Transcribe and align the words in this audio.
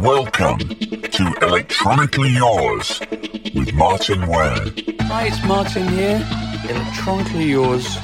Welcome 0.00 0.58
to 0.58 1.34
Electronically 1.42 2.28
Yours 2.30 3.00
with 3.52 3.74
Martyn 3.74 4.28
Ware. 4.28 4.66
Hi, 5.00 5.26
it's 5.26 5.44
Martin 5.44 5.88
here. 5.88 6.24
Electronically 6.70 7.46
yours, 7.46 7.98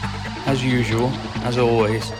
as 0.46 0.64
usual, 0.64 1.08
as 1.44 1.56
always. 1.56 2.10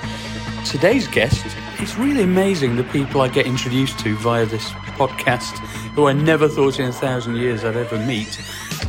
Today's 0.65 1.09
guest, 1.09 1.45
it's 1.81 1.97
really 1.97 2.23
amazing 2.23 2.77
the 2.77 2.85
people 2.85 3.21
I 3.21 3.27
get 3.27 3.47
introduced 3.47 3.99
to 4.01 4.15
via 4.19 4.47
this 4.47 4.65
podcast 4.97 5.59
who 5.97 6.07
I 6.07 6.13
never 6.13 6.49
thought 6.49 6.79
in 6.79 6.87
a 6.87 6.93
thousand 6.93 7.35
years 7.35 7.65
I'd 7.65 7.75
ever 7.75 7.99
meet. 8.07 8.41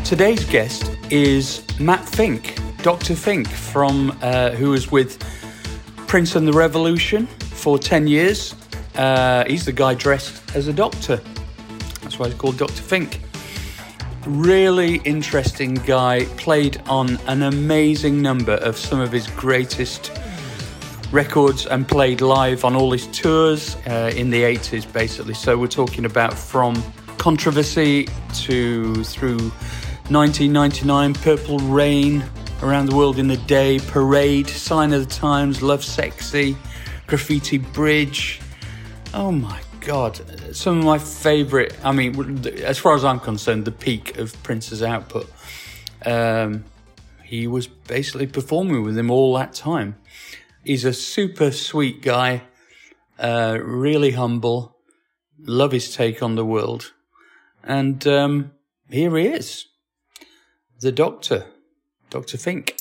Today's 0.04 0.46
guest 0.46 0.96
is 1.10 1.66
Matt 1.80 2.08
Fink, 2.08 2.60
Dr. 2.84 3.16
Fink, 3.16 3.48
from 3.48 4.16
uh, 4.22 4.52
who 4.52 4.70
was 4.70 4.92
with 4.92 5.18
Prince 6.06 6.36
and 6.36 6.48
the 6.48 6.54
Revolution 6.54 7.26
for 7.26 7.80
10 7.80 8.06
years. 8.06 8.54
Uh, 8.98 9.46
he's 9.46 9.66
the 9.66 9.72
guy 9.72 9.94
dressed 9.94 10.56
as 10.56 10.68
a 10.68 10.74
doctor. 10.74 11.18
That's 12.02 12.20
why 12.20 12.28
he's 12.28 12.36
called 12.36 12.58
Dr. 12.58 12.82
Fink. 12.82 13.20
Really 14.26 14.98
interesting 15.06 15.76
guy, 15.76 16.26
played 16.38 16.82
on 16.88 17.18
an 17.28 17.44
amazing 17.44 18.22
number 18.22 18.54
of 18.54 18.78
some 18.78 19.00
of 19.00 19.12
his 19.12 19.28
greatest 19.32 20.12
records 21.12 21.66
and 21.66 21.88
played 21.88 22.22
live 22.22 22.66
on 22.66 22.76
all 22.76 22.92
his 22.92 23.08
tours 23.08 23.76
uh, 23.88 24.12
in 24.16 24.30
the 24.30 24.44
80s, 24.44 24.92
basically. 24.92 25.34
So 25.34 25.58
we're 25.58 25.68
talking 25.68 26.06
about 26.06 26.34
from 26.34 26.82
Controversy 27.18 28.08
to 28.44 29.04
through 29.04 29.38
1999, 30.10 31.14
Purple 31.16 31.60
Rain, 31.60 32.24
Around 32.62 32.88
the 32.88 32.96
World 32.96 33.18
in 33.18 33.32
a 33.32 33.38
Day, 33.38 33.80
Parade, 33.80 34.48
Sign 34.48 34.94
of 34.94 35.08
the 35.08 35.14
Times, 35.14 35.60
Lovesexy, 35.60 36.56
Graffiti 37.08 37.58
Bridge. 37.58 38.42
Oh 39.18 39.32
my 39.32 39.62
God. 39.80 40.20
Some 40.54 40.80
of 40.80 40.84
my 40.84 40.98
favourite, 40.98 41.74
I 41.86 41.94
mean, 41.94 42.46
as 42.66 42.78
far 42.78 42.96
as 42.96 43.06
I'm 43.06 43.22
concerned, 43.22 43.64
the 43.64 43.72
peak 43.72 44.18
of 44.18 44.44
Prince's 44.44 44.84
output. 44.84 45.32
Um, 46.06 46.66
he 47.24 47.48
was 47.48 47.66
basically 47.66 48.28
performing 48.28 48.84
with 48.84 48.98
him 48.98 49.10
all 49.10 49.34
that 49.36 49.54
time. 49.54 49.96
He's 50.66 50.84
a 50.84 50.92
super 50.92 51.52
sweet 51.52 52.02
guy, 52.02 52.42
uh, 53.18 53.58
really 53.62 54.12
humble, 54.12 54.76
love 55.40 55.72
his 55.72 55.96
take 55.96 56.22
on 56.22 56.36
the 56.36 56.46
world. 56.46 56.92
And 57.64 58.06
um, 58.06 58.52
here 58.90 59.16
he 59.16 59.28
is, 59.28 59.68
the 60.82 60.92
doctor, 60.92 61.46
Dr. 62.10 62.38
Fink. 62.38 62.76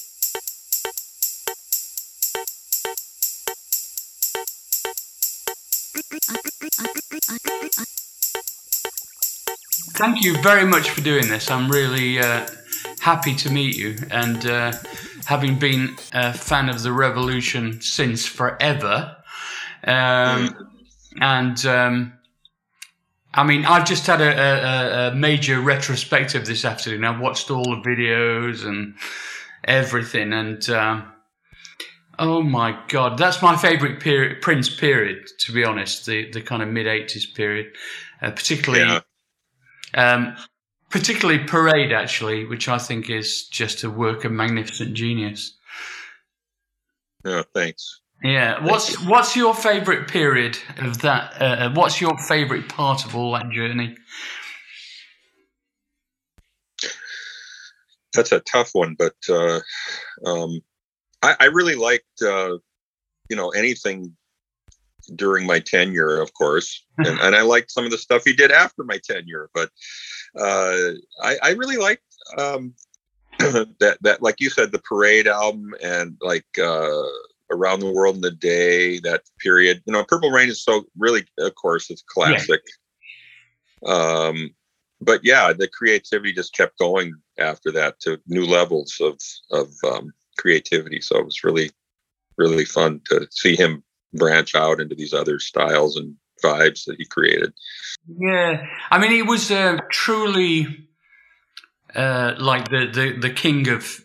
Thank 9.94 10.24
you 10.24 10.36
very 10.42 10.66
much 10.66 10.90
for 10.90 11.02
doing 11.02 11.28
this. 11.28 11.52
I'm 11.52 11.70
really 11.70 12.18
uh, 12.18 12.48
happy 12.98 13.32
to 13.36 13.50
meet 13.50 13.76
you. 13.76 13.96
And 14.10 14.44
uh, 14.44 14.72
having 15.24 15.56
been 15.56 15.96
a 16.12 16.32
fan 16.32 16.68
of 16.68 16.82
the 16.82 16.92
Revolution 16.92 17.80
since 17.80 18.26
forever, 18.26 19.16
um, 19.84 20.68
and 21.20 21.64
um, 21.64 22.12
I 23.32 23.44
mean, 23.44 23.64
I've 23.64 23.84
just 23.84 24.04
had 24.08 24.20
a, 24.20 24.32
a, 24.32 25.08
a, 25.10 25.14
major 25.14 25.60
retrospective 25.60 26.44
this 26.44 26.64
afternoon. 26.64 27.04
I've 27.04 27.20
watched 27.20 27.52
all 27.52 27.62
the 27.62 27.88
videos 27.88 28.66
and 28.66 28.96
everything, 29.62 30.32
and 30.32 30.68
um, 30.70 31.12
oh 32.18 32.42
my 32.42 32.76
god, 32.88 33.16
that's 33.16 33.40
my 33.40 33.56
favourite 33.56 34.00
period, 34.00 34.42
Prince 34.42 34.74
period. 34.74 35.28
To 35.38 35.52
be 35.52 35.64
honest, 35.64 36.04
the 36.06 36.32
the 36.32 36.40
kind 36.40 36.64
of 36.64 36.68
mid 36.68 36.86
'80s 36.86 37.32
period, 37.32 37.72
uh, 38.20 38.32
particularly. 38.32 38.84
Yeah. 38.84 39.00
Um, 39.94 40.36
particularly 40.90 41.44
Parade, 41.44 41.92
actually, 41.92 42.44
which 42.44 42.68
I 42.68 42.78
think 42.78 43.10
is 43.10 43.48
just 43.48 43.82
a 43.84 43.90
work 43.90 44.24
of 44.24 44.32
magnificent 44.32 44.94
genius. 44.94 45.56
Yeah, 47.24 47.42
thanks. 47.54 48.00
Yeah, 48.22 48.64
what's 48.64 48.98
what's 49.06 49.36
your 49.36 49.54
favourite 49.54 50.08
period 50.08 50.56
of 50.78 51.02
that? 51.02 51.40
Uh, 51.42 51.70
what's 51.74 52.00
your 52.00 52.16
favourite 52.18 52.68
part 52.68 53.04
of 53.04 53.14
all 53.16 53.32
that 53.32 53.50
journey? 53.50 53.96
That's 58.14 58.32
a 58.32 58.40
tough 58.40 58.70
one, 58.72 58.94
but 58.98 59.16
uh, 59.28 59.60
um, 60.24 60.60
I, 61.20 61.34
I, 61.40 61.44
really 61.46 61.74
liked, 61.74 62.22
uh, 62.22 62.58
you 63.28 63.36
know, 63.36 63.50
anything 63.50 64.16
during 65.14 65.46
my 65.46 65.60
tenure, 65.60 66.20
of 66.20 66.32
course, 66.34 66.84
and, 66.98 67.18
and 67.20 67.34
I 67.34 67.42
liked 67.42 67.70
some 67.70 67.84
of 67.84 67.90
the 67.90 67.98
stuff 67.98 68.22
he 68.24 68.32
did 68.32 68.50
after 68.50 68.84
my 68.84 68.98
tenure. 69.04 69.50
But 69.54 69.70
uh, 70.38 70.92
I, 71.22 71.36
I 71.42 71.50
really 71.50 71.76
liked 71.76 72.02
um, 72.38 72.74
that 73.38 73.98
that 74.00 74.22
like 74.22 74.40
you 74.40 74.50
said, 74.50 74.72
the 74.72 74.80
Parade 74.80 75.26
album 75.26 75.74
and 75.82 76.16
like 76.20 76.46
uh, 76.58 77.02
Around 77.50 77.80
the 77.80 77.92
World 77.92 78.16
in 78.16 78.24
a 78.24 78.30
Day. 78.30 78.98
That 79.00 79.22
period, 79.40 79.82
you 79.86 79.92
know, 79.92 80.04
Purple 80.04 80.30
Rain 80.30 80.48
is 80.48 80.62
so 80.62 80.84
really, 80.98 81.24
of 81.38 81.54
course, 81.54 81.90
it's 81.90 82.02
classic. 82.02 82.62
Yeah. 83.82 83.92
Um, 83.92 84.54
but 85.00 85.20
yeah, 85.22 85.52
the 85.52 85.68
creativity 85.68 86.32
just 86.32 86.54
kept 86.54 86.78
going 86.78 87.14
after 87.38 87.70
that 87.72 88.00
to 88.00 88.20
new 88.26 88.46
levels 88.46 88.96
of 89.00 89.18
of 89.50 89.68
um, 89.84 90.12
creativity. 90.38 91.00
So 91.00 91.18
it 91.18 91.24
was 91.24 91.44
really 91.44 91.70
really 92.36 92.64
fun 92.64 93.00
to 93.06 93.26
see 93.30 93.54
him 93.54 93.83
branch 94.14 94.54
out 94.54 94.80
into 94.80 94.94
these 94.94 95.12
other 95.12 95.38
styles 95.38 95.96
and 95.96 96.14
vibes 96.42 96.84
that 96.86 96.96
he 96.98 97.04
created. 97.04 97.52
Yeah, 98.18 98.66
I 98.90 98.98
mean, 98.98 99.10
he 99.10 99.22
was 99.22 99.50
uh, 99.50 99.78
truly 99.90 100.88
uh, 101.94 102.34
like 102.38 102.68
the, 102.68 102.90
the 102.92 103.18
the 103.18 103.30
king 103.30 103.68
of. 103.68 104.00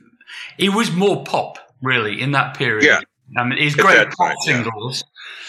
He 0.58 0.70
was 0.70 0.92
more 0.92 1.24
pop, 1.24 1.58
really, 1.82 2.22
in 2.22 2.32
that 2.32 2.58
period. 2.58 2.84
Yeah, 2.84 3.02
I 3.38 3.44
mean, 3.46 3.60
his 3.60 3.76
great 3.76 4.10
pop 4.12 4.36
singles, 4.42 5.04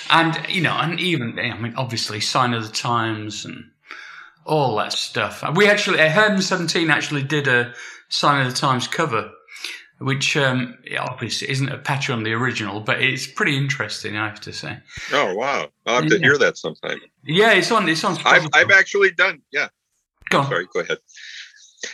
yeah. 0.08 0.20
and 0.20 0.48
you 0.48 0.62
know, 0.62 0.76
and 0.76 0.98
even 1.00 1.38
I 1.38 1.56
mean, 1.58 1.74
obviously, 1.76 2.20
Sign 2.20 2.54
of 2.54 2.66
the 2.66 2.72
Times 2.72 3.44
and 3.44 3.70
all 4.44 4.76
that 4.76 4.92
stuff. 4.92 5.44
We 5.54 5.68
actually, 5.68 6.00
uh, 6.00 6.08
Heaven 6.08 6.42
Seventeen 6.42 6.90
actually 6.90 7.22
did 7.22 7.46
a 7.46 7.72
Sign 8.08 8.44
of 8.44 8.52
the 8.52 8.58
Times 8.58 8.88
cover 8.88 9.30
which 10.00 10.34
um, 10.36 10.78
obviously 10.98 11.50
isn't 11.50 11.68
a 11.68 11.76
patch 11.76 12.08
on 12.08 12.22
the 12.22 12.32
original, 12.32 12.80
but 12.80 13.02
it's 13.02 13.26
pretty 13.26 13.56
interesting, 13.56 14.16
I 14.16 14.28
have 14.28 14.40
to 14.40 14.52
say. 14.52 14.78
Oh 15.12 15.34
wow! 15.34 15.68
I'll 15.86 16.00
have 16.00 16.10
to 16.10 16.16
yeah. 16.16 16.22
hear 16.22 16.38
that 16.38 16.56
sometime. 16.56 16.98
Yeah, 17.24 17.52
it's 17.52 17.70
on. 17.70 17.88
It's 17.88 18.02
on. 18.02 18.16
I've, 18.24 18.48
I've 18.54 18.70
actually 18.70 19.10
done. 19.10 19.42
Yeah. 19.52 19.68
Go 20.30 20.40
on. 20.40 20.48
Sorry, 20.48 20.66
go 20.72 20.80
ahead. 20.80 20.98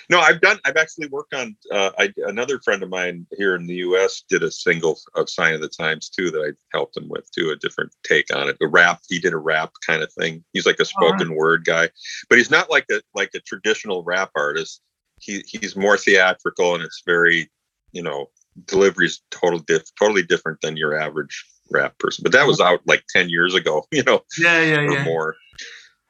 No, 0.09 0.21
I've 0.21 0.41
done. 0.41 0.59
I've 0.65 0.77
actually 0.77 1.09
worked 1.09 1.35
on. 1.35 1.57
Uh, 1.71 1.91
I, 1.99 2.13
another 2.27 2.61
friend 2.61 2.83
of 2.85 2.91
mine 2.91 3.27
here 3.37 3.57
in 3.57 3.67
the 3.67 3.75
U.S. 3.75 4.23
did 4.29 4.45
a 4.45 4.53
single 4.53 5.01
of 5.17 5.29
"Sign 5.29 5.55
of 5.55 5.61
the 5.61 5.69
Times" 5.69 6.09
too 6.09 6.31
that 6.31 6.41
I 6.41 6.77
helped 6.77 6.97
him 6.97 7.09
with 7.09 7.29
too. 7.33 7.51
A 7.51 7.57
different 7.57 7.93
take 8.05 8.33
on 8.35 8.49
it. 8.49 8.57
A 8.61 8.69
rap. 8.69 9.01
He 9.09 9.19
did 9.19 9.33
a 9.33 9.39
rap 9.39 9.73
kind 9.85 10.03
of 10.03 10.13
thing. 10.13 10.45
He's 10.53 10.67
like 10.67 10.79
a 10.79 10.85
spoken 10.85 11.31
right. 11.31 11.37
word 11.37 11.65
guy, 11.65 11.89
but 12.29 12.39
he's 12.39 12.53
not 12.53 12.71
like 12.71 12.87
a 12.89 13.01
like 13.17 13.31
a 13.35 13.41
traditional 13.41 14.05
rap 14.05 14.31
artist. 14.37 14.81
He 15.21 15.43
he's 15.45 15.75
more 15.75 15.97
theatrical 15.97 16.75
and 16.75 16.85
it's 16.85 17.03
very 17.05 17.51
you 17.93 18.03
know, 18.03 18.31
delivery 18.65 19.07
is 19.07 19.21
total 19.31 19.59
diff- 19.59 19.95
totally 19.99 20.23
different 20.23 20.61
than 20.63 20.77
your 20.77 20.99
average 20.99 21.45
rap 21.71 21.99
person. 21.99 22.23
But 22.23 22.33
that 22.33 22.47
was 22.47 22.61
out 22.61 22.81
like 22.87 23.05
10 23.11 23.29
years 23.29 23.55
ago, 23.55 23.87
you 23.93 24.03
know, 24.03 24.23
yeah, 24.39 24.63
yeah, 24.63 24.77
or 24.79 24.93
yeah. 24.93 25.05
more. 25.05 25.37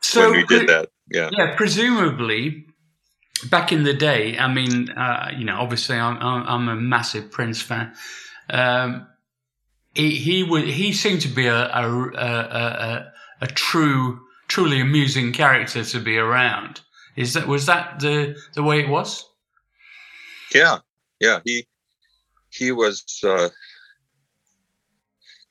So 0.03 0.31
when 0.31 0.39
we 0.39 0.47
did 0.47 0.69
that. 0.69 0.91
Yeah. 1.11 1.31
Yeah. 1.33 1.55
Presumably 1.57 2.67
back 3.51 3.73
in 3.73 3.85
the 3.85 3.95
day, 3.95 4.37
I 4.39 4.53
mean, 4.53 4.91
uh, 4.91 5.31
you 5.37 5.45
know, 5.45 5.57
obviously 5.61 5.97
I'm, 5.97 6.19
I'm, 6.21 6.69
a 6.69 6.77
massive 6.77 7.31
Prince 7.31 7.61
fan. 7.61 7.93
Um, 8.51 9.07
he, 9.95 10.17
he 10.17 10.43
would, 10.43 10.65
he 10.65 10.93
seemed 10.93 11.23
to 11.23 11.29
be 11.29 11.47
a, 11.47 11.55
a, 11.55 12.11
a, 12.15 12.27
a, 12.27 13.13
a 13.43 13.47
true, 13.47 14.21
truly 14.49 14.81
amusing 14.81 15.33
character 15.33 15.85
to 15.85 16.01
be 16.01 16.19
around. 16.19 16.81
Is 17.17 17.35
that, 17.35 17.47
was 17.47 17.67
that 17.67 18.01
the, 18.01 18.37
the 18.55 18.63
way 18.63 18.81
it 18.81 18.89
was? 18.89 19.29
Yeah. 20.55 20.79
Yeah. 21.21 21.41
He, 21.45 21.67
he 22.57 22.73
was 22.73 23.05
uh, 23.25 23.49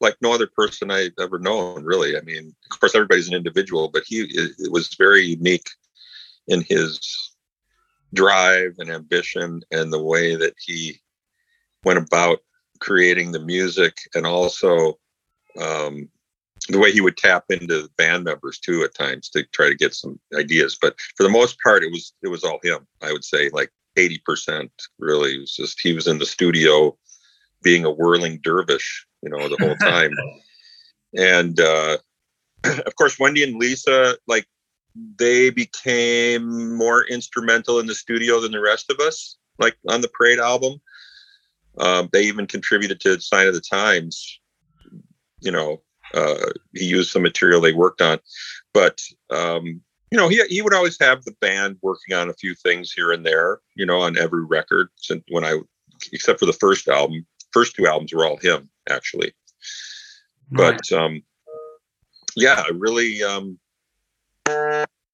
like 0.02 0.16
no 0.22 0.34
other 0.34 0.48
person 0.48 0.92
I've 0.92 1.14
ever 1.20 1.40
known, 1.40 1.84
really. 1.84 2.18
I 2.18 2.22
mean, 2.22 2.54
of 2.72 2.80
course, 2.80 2.96
everybody's 2.96 3.28
an 3.28 3.36
individual, 3.36 3.90
but 3.90 4.04
he 4.06 4.22
it 4.30 4.72
was 4.72 4.96
very 4.96 5.24
unique 5.24 5.70
in 6.48 6.62
his 6.62 7.36
drive 8.14 8.76
and 8.80 8.90
ambition 8.90 9.62
and 9.72 9.92
the 9.92 10.04
way 10.04 10.36
that 10.36 10.54
he 10.58 11.00
went 11.84 12.00
about 12.00 12.40
creating 12.80 13.32
the 13.32 13.40
music 13.40 13.98
and 14.16 14.26
also 14.26 14.98
um, 15.60 16.10
the 16.70 16.80
way 16.80 16.92
he 16.92 17.02
would 17.02 17.18
tap 17.18 17.46
into 17.50 17.90
band 17.98 18.24
members 18.24 18.60
too 18.60 18.84
at 18.84 18.94
times 18.96 19.30
to 19.30 19.44
try 19.52 19.70
to 19.70 19.76
get 19.76 19.94
some 19.94 20.20
ideas 20.36 20.78
but 20.82 20.96
for 21.16 21.24
the 21.24 21.30
most 21.30 21.58
part 21.62 21.84
it 21.84 21.92
was 21.92 22.14
it 22.24 22.28
was 22.28 22.44
all 22.44 22.60
him 22.64 22.86
i 23.02 23.12
would 23.12 23.24
say 23.24 23.50
like 23.50 23.72
80% 23.96 24.70
really. 25.00 25.36
It 25.36 25.40
was 25.40 25.56
just 25.56 25.80
he 25.82 25.94
was 25.94 26.08
in 26.08 26.18
the 26.18 26.26
studio 26.26 26.98
being 27.64 27.86
a 27.86 27.92
whirling 27.92 28.40
dervish, 28.44 29.06
you 29.22 29.30
know, 29.30 29.50
the 29.50 29.58
whole 29.60 29.76
time. 29.78 30.12
and 31.18 31.60
uh, 31.60 31.98
of 32.86 32.96
course, 32.96 33.20
Wendy 33.20 33.44
and 33.44 33.56
Lisa, 33.56 34.18
like 34.28 34.46
they 35.18 35.50
became 35.50 36.78
more 36.78 37.06
instrumental 37.06 37.80
in 37.80 37.88
the 37.88 37.96
studio 37.96 38.40
than 38.40 38.52
the 38.52 38.62
rest 38.62 38.90
of 38.90 39.00
us, 39.00 39.38
like 39.60 39.76
on 39.90 40.02
the 40.02 40.10
Parade 40.10 40.40
album. 40.40 40.80
Um, 41.78 42.10
they 42.14 42.24
even 42.24 42.48
contributed 42.48 43.02
to 43.02 43.20
Sign 43.20 43.48
of 43.48 43.54
the 43.54 43.62
Times. 43.62 44.40
You 45.42 45.52
know, 45.52 45.82
uh, 46.14 46.52
he 46.74 46.86
used 46.86 47.12
some 47.12 47.24
material 47.24 47.60
they 47.60 47.74
worked 47.74 48.02
on, 48.02 48.20
but 48.74 49.02
um, 49.30 49.82
you 50.12 50.18
know, 50.18 50.28
he 50.28 50.42
he 50.48 50.62
would 50.62 50.74
always 50.74 50.98
have 51.00 51.24
the 51.24 51.36
band 51.42 51.78
working 51.82 52.16
on 52.16 52.30
a 52.30 52.34
few 52.34 52.56
things 52.56 52.92
here 52.92 53.12
and 53.12 53.26
there. 53.26 53.60
You 53.76 53.86
know, 53.86 54.02
on 54.02 54.18
every 54.18 54.46
record. 54.46 54.90
Since 54.96 55.24
when 55.30 55.44
I, 55.44 55.60
except 56.14 56.40
for 56.40 56.46
the 56.46 56.54
first 56.54 56.88
album, 56.88 57.26
first 57.52 57.76
two 57.76 57.88
albums 57.88 58.14
were 58.14 58.26
all 58.26 58.38
him 58.38 58.70
actually. 58.90 59.34
But 60.52 60.92
um, 60.92 61.24
yeah, 62.36 62.64
really, 62.72 63.24
um, 63.24 63.60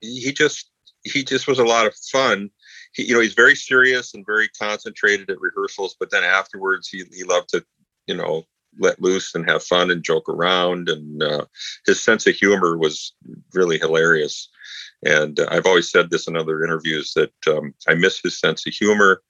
he 0.01 0.33
just 0.33 0.69
he 1.03 1.23
just 1.23 1.47
was 1.47 1.59
a 1.59 1.65
lot 1.65 1.87
of 1.87 1.95
fun. 2.11 2.49
He, 2.93 3.03
you 3.03 3.13
know, 3.13 3.21
he's 3.21 3.33
very 3.33 3.55
serious 3.55 4.13
and 4.13 4.25
very 4.25 4.49
concentrated 4.49 5.29
at 5.29 5.39
rehearsals, 5.39 5.95
but 5.99 6.11
then 6.11 6.23
afterwards, 6.23 6.89
he 6.89 7.03
he 7.13 7.23
loved 7.23 7.49
to, 7.49 7.63
you 8.07 8.15
know, 8.15 8.43
let 8.79 9.01
loose 9.01 9.35
and 9.35 9.49
have 9.49 9.63
fun 9.63 9.91
and 9.91 10.03
joke 10.03 10.27
around. 10.27 10.89
And 10.89 11.23
uh, 11.23 11.45
his 11.85 12.01
sense 12.01 12.27
of 12.27 12.35
humor 12.35 12.77
was 12.77 13.13
really 13.53 13.77
hilarious. 13.77 14.49
And 15.05 15.39
uh, 15.39 15.47
I've 15.49 15.65
always 15.65 15.91
said 15.91 16.09
this 16.09 16.27
in 16.27 16.37
other 16.37 16.63
interviews 16.63 17.13
that 17.15 17.33
um, 17.47 17.73
I 17.87 17.95
miss 17.95 18.19
his 18.19 18.39
sense 18.39 18.65
of 18.67 18.73
humor. 18.73 19.21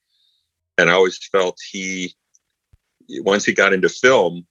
And 0.77 0.89
I 0.89 0.94
always 0.94 1.18
felt 1.31 1.57
he, 1.71 2.13
once 3.09 3.45
he 3.45 3.53
got 3.53 3.73
into 3.73 3.89
film, 3.89 4.45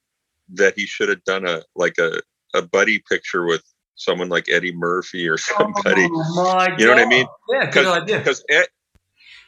that 0.55 0.75
he 0.77 0.87
should 0.87 1.09
have 1.09 1.23
done 1.25 1.47
a 1.47 1.63
like 1.77 1.97
a, 1.99 2.21
a 2.55 2.63
buddy 2.63 3.03
picture 3.09 3.47
with 3.47 3.63
someone 3.95 4.29
like 4.29 4.49
Eddie 4.49 4.75
Murphy 4.75 5.29
or 5.29 5.39
somebody. 5.39 6.09
Oh 6.11 6.67
you 6.79 6.87
know 6.87 6.95
what 6.95 7.03
I 7.03 7.07
mean? 7.07 7.27
Yeah, 7.51 7.71
good 7.71 7.87
idea. 7.87 8.19
Because 8.19 8.45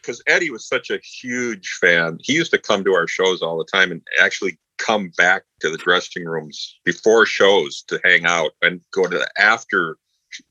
because 0.03 0.23
Eddie 0.27 0.51
was 0.51 0.67
such 0.67 0.91
a 0.91 0.99
huge 0.99 1.79
fan. 1.81 2.19
He 2.21 2.35
used 2.35 2.51
to 2.53 2.59
come 2.59 2.85
to 2.85 2.93
our 2.93 3.07
shows 3.07 3.43
all 3.43 3.59
the 3.59 3.65
time 3.65 3.91
and 3.93 4.03
actually 4.21 4.59
come 4.79 5.13
back 5.17 5.45
to 5.61 5.71
the 5.71 5.79
dressing 5.79 6.25
rooms 6.25 6.79
before 6.85 7.25
shows 7.25 7.83
to 7.87 8.01
hang 8.05 8.27
out 8.27 8.51
and 8.63 8.81
go 8.93 9.07
to 9.07 9.19
the 9.19 9.29
after 9.39 9.97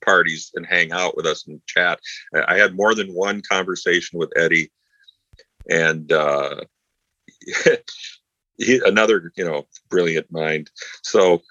parties 0.04 0.52
and 0.56 0.66
hang 0.66 0.92
out 0.92 1.16
with 1.16 1.26
us 1.26 1.48
and 1.48 1.62
chat. 1.66 2.00
I 2.48 2.58
had 2.58 2.76
more 2.76 2.96
than 2.96 3.14
one 3.14 3.42
conversation 3.42 4.20
with 4.20 4.32
Eddie, 4.36 4.72
and 5.70 6.12
uh, 6.12 6.62
he, 8.58 8.82
another 8.86 9.32
you 9.36 9.46
know 9.46 9.68
brilliant 9.90 10.32
mind. 10.32 10.70
So 11.04 11.42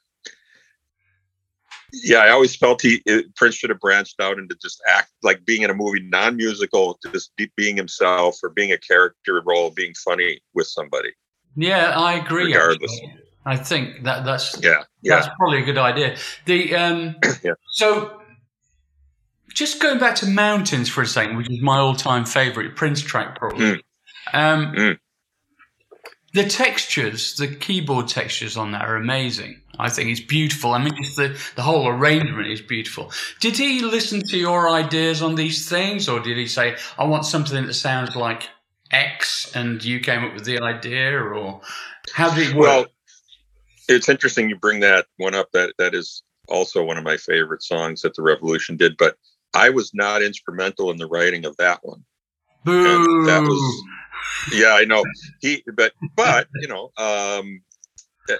yeah, 1.92 2.18
I 2.18 2.30
always 2.30 2.54
felt 2.56 2.82
he 2.82 3.02
it, 3.06 3.34
Prince 3.36 3.56
should 3.56 3.70
have 3.70 3.80
branched 3.80 4.20
out 4.20 4.38
into 4.38 4.54
just 4.60 4.80
act 4.88 5.10
like 5.22 5.44
being 5.44 5.62
in 5.62 5.70
a 5.70 5.74
movie, 5.74 6.00
non-musical, 6.00 6.98
just 7.12 7.32
being 7.56 7.76
himself 7.76 8.38
or 8.42 8.50
being 8.50 8.72
a 8.72 8.78
character 8.78 9.42
role, 9.44 9.70
being 9.70 9.94
funny 10.04 10.40
with 10.54 10.66
somebody. 10.66 11.10
Yeah, 11.56 11.92
I 11.96 12.14
agree. 12.14 12.46
Regardless. 12.46 12.92
Actually. 13.02 13.29
I 13.44 13.56
think 13.56 14.04
that 14.04 14.24
that's 14.24 14.62
yeah, 14.62 14.82
yeah. 15.02 15.16
that's 15.16 15.28
probably 15.36 15.62
a 15.62 15.64
good 15.64 15.78
idea. 15.78 16.16
The 16.44 16.74
um, 16.74 17.16
yeah. 17.42 17.52
so 17.72 18.20
just 19.54 19.80
going 19.80 19.98
back 19.98 20.16
to 20.16 20.26
mountains 20.26 20.88
for 20.88 21.02
a 21.02 21.06
second, 21.06 21.36
which 21.36 21.50
is 21.50 21.60
my 21.60 21.78
all-time 21.78 22.24
favorite 22.24 22.76
Prince 22.76 23.00
track, 23.00 23.38
probably. 23.38 23.66
Mm. 23.66 23.80
Um, 24.32 24.74
mm. 24.74 24.98
The 26.32 26.44
textures, 26.44 27.34
the 27.36 27.48
keyboard 27.48 28.06
textures 28.06 28.56
on 28.56 28.70
that 28.72 28.82
are 28.82 28.94
amazing. 28.94 29.60
I 29.78 29.88
think 29.88 30.10
it's 30.10 30.20
beautiful. 30.20 30.72
I 30.72 30.78
mean, 30.78 30.94
just 31.02 31.16
the, 31.16 31.36
the 31.56 31.62
whole 31.62 31.88
arrangement 31.88 32.46
is 32.46 32.60
beautiful. 32.60 33.10
Did 33.40 33.56
he 33.56 33.80
listen 33.80 34.20
to 34.28 34.38
your 34.38 34.68
ideas 34.68 35.22
on 35.22 35.34
these 35.34 35.68
things, 35.68 36.08
or 36.08 36.20
did 36.20 36.36
he 36.36 36.46
say, 36.46 36.76
I 36.98 37.04
want 37.04 37.24
something 37.24 37.66
that 37.66 37.74
sounds 37.74 38.14
like 38.14 38.48
X, 38.92 39.50
and 39.54 39.82
you 39.82 39.98
came 40.00 40.24
up 40.24 40.34
with 40.34 40.44
the 40.44 40.60
idea, 40.62 41.18
or 41.18 41.62
how 42.12 42.32
did 42.32 42.50
it 42.50 42.54
work? 42.54 42.66
Well, 42.66 42.86
it's 43.90 44.08
interesting 44.08 44.48
you 44.48 44.56
bring 44.56 44.80
that 44.80 45.06
one 45.18 45.34
up. 45.34 45.50
That 45.52 45.74
That 45.78 45.94
is 45.94 46.22
also 46.48 46.82
one 46.84 46.98
of 46.98 47.04
my 47.04 47.16
favorite 47.16 47.62
songs 47.62 48.02
that 48.02 48.14
the 48.14 48.22
Revolution 48.22 48.76
did, 48.76 48.96
but 48.96 49.16
I 49.54 49.70
was 49.70 49.92
not 49.94 50.22
instrumental 50.22 50.90
in 50.90 50.96
the 50.96 51.06
writing 51.06 51.44
of 51.44 51.56
that 51.56 51.80
one. 51.82 52.04
Boo. 52.64 53.18
And 53.18 53.28
that 53.28 53.42
was 53.42 53.82
yeah, 54.52 54.74
I 54.74 54.84
know. 54.84 55.04
He, 55.40 55.62
but 55.74 55.92
but 56.14 56.48
you 56.56 56.68
know, 56.68 56.90
um, 56.96 57.62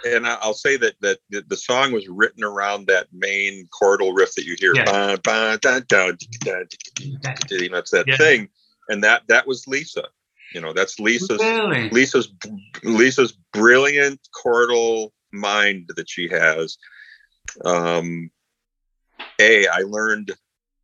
and 0.06 0.26
I'll 0.26 0.55
say 0.55 0.76
that 0.76 0.94
that 1.00 1.19
the 1.31 1.56
song 1.56 1.93
was 1.93 2.08
written 2.08 2.44
around 2.44 2.87
that 2.87 3.08
main 3.12 3.69
chordal 3.69 4.17
riff 4.17 4.35
that 4.35 4.44
you 4.44 4.56
hear. 4.58 4.75
Yeah. 4.75 4.85
Bah, 4.85 5.17
bah, 5.23 5.56
da, 5.61 5.81
da, 5.81 6.12
da, 6.41 6.62
you 7.50 7.69
know, 7.69 7.79
it's 7.79 7.91
that 7.91 8.05
yeah. 8.06 8.17
thing, 8.17 8.49
and 8.88 9.02
that 9.05 9.23
that 9.29 9.47
was 9.47 9.67
Lisa. 9.67 10.05
You 10.55 10.61
know, 10.61 10.73
that's 10.73 10.99
Lisa's 10.99 11.41
really? 11.41 11.91
Lisa's 11.91 12.32
Lisa's 12.82 13.32
brilliant 13.52 14.20
chordal 14.35 15.11
mind 15.32 15.91
that 15.97 16.09
she 16.09 16.29
has. 16.29 16.79
Um, 17.65 18.31
a, 19.41 19.67
I 19.67 19.81
learned 19.81 20.32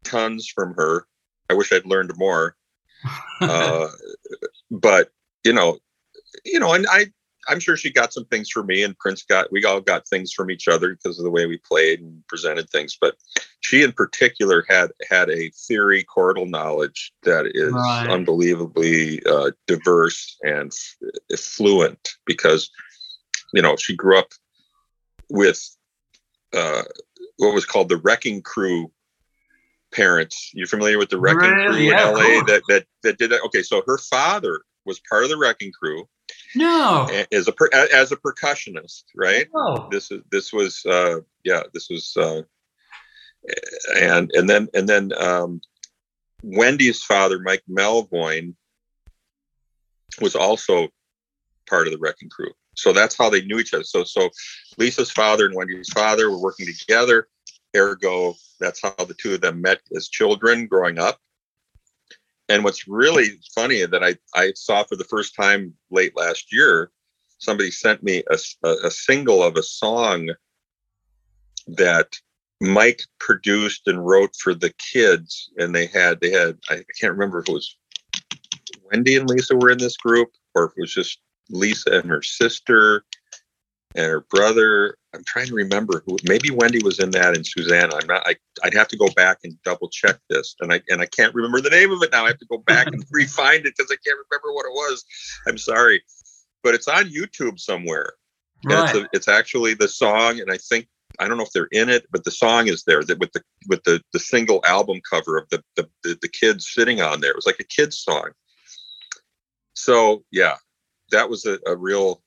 tons 0.04 0.48
from 0.48 0.75
her. 0.75 1.06
I 1.50 1.54
wish 1.54 1.72
I'd 1.72 1.87
learned 1.87 2.12
more. 2.16 2.56
uh, 3.40 3.88
but 4.70 5.10
you 5.44 5.52
know, 5.52 5.78
you 6.44 6.58
know, 6.58 6.72
and 6.72 6.87
I, 6.90 7.06
I'm 7.48 7.60
sure 7.60 7.76
she 7.76 7.90
got 7.90 8.12
some 8.12 8.25
things 8.25 8.50
for 8.50 8.64
me, 8.64 8.82
and 8.82 8.98
Prince 8.98 9.22
got. 9.22 9.52
We 9.52 9.64
all 9.64 9.81
got 9.81 10.08
things 10.08 10.32
from 10.32 10.50
each 10.50 10.69
other 10.69 10.94
because 10.94 11.19
of 11.19 11.25
the 11.25 11.31
way 11.31 11.46
we 11.46 11.58
played 11.58 12.00
and 12.00 12.26
presented 12.26 12.69
things. 12.70 12.99
But 13.00 13.16
she, 13.60 13.82
in 13.82 13.92
particular, 13.92 14.64
had 14.69 14.90
had 15.08 15.31
a 15.31 15.50
theory 15.50 16.04
chordal 16.04 16.49
knowledge 16.49 17.12
that 17.22 17.46
is 17.54 17.72
right. 17.72 18.08
unbelievably 18.08 19.25
uh, 19.26 19.52
diverse 19.66 20.37
and 20.42 20.72
f- 20.72 21.40
fluent 21.40 22.16
because, 22.26 22.70
you 23.52 23.62
know, 23.62 23.76
she 23.76 23.96
grew 23.96 24.19
up 24.19 24.28
with 25.31 25.60
uh, 26.54 26.82
what 27.38 27.54
was 27.54 27.64
called 27.64 27.88
the 27.88 27.98
Wrecking 27.98 28.43
Crew 28.43 28.90
parents. 29.93 30.50
You 30.54 30.66
familiar 30.66 30.98
with 30.98 31.10
the 31.10 31.19
Wrecking 31.19 31.50
really? 31.50 31.66
Crew 31.66 31.76
in 31.76 31.84
yeah, 31.84 32.10
LA 32.10 32.44
that, 32.46 32.62
that 32.69 32.84
that 33.02 33.19
did 33.19 33.31
that? 33.31 33.43
Okay, 33.46 33.62
so 33.62 33.82
her 33.87 33.98
father 33.98 34.62
was 34.84 35.00
part 35.08 35.25
of 35.25 35.31
the 35.31 35.38
Wrecking 35.38 35.72
Crew. 35.72 36.08
No, 36.54 37.06
as 37.32 37.48
a 37.48 37.54
as 37.94 38.12
a 38.12 38.16
percussionist, 38.16 39.04
right? 39.14 39.46
Oh. 39.54 39.88
This 39.90 40.10
is 40.10 40.22
this 40.31 40.52
was 40.52 40.84
uh, 40.87 41.20
yeah, 41.44 41.62
this 41.72 41.88
was 41.90 42.16
uh, 42.16 42.42
and 43.96 44.31
and 44.34 44.49
then 44.49 44.69
and 44.75 44.88
then 44.88 45.12
um, 45.18 45.61
Wendy's 46.42 47.02
father, 47.02 47.38
Mike 47.38 47.62
Melvoin, 47.68 48.54
was 50.20 50.35
also 50.35 50.88
part 51.68 51.87
of 51.87 51.92
the 51.92 51.99
Wrecking 51.99 52.28
Crew. 52.28 52.52
So 52.76 52.92
that's 52.92 53.16
how 53.16 53.30
they 53.30 53.42
knew 53.42 53.59
each 53.59 53.75
other. 53.75 53.85
So 53.85 54.04
so 54.04 54.30
Lisa's 54.78 55.11
father 55.11 55.47
and 55.47 55.54
Wendy's 55.54 55.92
father 55.92 56.30
were 56.30 56.40
working 56.40 56.66
together. 56.78 57.28
Ergo, 57.75 58.35
that's 58.61 58.80
how 58.83 58.95
the 59.04 59.14
two 59.14 59.35
of 59.35 59.40
them 59.40 59.61
met 59.61 59.80
as 59.95 60.09
children 60.09 60.66
growing 60.66 60.99
up. 60.99 61.21
And 62.49 62.62
what's 62.62 62.87
really 62.87 63.40
funny 63.54 63.85
that 63.85 64.04
I, 64.04 64.16
I 64.35 64.52
saw 64.54 64.85
for 64.85 64.97
the 64.97 65.04
first 65.04 65.35
time 65.35 65.75
late 65.90 66.16
last 66.16 66.52
year, 66.52 66.90
somebody 67.38 67.71
sent 67.71 68.02
me 68.02 68.23
a, 68.30 68.38
a, 68.62 68.75
a 68.85 68.90
single 68.90 69.42
of 69.42 69.56
a 69.56 69.62
song 69.62 70.30
that 71.66 72.14
Mike 72.61 73.02
produced 73.18 73.88
and 73.88 74.06
wrote 74.06 74.35
for 74.37 74.54
the 74.54 74.73
kids. 74.78 75.50
And 75.59 75.75
they 75.75 75.87
had, 75.87 76.21
they 76.21 76.30
had, 76.30 76.56
I 76.71 76.83
can't 76.99 77.12
remember 77.12 77.40
if 77.40 77.49
it 77.49 77.52
was 77.52 77.76
Wendy 78.90 79.16
and 79.16 79.28
Lisa 79.28 79.56
were 79.56 79.71
in 79.71 79.78
this 79.78 79.97
group 79.97 80.30
or 80.54 80.66
if 80.66 80.73
it 80.76 80.80
was 80.80 80.95
just 80.95 81.18
Lisa 81.50 81.98
and 81.98 82.10
her 82.10 82.22
sister 82.22 83.04
and 83.94 84.06
her 84.06 84.20
brother. 84.30 84.96
I'm 85.14 85.24
trying 85.24 85.46
to 85.46 85.54
remember 85.54 86.02
who. 86.06 86.16
Maybe 86.24 86.50
Wendy 86.50 86.82
was 86.82 87.00
in 87.00 87.10
that, 87.12 87.34
and 87.34 87.46
Susannah. 87.46 87.96
I'm 87.96 88.06
not. 88.06 88.26
I, 88.26 88.36
I'd 88.62 88.74
have 88.74 88.88
to 88.88 88.96
go 88.96 89.08
back 89.16 89.38
and 89.44 89.60
double 89.64 89.88
check 89.88 90.18
this, 90.28 90.54
and 90.60 90.72
I 90.72 90.82
and 90.88 91.00
I 91.00 91.06
can't 91.06 91.34
remember 91.34 91.60
the 91.60 91.70
name 91.70 91.90
of 91.90 92.02
it 92.02 92.12
now. 92.12 92.24
I 92.24 92.28
have 92.28 92.38
to 92.38 92.46
go 92.46 92.58
back 92.58 92.88
and 92.88 93.04
refind 93.14 93.60
it 93.60 93.74
because 93.76 93.90
I 93.90 93.96
can't 94.06 94.18
remember 94.30 94.52
what 94.52 94.66
it 94.66 94.72
was. 94.72 95.04
I'm 95.48 95.58
sorry, 95.58 96.02
but 96.62 96.74
it's 96.74 96.88
on 96.88 97.04
YouTube 97.04 97.58
somewhere. 97.58 98.12
Right. 98.64 98.94
It's, 98.94 98.98
a, 98.98 99.08
it's 99.12 99.28
actually 99.28 99.74
the 99.74 99.88
song, 99.88 100.40
and 100.40 100.50
I 100.50 100.58
think 100.58 100.88
I 101.18 101.28
don't 101.28 101.38
know 101.38 101.44
if 101.44 101.52
they're 101.52 101.68
in 101.72 101.88
it, 101.88 102.06
but 102.10 102.24
the 102.24 102.30
song 102.30 102.68
is 102.68 102.84
there 102.84 103.02
that 103.02 103.18
with 103.18 103.32
the 103.32 103.42
with 103.68 103.82
the 103.84 104.02
the 104.12 104.18
single 104.18 104.62
album 104.66 105.00
cover 105.08 105.38
of 105.38 105.48
the 105.50 105.62
the 105.76 105.88
the, 106.02 106.18
the 106.20 106.28
kids 106.28 106.70
sitting 106.72 107.00
on 107.00 107.20
there. 107.20 107.30
It 107.30 107.36
was 107.36 107.46
like 107.46 107.60
a 107.60 107.64
kids 107.64 107.98
song. 107.98 108.30
So 109.74 110.24
yeah, 110.30 110.56
that 111.10 111.28
was 111.28 111.44
a, 111.46 111.58
a 111.66 111.76
real 111.76 112.22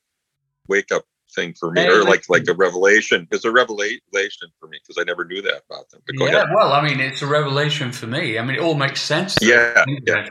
wake 0.68 0.92
up 0.92 1.06
thing 1.36 1.54
for 1.54 1.72
me, 1.72 1.86
or 1.86 2.04
like 2.04 2.30
like 2.30 2.48
a 2.48 2.54
revelation. 2.54 3.28
It's 3.32 3.46
a 3.46 3.52
revelation 3.52 4.50
for 4.60 4.68
me 4.68 4.80
because 4.82 5.02
I 5.02 5.04
never 5.04 5.26
knew 5.26 5.42
that 5.42 5.64
about 5.70 5.90
them. 5.90 6.02
But 6.06 6.16
yeah, 6.20 6.44
ahead. 6.44 6.48
well, 6.54 6.74
I 6.74 6.82
mean, 6.82 7.00
it's 7.00 7.22
a 7.22 7.28
revelation 7.28 7.92
for 7.92 8.08
me. 8.08 8.38
I 8.38 8.44
mean, 8.44 8.56
it 8.56 8.62
all 8.62 8.76
makes 8.76 9.02
sense. 9.02 9.38
Yeah, 9.42 9.84
yeah, 10.06 10.28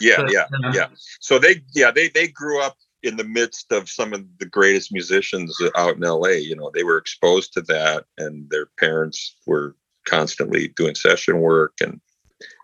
yeah, 0.00 0.16
but, 0.18 0.32
yeah, 0.32 0.46
uh, 0.64 0.72
yeah. 0.72 0.86
So 1.20 1.38
they, 1.38 1.62
yeah, 1.74 1.90
they 1.90 2.08
they 2.08 2.28
grew 2.28 2.60
up 2.60 2.76
in 3.02 3.16
the 3.16 3.24
midst 3.24 3.72
of 3.72 3.88
some 3.88 4.12
of 4.12 4.24
the 4.38 4.46
greatest 4.46 4.92
musicians 4.92 5.56
out 5.76 5.96
in 5.96 6.02
LA. 6.02 6.28
You 6.28 6.56
know, 6.56 6.70
they 6.72 6.84
were 6.84 6.98
exposed 6.98 7.52
to 7.54 7.62
that, 7.62 8.04
and 8.18 8.48
their 8.50 8.66
parents 8.78 9.36
were 9.46 9.76
constantly 10.06 10.68
doing 10.68 10.94
session 10.94 11.40
work 11.40 11.74
and 11.80 12.00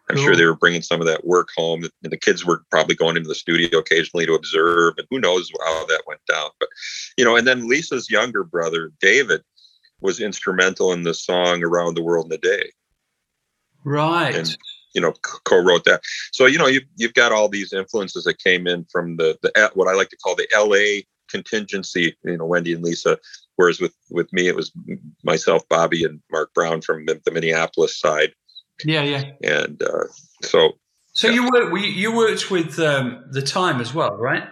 I'm 0.08 0.16
sure 0.18 0.36
they 0.36 0.44
were 0.46 0.54
bringing 0.56 0.82
some 0.82 1.00
of 1.00 1.06
that 1.08 1.26
work 1.26 1.48
home. 1.56 1.82
And 1.82 2.12
the 2.12 2.16
kids 2.16 2.44
were 2.44 2.62
probably 2.70 2.94
going 2.94 3.16
into 3.16 3.28
the 3.28 3.34
studio 3.34 3.78
occasionally 3.78 4.26
to 4.26 4.34
observe, 4.34 4.94
and 4.98 5.06
who 5.10 5.18
knows 5.20 5.50
how 5.64 5.86
that 5.86 6.02
went 6.06 6.20
down. 6.28 6.50
But 6.60 6.68
you 7.16 7.25
know, 7.25 7.36
and 7.36 7.46
then 7.46 7.68
Lisa's 7.68 8.10
younger 8.10 8.44
brother, 8.44 8.92
David, 9.00 9.42
was 10.00 10.20
instrumental 10.20 10.92
in 10.92 11.02
the 11.02 11.14
song 11.14 11.62
"Around 11.64 11.94
the 11.94 12.02
World 12.02 12.26
in 12.26 12.32
a 12.32 12.38
Day." 12.38 12.70
Right. 13.84 14.34
And- 14.34 14.56
You 14.94 15.02
know, 15.02 15.12
co-wrote 15.44 15.84
that. 15.84 16.00
So 16.32 16.46
you 16.46 16.56
know, 16.56 16.66
you've 16.68 16.84
you've 16.96 17.12
got 17.12 17.30
all 17.30 17.50
these 17.50 17.75
influences 17.75 18.25
that 18.25 18.38
came 18.38 18.66
in 18.66 18.86
from 18.90 19.18
the 19.18 19.36
the 19.42 19.70
what 19.75 19.88
I 19.88 19.92
like 19.94 20.08
to 20.08 20.16
call 20.16 20.34
the 20.34 20.48
L.A. 20.54 21.06
contingency. 21.28 22.16
You 22.25 22.38
know, 22.38 22.46
Wendy 22.46 22.72
and 22.72 22.82
Lisa. 22.82 23.18
Whereas 23.56 23.78
with 23.78 23.94
with 24.10 24.32
me, 24.32 24.48
it 24.48 24.56
was 24.56 24.72
myself, 25.22 25.68
Bobby, 25.68 26.04
and 26.04 26.22
Mark 26.30 26.54
Brown 26.54 26.80
from 26.80 27.04
the, 27.04 27.20
the 27.26 27.30
Minneapolis 27.30 27.98
side. 28.00 28.32
Yeah, 28.85 29.02
yeah. 29.02 29.23
And 29.42 29.83
uh, 29.83 30.04
so 30.42 30.73
So 31.12 31.28
you 31.28 31.49
worked 31.50 31.76
you 31.85 32.14
worked 32.14 32.50
with 32.50 32.78
um, 32.78 33.25
the 33.30 33.42
Time 33.42 33.80
as 33.80 33.95
well, 33.95 34.16
right? 34.16 34.49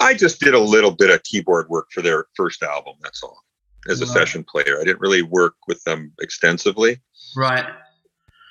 I 0.00 0.14
just 0.14 0.40
did 0.40 0.54
a 0.54 0.60
little 0.60 0.92
bit 0.92 1.10
of 1.10 1.22
keyboard 1.24 1.68
work 1.68 1.88
for 1.92 2.02
their 2.02 2.26
first 2.36 2.62
album. 2.62 2.94
That's 3.02 3.22
all. 3.22 3.42
As 3.88 4.00
a 4.00 4.04
Right. 4.04 4.12
session 4.14 4.44
player, 4.44 4.78
I 4.80 4.84
didn't 4.84 5.00
really 5.00 5.22
work 5.22 5.54
with 5.66 5.82
them 5.84 6.12
extensively, 6.20 7.00
Right. 7.36 7.64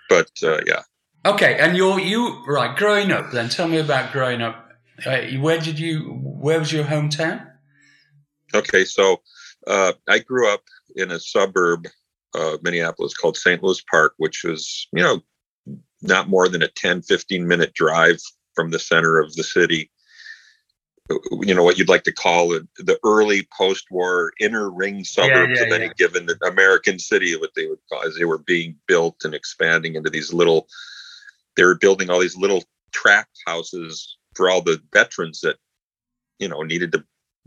but 0.09 0.29
uh, 0.43 0.59
yeah. 0.65 0.81
Okay, 1.25 1.57
and 1.59 1.77
you're 1.77 1.99
you 1.99 2.43
right 2.47 2.75
growing 2.75 3.11
up. 3.11 3.31
Then 3.31 3.49
tell 3.49 3.67
me 3.67 3.77
about 3.77 4.11
growing 4.11 4.41
up. 4.41 4.71
Uh, 5.05 5.21
where 5.39 5.59
did 5.59 5.77
you? 5.79 6.19
Where 6.23 6.59
was 6.59 6.71
your 6.73 6.85
hometown? 6.85 7.45
Okay, 8.53 8.83
so 8.85 9.21
uh, 9.67 9.93
I 10.07 10.19
grew 10.19 10.51
up 10.51 10.63
in 10.95 11.11
a 11.11 11.19
suburb 11.19 11.87
of 12.33 12.63
Minneapolis 12.63 13.13
called 13.13 13.37
St. 13.37 13.63
Louis 13.63 13.81
Park, 13.89 14.13
which 14.17 14.43
was, 14.43 14.87
you 14.93 15.03
know, 15.03 15.21
not 16.01 16.29
more 16.29 16.47
than 16.47 16.63
a 16.63 16.67
10, 16.67 17.01
15 17.01 17.47
minute 17.47 17.73
drive 17.73 18.19
from 18.55 18.71
the 18.71 18.79
center 18.79 19.19
of 19.19 19.33
the 19.35 19.43
city. 19.43 19.91
You 21.31 21.55
know, 21.55 21.63
what 21.63 21.79
you'd 21.79 21.89
like 21.89 22.03
to 22.03 22.11
call 22.11 22.53
it, 22.53 22.67
the 22.77 22.99
early 23.03 23.47
post 23.57 23.85
war 23.89 24.31
inner 24.39 24.69
ring 24.69 25.03
suburbs 25.03 25.59
yeah, 25.59 25.65
of 25.65 25.71
any 25.73 25.91
given 25.97 26.29
American 26.45 26.99
city, 26.99 27.35
what 27.35 27.51
they 27.55 27.65
would 27.65 27.79
call 27.91 28.03
as 28.03 28.15
they 28.15 28.25
were 28.25 28.37
being 28.37 28.75
built 28.87 29.15
and 29.23 29.33
expanding 29.33 29.95
into 29.95 30.11
these 30.11 30.31
little, 30.31 30.67
they 31.55 31.63
were 31.63 31.77
building 31.77 32.11
all 32.11 32.19
these 32.19 32.37
little 32.37 32.63
tract 32.91 33.39
houses 33.47 34.17
for 34.35 34.51
all 34.51 34.61
the 34.61 34.79
veterans 34.93 35.41
that, 35.41 35.57
you 36.37 36.47
know, 36.47 36.61
needed 36.61 36.91
to 36.91 37.03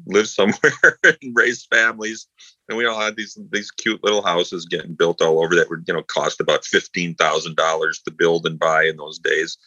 live 0.06 0.28
somewhere 0.28 0.98
and 1.04 1.34
raise 1.34 1.66
families. 1.66 2.26
And 2.68 2.78
we 2.78 2.86
all 2.86 3.00
had 3.00 3.16
these 3.16 3.38
these 3.50 3.70
cute 3.70 4.02
little 4.02 4.22
houses 4.22 4.66
getting 4.66 4.94
built 4.94 5.20
all 5.20 5.42
over 5.42 5.54
that 5.56 5.68
would 5.70 5.84
you 5.86 5.94
know 5.94 6.02
cost 6.02 6.40
about 6.40 6.64
fifteen 6.64 7.14
thousand 7.14 7.56
dollars 7.56 8.00
to 8.02 8.10
build 8.10 8.46
and 8.46 8.58
buy 8.58 8.84
in 8.84 8.96
those 8.96 9.18
days. 9.18 9.58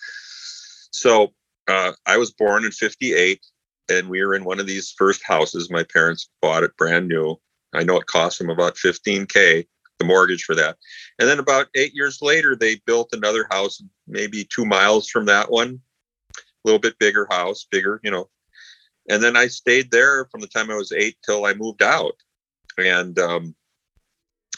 So 0.92 1.34
uh, 1.68 1.94
I 2.06 2.18
was 2.18 2.32
born 2.32 2.66
in 2.66 2.72
'58, 2.72 3.46
and 3.90 4.10
we 4.10 4.24
were 4.24 4.36
in 4.36 4.44
one 4.44 4.60
of 4.60 4.68
these 4.68 4.94
first 4.98 5.24
houses. 5.24 5.70
My 5.70 5.84
parents 5.84 6.30
bought 6.42 6.64
it 6.64 6.78
brand 6.78 7.08
new. 7.08 7.40
I 7.74 7.84
know 7.84 7.98
it 7.98 8.06
cost 8.06 8.40
them 8.40 8.50
about 8.50 8.76
15k, 8.76 9.68
the 10.00 10.06
mortgage 10.06 10.44
for 10.44 10.56
that. 10.56 10.78
And 11.20 11.28
then 11.28 11.40
about 11.40 11.68
eight 11.76 11.94
years 11.94 12.22
later, 12.22 12.56
they 12.56 12.82
built 12.86 13.10
another 13.12 13.48
house, 13.52 13.82
maybe 14.08 14.46
two 14.46 14.66
miles 14.66 15.10
from 15.10 15.26
that 15.26 15.52
one, 15.52 15.82
a 16.38 16.42
little 16.64 16.80
bit 16.80 16.98
bigger 17.00 17.28
house, 17.30 17.68
bigger, 17.70 18.00
you 18.04 18.12
know, 18.12 18.30
and 19.10 19.22
then 19.22 19.38
I 19.38 19.48
stayed 19.48 19.92
there 19.92 20.26
from 20.26 20.42
the 20.42 20.48
time 20.48 20.72
I 20.72 20.76
was 20.76 20.92
eight 20.92 21.18
till 21.26 21.46
I 21.46 21.54
moved 21.54 21.84
out. 21.84 22.16
And 22.78 23.18
um, 23.20 23.56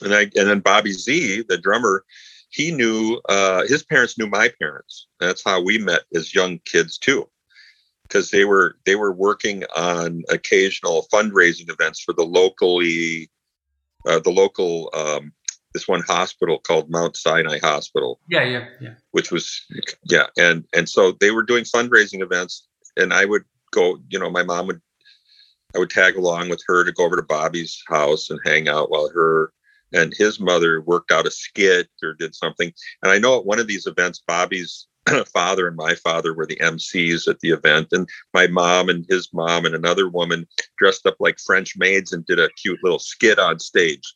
and 0.02 0.14
I 0.14 0.22
and 0.22 0.50
then 0.50 0.60
Bobby 0.60 0.92
Z, 0.92 1.44
the 1.48 1.58
drummer, 1.58 2.04
he 2.50 2.72
knew 2.72 3.22
uh, 3.30 3.64
his 3.68 3.84
parents 3.84 4.18
knew 4.18 4.28
my 4.28 4.50
parents. 4.60 5.08
That's 5.20 5.44
how 5.44 5.62
we 5.62 5.78
met 5.78 6.02
as 6.16 6.34
young 6.34 6.60
kids 6.66 6.98
too, 6.98 7.30
because 8.04 8.32
they 8.32 8.46
were 8.46 8.78
they 8.86 8.96
were 8.96 9.12
working 9.14 9.64
on 9.76 10.24
occasional 10.30 11.08
fundraising 11.14 11.72
events 11.72 12.02
for 12.02 12.14
the 12.14 12.24
locally 12.26 13.30
uh, 14.08 14.20
the 14.20 14.32
local 14.32 14.90
um, 14.94 15.32
this 15.74 15.88
one 15.88 16.02
hospital 16.08 16.58
called 16.58 16.90
Mount 16.90 17.16
Sinai 17.16 17.60
Hospital 17.60 18.20
Yeah, 18.30 18.44
yeah, 18.44 18.66
yeah. 18.82 18.94
which 19.12 19.32
was 19.32 19.62
yeah 20.06 20.28
and 20.38 20.66
and 20.76 20.90
so 20.90 21.12
they 21.20 21.30
were 21.30 21.44
doing 21.44 21.66
fundraising 21.66 22.22
events 22.24 22.68
and 22.96 23.14
i 23.14 23.26
would 23.26 23.44
go 23.72 24.00
you 24.10 24.20
know 24.20 24.30
my 24.30 24.44
mom 24.44 24.68
would 24.68 24.82
i 25.76 25.80
would 25.80 25.90
tag 25.90 26.16
along 26.16 26.50
with 26.50 26.62
her 26.68 26.84
to 26.84 26.92
go 26.92 27.06
over 27.06 27.16
to 27.16 27.24
bobby's 27.24 27.82
house 27.88 28.30
and 28.30 28.40
hang 28.46 28.68
out 28.68 28.90
while 28.90 29.10
her 29.10 29.52
and 29.94 30.14
his 30.18 30.40
mother 30.40 30.82
worked 30.82 31.12
out 31.12 31.26
a 31.26 31.32
skit 31.32 31.88
or 32.04 32.14
did 32.14 32.36
something. 32.36 32.72
And 33.04 33.12
i 33.12 33.18
know 33.18 33.38
at 33.38 33.46
one 33.46 33.60
of 33.60 33.68
these 33.68 33.88
events 33.88 34.22
bobby's 34.28 34.88
father 35.34 35.68
and 35.68 35.78
my 35.78 35.96
father 35.96 36.34
were 36.34 36.46
the 36.46 36.58
mcs 36.58 37.28
at 37.28 37.40
the 37.40 37.52
event 37.52 37.88
and 37.92 38.08
my 38.34 38.48
mom 38.48 38.90
and 38.90 39.06
his 39.10 39.30
mom 39.34 39.66
and 39.66 39.76
another 39.76 40.10
woman 40.10 40.46
dressed 40.78 41.06
up 41.06 41.16
like 41.20 41.40
french 41.40 41.78
maids 41.78 42.12
and 42.12 42.26
did 42.26 42.40
a 42.40 42.50
cute 42.62 42.80
little 42.84 43.00
skit 43.00 43.40
on 43.40 43.60
stage 43.60 44.16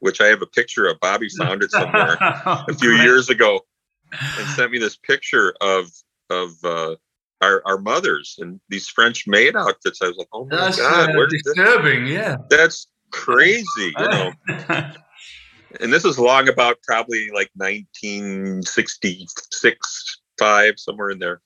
which 0.00 0.20
i 0.20 0.26
have 0.26 0.42
a 0.42 0.46
picture 0.46 0.86
of. 0.86 1.00
Bobby 1.00 1.28
found 1.28 1.62
it 1.62 1.70
somewhere 1.70 2.16
a 2.20 2.74
few 2.74 2.92
years 2.92 3.28
ago 3.30 3.60
and 4.12 4.48
sent 4.50 4.70
me 4.70 4.78
this 4.78 4.96
picture 4.96 5.54
of 5.60 5.90
of 6.30 6.50
uh, 6.64 6.94
our 7.42 7.62
our 7.66 7.78
mothers 7.78 8.36
and 8.38 8.60
these 8.68 8.88
French 8.88 9.26
maid 9.26 9.56
outfits. 9.56 10.00
I 10.02 10.08
was 10.08 10.16
like, 10.16 10.28
oh 10.32 10.44
my 10.46 10.56
That's 10.56 10.78
god, 10.78 11.10
uh, 11.10 11.12
did 11.12 11.30
this? 11.30 11.42
disturbing. 11.54 12.06
Yeah. 12.06 12.36
That's 12.50 12.88
crazy, 13.10 13.92
you 13.98 14.08
know. 14.08 14.32
And 15.80 15.92
this 15.92 16.04
is 16.04 16.16
long 16.18 16.48
about 16.48 16.78
probably 16.84 17.28
like 17.34 17.50
1966, 17.54 20.20
five, 20.38 20.74
somewhere 20.78 21.10
in 21.10 21.18
there. 21.18 21.40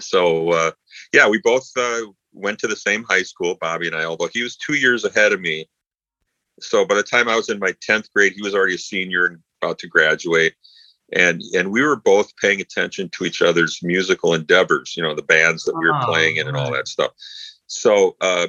So 0.00 0.50
uh, 0.50 0.70
yeah, 1.12 1.28
we 1.28 1.40
both 1.42 1.68
uh, 1.76 2.02
went 2.32 2.58
to 2.60 2.68
the 2.68 2.76
same 2.76 3.04
high 3.04 3.22
school, 3.22 3.56
Bobby 3.60 3.88
and 3.88 3.96
I, 3.96 4.04
although 4.04 4.28
he 4.32 4.42
was 4.42 4.56
two 4.56 4.74
years 4.74 5.04
ahead 5.04 5.32
of 5.32 5.40
me. 5.40 5.68
So 6.60 6.84
by 6.84 6.94
the 6.94 7.02
time 7.02 7.28
I 7.28 7.36
was 7.36 7.48
in 7.48 7.58
my 7.58 7.72
10th 7.88 8.10
grade, 8.14 8.34
he 8.34 8.42
was 8.42 8.54
already 8.54 8.74
a 8.74 8.78
senior 8.78 9.26
and 9.26 9.38
about 9.62 9.78
to 9.80 9.88
graduate. 9.88 10.54
And 11.12 11.42
and 11.54 11.72
we 11.72 11.82
were 11.82 11.96
both 11.96 12.34
paying 12.36 12.60
attention 12.60 13.08
to 13.10 13.24
each 13.24 13.42
other's 13.42 13.80
musical 13.82 14.34
endeavors, 14.34 14.94
you 14.96 15.02
know, 15.02 15.14
the 15.14 15.22
bands 15.22 15.64
that 15.64 15.76
we 15.76 15.86
were 15.86 15.96
Oh, 15.96 16.06
playing 16.06 16.36
in 16.36 16.46
and 16.48 16.56
all 16.56 16.72
that 16.72 16.88
stuff. 16.88 17.10
So 17.66 18.16
uh, 18.20 18.46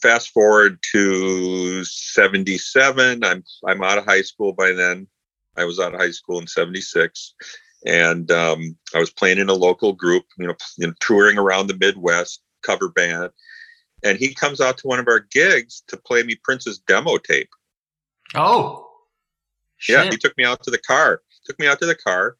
fast 0.00 0.30
forward 0.30 0.78
to 0.92 1.84
77, 1.84 3.24
I'm 3.24 3.44
I'm 3.66 3.82
out 3.82 3.98
of 3.98 4.04
high 4.06 4.22
school 4.22 4.52
by 4.52 4.72
then. 4.72 5.06
I 5.56 5.64
was 5.64 5.78
out 5.78 5.94
of 5.94 6.00
high 6.00 6.10
school 6.10 6.40
in 6.40 6.46
76 6.46 7.34
and 7.86 8.30
um, 8.30 8.76
I 8.94 8.98
was 8.98 9.10
playing 9.10 9.38
in 9.38 9.48
a 9.48 9.54
local 9.54 9.92
group, 9.92 10.24
you 10.38 10.46
know, 10.46 10.54
you 10.78 10.86
know, 10.86 10.94
touring 11.00 11.38
around 11.38 11.66
the 11.66 11.76
Midwest, 11.76 12.40
cover 12.62 12.88
band. 12.88 13.30
And 14.02 14.18
he 14.18 14.34
comes 14.34 14.60
out 14.60 14.78
to 14.78 14.86
one 14.86 14.98
of 14.98 15.08
our 15.08 15.20
gigs 15.20 15.82
to 15.88 15.96
play 15.96 16.22
me 16.22 16.36
Prince's 16.42 16.78
demo 16.78 17.18
tape. 17.18 17.50
oh. 18.34 18.80
Yeah, 19.88 20.04
Shit. 20.04 20.12
he 20.12 20.18
took 20.18 20.36
me 20.38 20.44
out 20.44 20.62
to 20.62 20.70
the 20.70 20.78
car. 20.78 21.20
Took 21.44 21.58
me 21.58 21.66
out 21.66 21.78
to 21.80 21.86
the 21.86 21.94
car, 21.94 22.36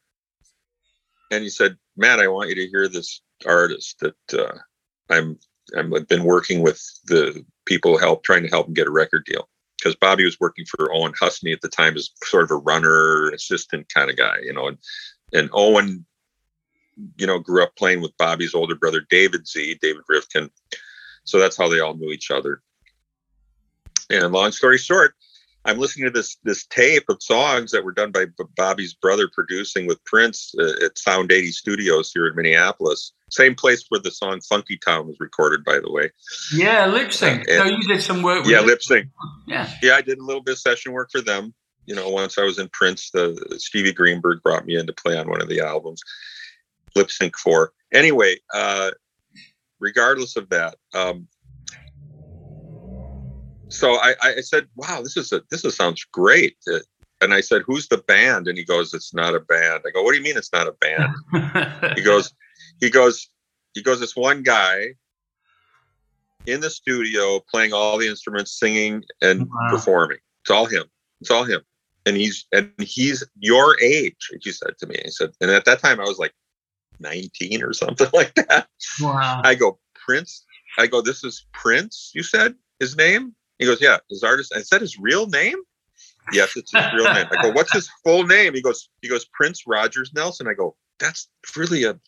and 1.31 1.43
he 1.43 1.49
said, 1.49 1.77
"Matt, 1.95 2.19
I 2.19 2.27
want 2.27 2.49
you 2.49 2.55
to 2.55 2.67
hear 2.67 2.87
this 2.87 3.21
artist 3.45 3.99
that 3.99 4.15
uh, 4.33 4.57
I'm. 5.09 5.39
I'm 5.75 5.91
I've 5.95 6.07
been 6.07 6.23
working 6.23 6.61
with 6.61 6.79
the 7.05 7.43
people 7.65 7.97
help 7.97 8.23
trying 8.23 8.43
to 8.43 8.49
help 8.49 8.67
him 8.67 8.75
get 8.75 8.85
a 8.85 8.91
record 8.91 9.25
deal 9.25 9.49
because 9.77 9.95
Bobby 9.95 10.23
was 10.23 10.39
working 10.39 10.65
for 10.65 10.93
Owen 10.93 11.13
Husney 11.19 11.53
at 11.53 11.61
the 11.61 11.69
time 11.69 11.95
as 11.95 12.09
sort 12.23 12.43
of 12.43 12.51
a 12.51 12.55
runner 12.55 13.29
assistant 13.31 13.91
kind 13.93 14.09
of 14.09 14.17
guy, 14.17 14.37
you 14.43 14.53
know, 14.53 14.67
and 14.67 14.77
and 15.33 15.49
Owen, 15.53 16.05
you 17.17 17.27
know, 17.27 17.39
grew 17.39 17.63
up 17.63 17.75
playing 17.75 18.01
with 18.01 18.17
Bobby's 18.17 18.53
older 18.53 18.75
brother 18.75 19.01
David 19.09 19.47
Z, 19.47 19.79
David 19.81 20.03
Rivkin, 20.09 20.49
so 21.23 21.39
that's 21.39 21.57
how 21.57 21.67
they 21.67 21.79
all 21.79 21.95
knew 21.95 22.11
each 22.11 22.31
other. 22.31 22.61
And 24.09 24.31
long 24.31 24.51
story 24.51 24.77
short, 24.77 25.15
I'm 25.65 25.79
listening 25.79 26.05
to 26.05 26.11
this 26.11 26.37
this 26.43 26.65
tape 26.67 27.05
of 27.09 27.17
songs 27.21 27.71
that 27.71 27.83
were 27.83 27.91
done 27.91 28.11
by 28.11 28.25
B- 28.25 28.43
Bobby's 28.55 28.93
brother 28.93 29.27
producing 29.33 29.87
with 29.87 30.03
Prince 30.05 30.53
uh, 30.59 30.85
at 30.85 30.97
Sound 30.97 31.31
80 31.31 31.51
Studios 31.51 32.11
here 32.13 32.27
in 32.27 32.35
Minneapolis. 32.35 33.13
Same 33.31 33.55
place 33.55 33.83
where 33.89 33.99
the 34.01 34.11
song 34.11 34.39
Funkytown 34.39 35.07
was 35.07 35.17
recorded, 35.19 35.63
by 35.63 35.79
the 35.79 35.91
way. 35.91 36.11
Yeah, 36.53 36.85
lip 36.85 37.11
sync. 37.11 37.49
Uh, 37.49 37.57
so 37.57 37.63
you 37.65 37.87
did 37.87 38.01
some 38.03 38.21
work 38.21 38.43
with 38.43 38.51
Yeah, 38.51 38.59
lip- 38.59 38.67
lip 38.67 38.83
sync. 38.83 39.07
Yeah. 39.47 39.69
Yeah, 39.81 39.95
I 39.95 40.01
did 40.01 40.19
a 40.19 40.23
little 40.23 40.43
bit 40.43 40.53
of 40.53 40.59
session 40.59 40.91
work 40.91 41.09
for 41.11 41.21
them. 41.21 41.53
You 41.87 41.95
know, 41.95 42.09
once 42.09 42.37
I 42.37 42.43
was 42.43 42.59
in 42.59 42.69
Prince, 42.69 43.09
the 43.11 43.55
Stevie 43.59 43.91
Greenberg 43.93 44.41
brought 44.43 44.65
me 44.65 44.75
in 44.77 44.85
to 44.87 44.93
play 44.93 45.17
on 45.17 45.29
one 45.29 45.41
of 45.41 45.49
the 45.49 45.61
albums, 45.61 46.01
Lipps 46.95 47.17
Inc. 47.19 47.35
for. 47.35 47.73
Anyway, 47.93 48.37
uh, 48.53 48.91
regardless 49.79 50.35
of 50.35 50.49
that, 50.49 50.75
um, 50.93 51.27
so 53.69 53.95
I, 53.95 54.15
I 54.21 54.41
said, 54.41 54.67
"Wow, 54.75 55.01
this 55.01 55.17
is 55.17 55.31
a 55.31 55.41
this 55.51 55.65
is, 55.65 55.75
sounds 55.75 56.03
great." 56.11 56.57
Uh, 56.71 56.79
And 57.21 57.33
I 57.33 57.41
said, 57.41 57.61
"Who's 57.65 57.87
the 57.87 57.97
band?" 57.99 58.47
And 58.47 58.57
he 58.57 58.63
goes, 58.65 58.93
"It's 58.93 59.13
not 59.13 59.35
a 59.35 59.39
band." 59.39 59.83
I 59.85 59.91
go, 59.91 60.03
"What 60.03 60.11
do 60.11 60.17
you 60.17 60.23
mean 60.23 60.37
it's 60.37 60.53
not 60.53 60.67
a 60.67 60.73
band?" 60.73 61.13
he 61.95 62.01
goes, 62.11 62.33
he 62.81 62.89
goes, 62.89 63.29
he 63.73 63.81
goes. 63.81 63.99
This 63.99 64.15
one 64.15 64.43
guy 64.43 64.95
in 66.45 66.59
the 66.61 66.69
studio 66.69 67.39
playing 67.49 67.73
all 67.73 67.97
the 67.97 68.07
instruments, 68.07 68.59
singing 68.59 69.03
and 69.21 69.47
Wow. 69.49 69.67
performing. 69.69 70.19
It's 70.43 70.51
all 70.51 70.65
him. 70.65 70.85
It's 71.21 71.31
all 71.31 71.43
him. 71.43 71.61
And 72.05 72.15
he's 72.15 72.45
and 72.51 72.71
he's 72.79 73.23
your 73.39 73.79
age, 73.81 74.29
he 74.41 74.51
said 74.51 74.77
to 74.79 74.85
me. 74.87 74.99
He 75.03 75.11
said, 75.11 75.31
and 75.41 75.49
at 75.49 75.65
that 75.65 75.79
time 75.79 75.99
I 75.99 76.03
was 76.03 76.19
like 76.19 76.33
19 76.99 77.63
or 77.63 77.73
something 77.73 78.07
like 78.13 78.33
that. 78.35 78.67
Wow. 79.01 79.41
I 79.43 79.55
go, 79.55 79.79
Prince. 79.95 80.45
I 80.77 80.87
go, 80.87 81.01
this 81.01 81.23
is 81.23 81.47
Prince, 81.53 82.11
you 82.13 82.21
said 82.21 82.55
his 82.79 82.95
name? 82.95 83.33
He 83.59 83.65
goes, 83.65 83.81
Yeah, 83.81 83.97
his 84.09 84.23
artist. 84.23 84.53
I 84.55 84.61
said 84.61 84.81
his 84.81 84.97
real 84.99 85.27
name? 85.27 85.57
Yes, 86.31 86.55
it's 86.55 86.71
his 86.71 86.85
real 86.93 87.13
name. 87.13 87.27
I 87.31 87.41
go, 87.41 87.51
What's 87.51 87.73
his 87.73 87.89
full 88.03 88.25
name? 88.25 88.53
He 88.53 88.61
goes, 88.61 88.89
he 89.01 89.09
goes, 89.09 89.25
Prince 89.25 89.63
Rogers 89.67 90.11
Nelson. 90.13 90.47
I 90.47 90.53
go, 90.53 90.75
That's 90.99 91.27
really 91.55 91.83
a 91.83 91.99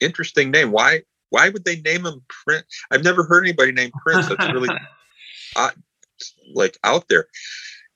interesting 0.00 0.50
name. 0.50 0.70
Why 0.70 1.02
why 1.30 1.48
would 1.48 1.64
they 1.64 1.80
name 1.80 2.06
him 2.06 2.22
Prince? 2.28 2.66
I've 2.90 3.04
never 3.04 3.24
heard 3.24 3.44
anybody 3.44 3.72
named 3.72 3.92
Prince. 3.94 4.28
That's 4.28 4.52
really 4.52 4.68
uh, 5.56 5.70
like 6.54 6.78
out 6.84 7.08
there. 7.08 7.26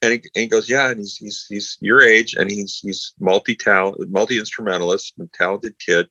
And 0.03 0.15
he, 0.15 0.19
and 0.35 0.43
he, 0.43 0.47
goes, 0.47 0.69
yeah, 0.69 0.89
and 0.91 0.99
he's 0.99 1.17
he's 1.17 1.47
he's 1.49 1.79
your 1.81 2.01
age, 2.01 2.35
and 2.35 2.51
he's 2.51 2.79
he's 2.79 3.13
multi 3.21 3.55
talent, 3.55 4.11
multi 4.11 4.39
instrumentalist, 4.39 5.15
and 5.19 5.31
talented 5.33 5.79
kid. 5.79 6.09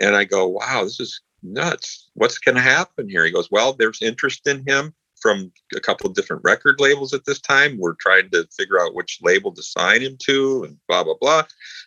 And 0.00 0.16
I 0.16 0.24
go, 0.24 0.48
wow, 0.48 0.84
this 0.84 1.00
is 1.00 1.20
nuts. 1.42 2.10
What's 2.14 2.38
going 2.38 2.56
to 2.56 2.62
happen 2.62 3.08
here? 3.08 3.24
He 3.24 3.30
goes, 3.30 3.50
well, 3.50 3.74
there's 3.74 4.00
interest 4.00 4.48
in 4.48 4.66
him 4.66 4.94
from 5.24 5.50
a 5.74 5.80
couple 5.80 6.06
of 6.06 6.14
different 6.14 6.42
record 6.44 6.78
labels 6.80 7.14
at 7.14 7.24
this 7.24 7.40
time. 7.40 7.78
We're 7.78 7.94
trying 7.94 8.28
to 8.32 8.46
figure 8.54 8.78
out 8.78 8.94
which 8.94 9.20
label 9.22 9.52
to 9.52 9.62
sign 9.62 10.02
him 10.02 10.18
to, 10.26 10.64
and 10.64 10.76
blah 10.86 11.02
blah 11.02 11.14
blah. 11.18 11.44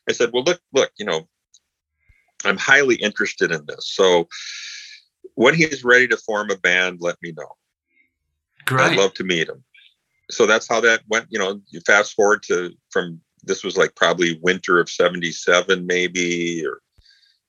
I 0.10 0.14
said, 0.14 0.32
well, 0.34 0.42
look, 0.42 0.60
look, 0.74 0.92
you 0.98 1.06
know, 1.06 1.28
I'm 2.44 2.58
highly 2.58 2.96
interested 2.96 3.52
in 3.52 3.64
this. 3.68 3.94
So 3.94 4.28
when 5.36 5.54
he's 5.54 5.84
ready 5.84 6.08
to 6.08 6.18
form 6.18 6.50
a 6.50 6.58
band, 6.58 6.98
let 7.00 7.18
me 7.22 7.32
know. 7.38 7.52
Great. 8.66 8.94
I'd 8.94 8.98
love 8.98 9.14
to 9.14 9.24
meet 9.24 9.48
him. 9.48 9.64
So 10.32 10.48
that's 10.48 10.68
how 10.68 10.82
that 10.82 11.02
went. 11.08 11.28
You 11.30 11.38
know, 11.38 11.62
you 11.70 11.80
fast 11.82 12.16
forward 12.16 12.42
to 12.48 12.72
from 12.90 13.22
this 13.44 13.64
was 13.64 13.78
like 13.78 13.96
probably 13.96 14.40
winter 14.42 14.80
of 14.80 14.90
77, 14.90 15.86
maybe, 15.86 16.66
or 16.66 16.82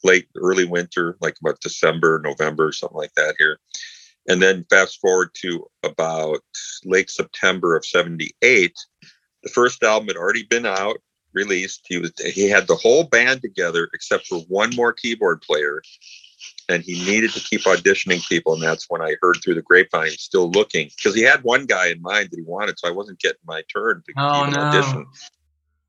late, 0.04 0.28
early 0.37 0.66
winter, 0.66 1.16
like 1.23 1.37
about 1.40 1.61
December, 1.61 2.21
November, 2.23 2.73
something 2.73 2.99
like 2.99 3.14
that 3.14 3.37
here. 3.38 3.59
And 4.29 4.43
then 4.43 4.67
fast 4.69 5.01
forward 5.01 5.31
to 5.43 5.67
about 5.83 6.41
late 6.85 7.11
September 7.11 7.77
of 7.77 7.85
78. 7.85 8.75
The 9.43 9.49
first 9.49 9.83
album 9.83 10.09
had 10.09 10.17
already 10.17 10.45
been 10.45 10.67
out, 10.67 10.99
released. 11.33 11.87
He 11.89 11.99
was 11.99 12.13
he 12.19 12.49
had 12.49 12.67
the 12.67 12.75
whole 12.75 13.05
band 13.05 13.43
together 13.43 13.89
except 13.95 14.27
for 14.27 14.41
one 14.49 14.75
more 14.77 14.93
keyboard 14.93 15.43
player 15.43 15.83
and 16.69 16.83
he 16.83 17.05
needed 17.05 17.33
to 17.33 17.41
keep 17.41 17.63
auditioning 17.63 18.27
people. 18.29 18.55
And 18.55 18.63
that's 18.63 18.87
when 18.89 19.01
I 19.01 19.17
heard 19.21 19.39
through 19.43 19.55
the 19.55 19.63
grapevine, 19.63 20.11
still 20.11 20.51
looking 20.51 20.91
because 20.97 21.15
he 21.15 21.23
had 21.23 21.43
one 21.43 21.67
guy 21.67 21.89
in 21.89 22.03
mind 22.03 22.29
that 22.31 22.37
he 22.37 22.43
wanted. 22.43 22.79
So 22.79 22.89
I 22.89 22.93
wasn't 22.93 23.21
getting 23.21 23.39
my 23.47 23.63
turn 23.75 24.03
to 24.07 24.13
oh, 24.19 24.43
even 24.43 24.55
no. 24.55 24.61
audition. 24.61 25.07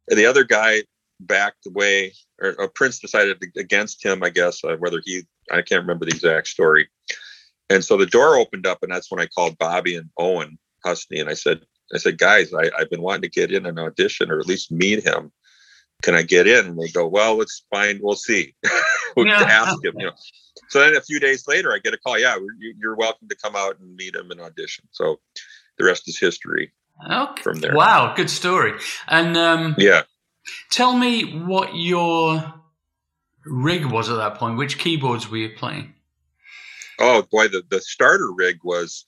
And 0.10 0.18
the 0.18 0.26
other 0.26 0.44
guy 0.44 0.84
backed 1.20 1.66
away, 1.68 2.14
or, 2.42 2.56
or 2.58 2.70
Prince 2.70 3.00
decided 3.00 3.44
against 3.58 4.04
him, 4.04 4.24
I 4.24 4.30
guess, 4.30 4.64
uh, 4.64 4.78
whether 4.78 5.02
he, 5.04 5.24
I 5.52 5.62
can't 5.62 5.82
remember 5.82 6.06
the 6.06 6.12
exact 6.12 6.48
story. 6.48 6.88
And 7.70 7.84
so 7.84 7.98
the 7.98 8.06
door 8.06 8.36
opened 8.38 8.66
up, 8.66 8.80
and 8.82 8.92
that's 8.92 9.12
when 9.12 9.20
I 9.22 9.28
called 9.28 9.58
Bobby 9.58 9.96
and 9.96 10.10
Owen 10.18 10.58
Husney, 10.86 11.20
and 11.20 11.30
I 11.30 11.34
said, 11.34 11.62
I 11.94 11.98
said, 11.98 12.18
guys, 12.18 12.54
I, 12.54 12.70
I've 12.78 12.90
been 12.90 13.02
wanting 13.02 13.24
to 13.24 13.30
get 13.30 13.52
in 13.52 13.66
an 13.66 13.80
audition 13.80 14.32
or 14.32 14.40
at 14.40 14.46
least 14.48 14.72
meet 14.72 15.04
him. 15.04 15.32
Can 16.02 16.16
I 16.16 16.22
get 16.24 16.48
in? 16.48 16.66
And 16.68 16.80
they 16.80 16.88
go, 16.90 17.08
well, 17.08 17.36
let's 17.36 17.66
find, 17.72 18.00
we'll 18.02 18.16
see. 18.16 18.56
we'll 19.18 19.28
Yeah. 19.28 19.42
ask 19.44 19.84
him, 19.84 19.94
you 19.98 20.06
know. 20.06 20.12
So 20.70 20.80
then 20.80 20.96
a 20.96 21.02
few 21.02 21.20
days 21.20 21.48
later, 21.48 21.74
I 21.74 21.80
get 21.80 21.94
a 21.94 21.98
call. 21.98 22.18
Yeah, 22.20 22.36
you- 22.60 22.76
you're 22.80 22.96
welcome 22.96 23.28
to 23.28 23.36
come 23.36 23.56
out 23.56 23.80
and 23.80 23.96
meet 23.96 24.16
him 24.16 24.30
and 24.32 24.40
audition. 24.40 24.86
So 24.92 25.20
the 25.78 25.86
rest 25.86 26.08
is 26.08 26.20
history. 26.20 26.72
Okay. 27.12 27.42
from 27.42 27.60
there. 27.60 27.74
Wow, 27.76 28.14
good 28.16 28.30
story. 28.30 28.74
And 29.08 29.36
um, 29.38 29.76
Yeah. 29.78 30.04
tell 30.70 30.94
me 30.96 31.40
what 31.40 31.76
your 31.76 32.54
rig 33.46 33.86
was 33.86 34.10
at 34.10 34.18
that 34.18 34.36
point. 34.36 34.58
Which 34.58 34.78
keyboards 34.78 35.30
were 35.30 35.38
you 35.38 35.50
playing? 35.58 35.96
Oh 37.00 37.24
boy, 37.32 37.48
the, 37.48 37.64
the 37.70 37.82
starter 37.82 38.32
rig 38.34 38.60
was 38.64 39.06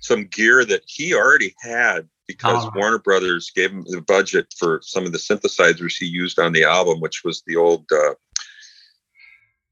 some 0.00 0.24
gear 0.26 0.64
that 0.64 0.82
he 0.86 1.14
already 1.14 1.54
had 1.60 2.08
because 2.26 2.64
Oh. 2.64 2.70
Warner 2.74 2.98
Brothers 2.98 3.50
gave 3.54 3.70
him 3.70 3.84
the 3.88 4.00
budget 4.02 4.46
for 4.58 4.80
some 4.82 5.04
of 5.04 5.12
the 5.12 5.18
synthesizers 5.18 5.96
he 5.98 6.06
used 6.06 6.38
on 6.38 6.52
the 6.52 6.64
album, 6.64 7.00
which 7.00 7.22
was 7.24 7.42
the 7.46 7.56
old 7.56 7.84
uh, 7.92 8.14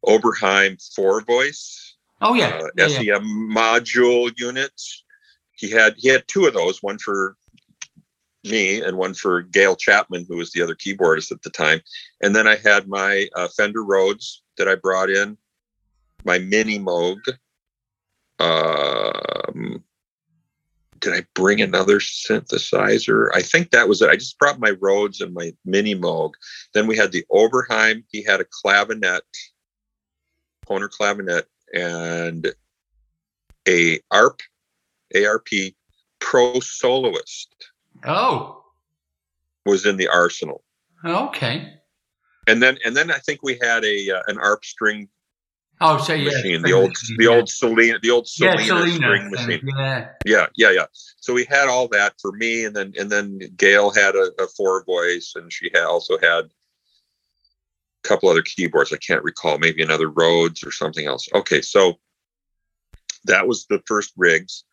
Oberheim 0.06 0.76
four 0.94 1.22
voice 1.22 1.96
Oh 2.20 2.34
yeah, 2.34 2.48
uh, 2.48 2.66
yeah, 2.76 2.86
yeah. 3.00 3.14
SEM 3.18 3.50
module 3.54 4.32
units. 4.36 5.04
He 5.52 5.70
had 5.70 5.94
he 5.96 6.08
had 6.08 6.24
two 6.26 6.46
of 6.46 6.54
those, 6.54 6.82
one 6.82 6.98
for 6.98 7.36
me 8.44 8.80
and 8.82 8.96
one 8.96 9.14
for 9.14 9.42
Gail 9.42 9.76
Chapman, 9.76 10.26
who 10.28 10.36
was 10.36 10.50
the 10.52 10.62
other 10.62 10.74
keyboardist 10.74 11.30
at 11.32 11.42
the 11.42 11.50
time. 11.50 11.80
And 12.22 12.34
then 12.34 12.46
I 12.48 12.56
had 12.56 12.88
my 12.88 13.28
uh, 13.36 13.48
Fender 13.56 13.84
Rhodes 13.84 14.42
that 14.56 14.68
I 14.68 14.74
brought 14.74 15.10
in, 15.10 15.36
my 16.28 16.38
Mini 16.38 16.78
Moog. 16.78 17.18
Um, 18.38 19.82
did 21.00 21.14
I 21.14 21.24
bring 21.34 21.60
another 21.60 21.98
synthesizer? 22.00 23.30
I 23.34 23.40
think 23.42 23.70
that 23.70 23.88
was 23.88 24.02
it. 24.02 24.10
I 24.10 24.16
just 24.16 24.38
brought 24.38 24.60
my 24.60 24.72
Rhodes 24.80 25.20
and 25.22 25.32
my 25.32 25.52
Mini 25.64 25.94
Moog. 25.94 26.32
Then 26.74 26.86
we 26.86 26.96
had 26.96 27.12
the 27.12 27.24
Oberheim. 27.32 28.04
He 28.10 28.22
had 28.22 28.40
a 28.40 28.44
clavinet, 28.44 29.20
Hohner 30.68 30.90
clavinet, 30.90 31.44
and 31.74 32.52
a 33.66 34.00
ARP, 34.10 34.40
ARP 35.16 35.48
Pro 36.20 36.60
Soloist 36.60 37.48
Oh, 38.04 38.62
was 39.64 39.86
in 39.86 39.96
the 39.96 40.08
arsenal. 40.08 40.62
okay. 41.04 41.74
And 42.46 42.62
then, 42.62 42.78
and 42.84 42.96
then 42.96 43.10
I 43.10 43.18
think 43.18 43.40
we 43.42 43.58
had 43.62 43.84
a 43.84 44.10
uh, 44.10 44.22
an 44.28 44.38
ARP 44.38 44.64
string 44.64 45.08
Oh, 45.80 45.98
so 45.98 46.12
yeah, 46.12 46.24
machine, 46.24 46.62
the 46.62 46.72
old, 46.72 46.96
the 47.16 47.24
yeah. 47.24 47.30
old 47.30 47.46
Solina, 47.46 48.00
the 48.00 48.10
old 48.10 48.28
yeah, 48.38 48.56
Solina, 48.56 48.68
Solina 48.68 48.94
string 48.94 49.22
thing, 49.30 49.46
machine. 49.46 49.60
Yeah, 49.76 50.08
Yeah, 50.26 50.46
yeah, 50.56 50.70
yeah. 50.70 50.84
So 51.20 51.32
we 51.32 51.44
had 51.44 51.68
all 51.68 51.86
that 51.88 52.14
for 52.20 52.32
me, 52.32 52.64
and 52.64 52.74
then 52.74 52.92
and 52.98 53.08
then 53.10 53.38
Gail 53.56 53.90
had 53.90 54.16
a, 54.16 54.30
a 54.40 54.48
four 54.48 54.84
voice, 54.84 55.34
and 55.36 55.52
she 55.52 55.70
had 55.72 55.84
also 55.84 56.18
had 56.18 56.44
a 56.44 56.50
couple 58.02 58.28
other 58.28 58.42
keyboards. 58.42 58.92
I 58.92 58.96
can't 58.96 59.22
recall, 59.22 59.58
maybe 59.58 59.82
another 59.82 60.08
Rhodes 60.08 60.64
or 60.64 60.72
something 60.72 61.06
else. 61.06 61.28
Okay, 61.34 61.60
so 61.60 61.98
that 63.26 63.46
was 63.46 63.66
the 63.66 63.80
first 63.86 64.12
rigs 64.16 64.64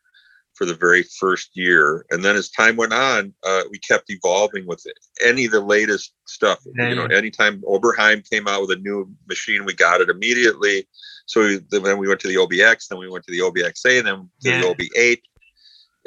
for 0.56 0.66
the 0.66 0.74
very 0.74 1.04
first 1.20 1.50
year, 1.54 2.06
and 2.12 2.24
then 2.24 2.36
as 2.36 2.50
time 2.50 2.76
went 2.78 2.94
on, 2.94 3.34
uh, 3.44 3.64
we 3.72 3.78
kept 3.80 4.06
evolving 4.10 4.66
with 4.66 4.86
it. 4.86 4.98
any 5.24 5.46
of 5.46 5.52
the 5.52 5.60
latest 5.60 6.14
stuff. 6.28 6.60
Yeah, 6.78 6.90
you 6.90 6.96
know, 6.96 7.06
anytime 7.06 7.62
Oberheim 7.62 8.28
came 8.30 8.48
out 8.48 8.62
with 8.62 8.72
a 8.72 8.76
new 8.82 9.10
machine, 9.28 9.66
we 9.66 9.74
got 9.74 10.02
it 10.02 10.10
immediately. 10.10 10.88
So 11.26 11.42
we, 11.42 11.60
then 11.72 11.98
we 11.98 12.08
went 12.08 12.20
to 12.22 12.28
the 12.28 12.36
OBX, 12.36 12.88
then 12.90 13.00
we 13.00 13.10
went 13.10 13.26
to 13.26 13.32
the 13.32 13.40
OBXA, 13.40 14.04
then 14.04 14.30
to 14.42 14.50
Yeah. 14.50 14.62
the 14.62 14.68
OB8 14.68 15.22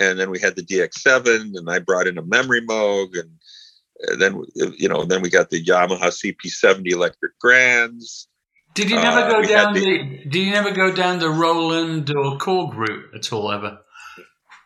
and 0.01 0.17
then 0.19 0.31
we 0.31 0.39
had 0.39 0.55
the 0.55 0.63
DX7, 0.63 1.57
and 1.57 1.69
I 1.69 1.81
brought 1.81 2.07
in 2.07 2.19
a 2.19 2.23
memory 2.23 2.61
Moog, 2.65 3.19
and, 3.19 3.31
and 4.03 4.23
then 4.23 4.41
you 4.55 4.89
know, 4.89 5.05
then 5.05 5.23
we 5.23 5.29
got 5.29 5.51
the 5.51 5.63
Yamaha 5.65 6.13
CP70 6.13 6.93
electric 6.93 7.37
Grands. 7.41 8.29
Did 8.75 8.91
you 8.91 8.97
never 8.97 9.23
Uh, 9.23 9.33
go 9.33 9.43
down 9.43 9.75
the- 9.75 9.81
the, 9.81 10.25
Did 10.29 10.35
you 10.37 10.53
never 10.53 10.71
go 10.71 10.93
down 10.93 11.19
the 11.19 11.31
Roland 11.31 12.09
or 12.11 12.39
Korg 12.39 12.77
route 12.77 13.13
at 13.15 13.33
all 13.33 13.51
ever? 13.51 13.81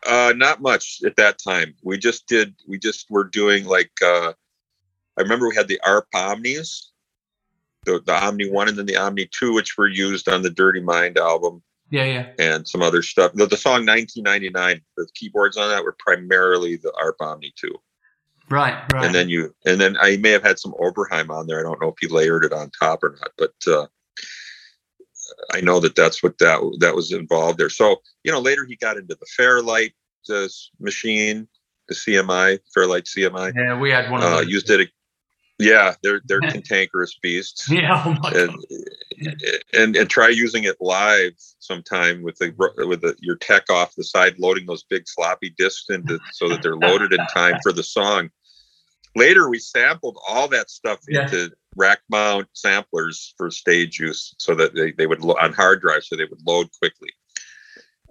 Uh, 0.05 0.33
not 0.35 0.61
much 0.61 1.01
at 1.05 1.15
that 1.15 1.37
time. 1.39 1.73
We 1.83 1.97
just 1.97 2.27
did. 2.27 2.55
We 2.67 2.79
just 2.79 3.09
were 3.09 3.23
doing 3.23 3.65
like. 3.65 3.91
Uh, 4.03 4.33
I 5.17 5.21
remember 5.21 5.47
we 5.47 5.55
had 5.55 5.67
the 5.67 5.79
ARP 5.85 6.07
Omnis, 6.13 6.91
the 7.85 8.01
the 8.05 8.13
Omni 8.13 8.49
One, 8.49 8.67
and 8.67 8.77
then 8.77 8.85
the 8.85 8.97
Omni 8.97 9.29
Two, 9.31 9.53
which 9.53 9.77
were 9.77 9.87
used 9.87 10.27
on 10.27 10.41
the 10.41 10.49
Dirty 10.49 10.81
Mind 10.81 11.17
album. 11.17 11.61
Yeah, 11.89 12.05
yeah. 12.05 12.27
and 12.39 12.67
some 12.67 12.81
other 12.81 13.03
stuff. 13.03 13.33
The, 13.33 13.45
the 13.45 13.57
song 13.57 13.85
1999, 13.85 14.81
the 14.97 15.07
keyboards 15.13 15.57
on 15.57 15.69
that 15.69 15.83
were 15.83 15.95
primarily 15.99 16.75
the 16.77 16.91
ARP 16.99 17.17
Omni 17.21 17.53
2. 17.55 17.69
Right, 18.49 18.81
right. 18.93 19.05
and 19.05 19.13
then 19.13 19.29
you 19.29 19.55
and 19.65 19.79
then 19.79 19.97
I 20.01 20.17
may 20.17 20.31
have 20.31 20.43
had 20.43 20.57
some 20.57 20.73
Oberheim 20.73 21.29
on 21.29 21.45
there. 21.45 21.59
I 21.59 21.63
don't 21.63 21.79
know 21.81 21.89
if 21.89 21.95
he 22.01 22.07
layered 22.07 22.45
it 22.45 22.53
on 22.53 22.71
top 22.71 23.03
or 23.03 23.17
not, 23.19 23.31
but 23.37 23.53
uh, 23.71 23.85
I 25.51 25.61
know 25.61 25.79
that 25.79 25.95
that's 25.95 26.21
what 26.23 26.37
that 26.39 26.59
that 26.79 26.95
was 26.95 27.11
involved 27.11 27.57
there. 27.59 27.69
So 27.69 27.97
you 28.23 28.31
know, 28.31 28.39
later 28.39 28.65
he 28.65 28.75
got 28.75 28.97
into 28.97 29.15
the 29.15 29.25
Fairlight 29.37 29.93
uh, 30.29 30.47
machine, 30.79 31.47
the 31.87 31.95
CMI 31.95 32.59
Fairlight 32.73 33.05
CMI. 33.05 33.53
yeah, 33.55 33.77
we 33.79 33.89
had 33.91 34.09
one 34.11 34.21
of 34.21 34.27
Uh, 34.31 34.35
those. 34.37 34.47
used 34.49 34.69
it. 34.69 34.89
Yeah, 35.59 35.93
they're 36.01 36.21
they're 36.25 36.39
cantankerous 36.55 37.17
beasts. 37.21 37.69
Yeah, 37.69 38.01
oh 38.23 38.27
And, 38.29 38.55
and 39.73 39.95
and 39.95 40.09
try 40.09 40.29
using 40.29 40.63
it 40.63 40.77
live 40.81 41.33
sometime 41.59 42.23
with 42.23 42.37
the 42.37 42.53
with 42.87 43.01
the, 43.01 43.15
your 43.19 43.35
tech 43.35 43.69
off 43.69 43.93
the 43.95 44.03
side, 44.03 44.39
loading 44.39 44.65
those 44.65 44.83
big 44.83 45.03
floppy 45.07 45.53
disks 45.57 45.89
into 45.89 46.19
so 46.33 46.49
that 46.49 46.61
they're 46.63 46.75
loaded 46.75 47.13
in 47.13 47.19
time 47.33 47.57
for 47.61 47.71
the 47.71 47.83
song. 47.83 48.29
Later, 49.15 49.47
we 49.47 49.59
sampled 49.59 50.17
all 50.27 50.47
that 50.49 50.69
stuff 50.71 50.99
Yeah. 51.07 51.23
into 51.23 51.51
rack 51.75 51.99
mount 52.09 52.47
samplers 52.53 53.33
for 53.37 53.49
stage 53.51 53.99
use, 53.99 54.35
so 54.37 54.55
that 54.55 54.75
they, 54.75 54.91
they 54.91 55.07
would 55.07 55.21
lo- 55.21 55.37
on 55.41 55.53
hard 55.53 55.81
drive 55.81 56.03
so 56.03 56.15
they 56.15 56.25
would 56.25 56.41
load 56.45 56.67
quickly. 56.79 57.09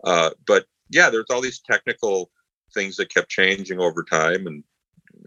Uh, 0.05 0.31
but 0.46 0.66
yeah, 0.90 1.11
there's 1.11 1.31
all 1.31 1.40
these 1.40 1.61
technical 1.61 2.31
things 2.75 2.96
that 2.96 3.12
kept 3.12 3.29
changing 3.29 3.81
over 3.81 4.03
time, 4.03 4.46
and 4.46 4.64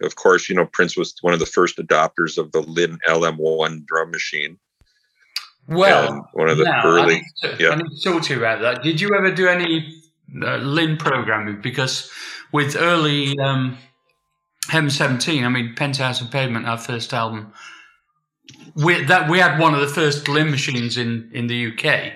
of 0.01 0.15
course, 0.15 0.49
you 0.49 0.55
know, 0.55 0.65
Prince 0.65 0.97
was 0.97 1.15
one 1.21 1.33
of 1.33 1.39
the 1.39 1.45
first 1.45 1.77
adopters 1.77 2.37
of 2.37 2.51
the 2.51 2.61
Linn 2.61 2.99
LM1 3.07 3.85
drum 3.85 4.11
machine. 4.11 4.57
Well, 5.67 6.13
and 6.13 6.23
one 6.33 6.49
of 6.49 6.57
the 6.57 6.65
now, 6.65 6.85
early. 6.85 7.15
I 7.15 7.17
need, 7.17 7.23
to, 7.41 7.63
yeah. 7.63 7.69
I 7.69 7.75
need 7.75 7.89
to 7.89 8.03
talk 8.03 8.23
to 8.23 8.33
you 8.33 8.39
about 8.39 8.61
that. 8.61 8.83
Did 8.83 9.01
you 9.01 9.09
ever 9.17 9.31
do 9.31 9.47
any 9.47 9.95
uh, 10.43 10.57
Linn 10.57 10.97
programming? 10.97 11.61
Because 11.61 12.11
with 12.51 12.75
early 12.75 13.37
um, 13.39 13.77
Heaven 14.69 14.89
17, 14.89 15.43
I 15.43 15.49
mean, 15.49 15.73
Penthouse 15.75 16.21
and 16.21 16.31
Pavement, 16.31 16.67
our 16.67 16.77
first 16.77 17.13
album, 17.13 17.51
we, 18.75 19.03
that 19.05 19.29
we 19.29 19.39
had 19.39 19.59
one 19.59 19.73
of 19.73 19.81
the 19.81 19.87
first 19.87 20.27
Linn 20.27 20.51
machines 20.51 20.97
in, 20.97 21.29
in 21.33 21.47
the 21.47 21.71
UK. 21.71 22.13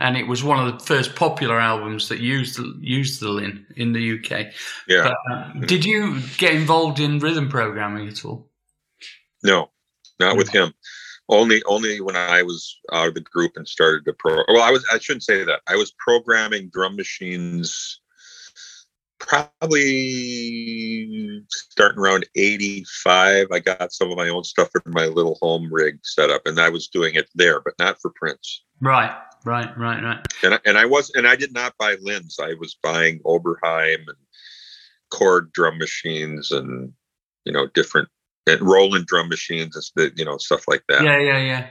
And 0.00 0.16
it 0.16 0.26
was 0.26 0.42
one 0.42 0.66
of 0.66 0.78
the 0.78 0.84
first 0.84 1.14
popular 1.14 1.60
albums 1.60 2.08
that 2.08 2.18
used 2.18 2.58
used 2.80 3.20
the 3.20 3.28
Linn 3.28 3.64
in 3.76 3.92
the 3.92 4.18
UK. 4.18 4.52
Yeah. 4.88 5.12
But, 5.28 5.32
uh, 5.32 5.52
did 5.66 5.84
you 5.84 6.20
get 6.38 6.54
involved 6.54 6.98
in 6.98 7.20
rhythm 7.20 7.48
programming 7.48 8.08
at 8.08 8.24
all? 8.24 8.50
No, 9.44 9.70
not 10.18 10.36
with 10.36 10.48
him. 10.48 10.74
Only 11.28 11.62
only 11.66 12.00
when 12.00 12.16
I 12.16 12.42
was 12.42 12.76
out 12.92 13.08
of 13.08 13.14
the 13.14 13.20
group 13.20 13.52
and 13.54 13.66
started 13.66 14.04
to 14.06 14.12
pro. 14.12 14.42
Well, 14.48 14.62
I 14.62 14.72
was. 14.72 14.84
I 14.92 14.98
shouldn't 14.98 15.22
say 15.22 15.44
that. 15.44 15.60
I 15.68 15.76
was 15.76 15.94
programming 15.98 16.68
drum 16.70 16.96
machines 16.96 18.01
probably 19.26 19.82
starting 21.48 21.98
around 21.98 22.26
85 22.36 23.48
i 23.52 23.58
got 23.58 23.92
some 23.92 24.10
of 24.10 24.16
my 24.16 24.28
own 24.28 24.44
stuff 24.44 24.70
in 24.74 24.92
my 24.92 25.06
little 25.06 25.38
home 25.40 25.72
rig 25.72 25.98
setup 26.02 26.42
and 26.46 26.60
i 26.60 26.68
was 26.68 26.88
doing 26.88 27.14
it 27.14 27.28
there 27.34 27.60
but 27.60 27.74
not 27.78 28.00
for 28.00 28.10
Prince 28.14 28.62
Right, 28.82 29.16
right, 29.44 29.78
right, 29.78 30.02
right. 30.02 30.26
and 30.42 30.54
I, 30.54 30.58
and 30.66 30.76
I 30.76 30.86
was 30.86 31.12
and 31.14 31.26
I 31.26 31.36
did 31.36 31.54
not 31.54 31.72
buy 31.78 31.94
Linn's. 32.00 32.38
I 32.40 32.54
was 32.58 32.76
buying 32.82 33.20
Oberheim 33.20 34.00
and 34.08 34.16
Korg 35.12 35.52
drum 35.52 35.78
machines 35.78 36.50
and 36.50 36.92
you 37.44 37.52
know 37.52 37.68
different 37.74 38.08
and 38.48 38.60
Roland 38.60 39.06
drum 39.06 39.28
machines 39.28 39.92
and 39.96 40.12
you 40.16 40.24
know 40.24 40.36
stuff 40.38 40.66
like 40.66 40.82
that. 40.88 41.04
Yeah, 41.04 41.20
yeah, 41.20 41.38
yeah. 41.38 41.66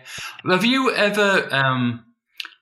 Have 0.50 0.64
you 0.64 0.94
ever, 0.94 1.54
um, 1.54 2.06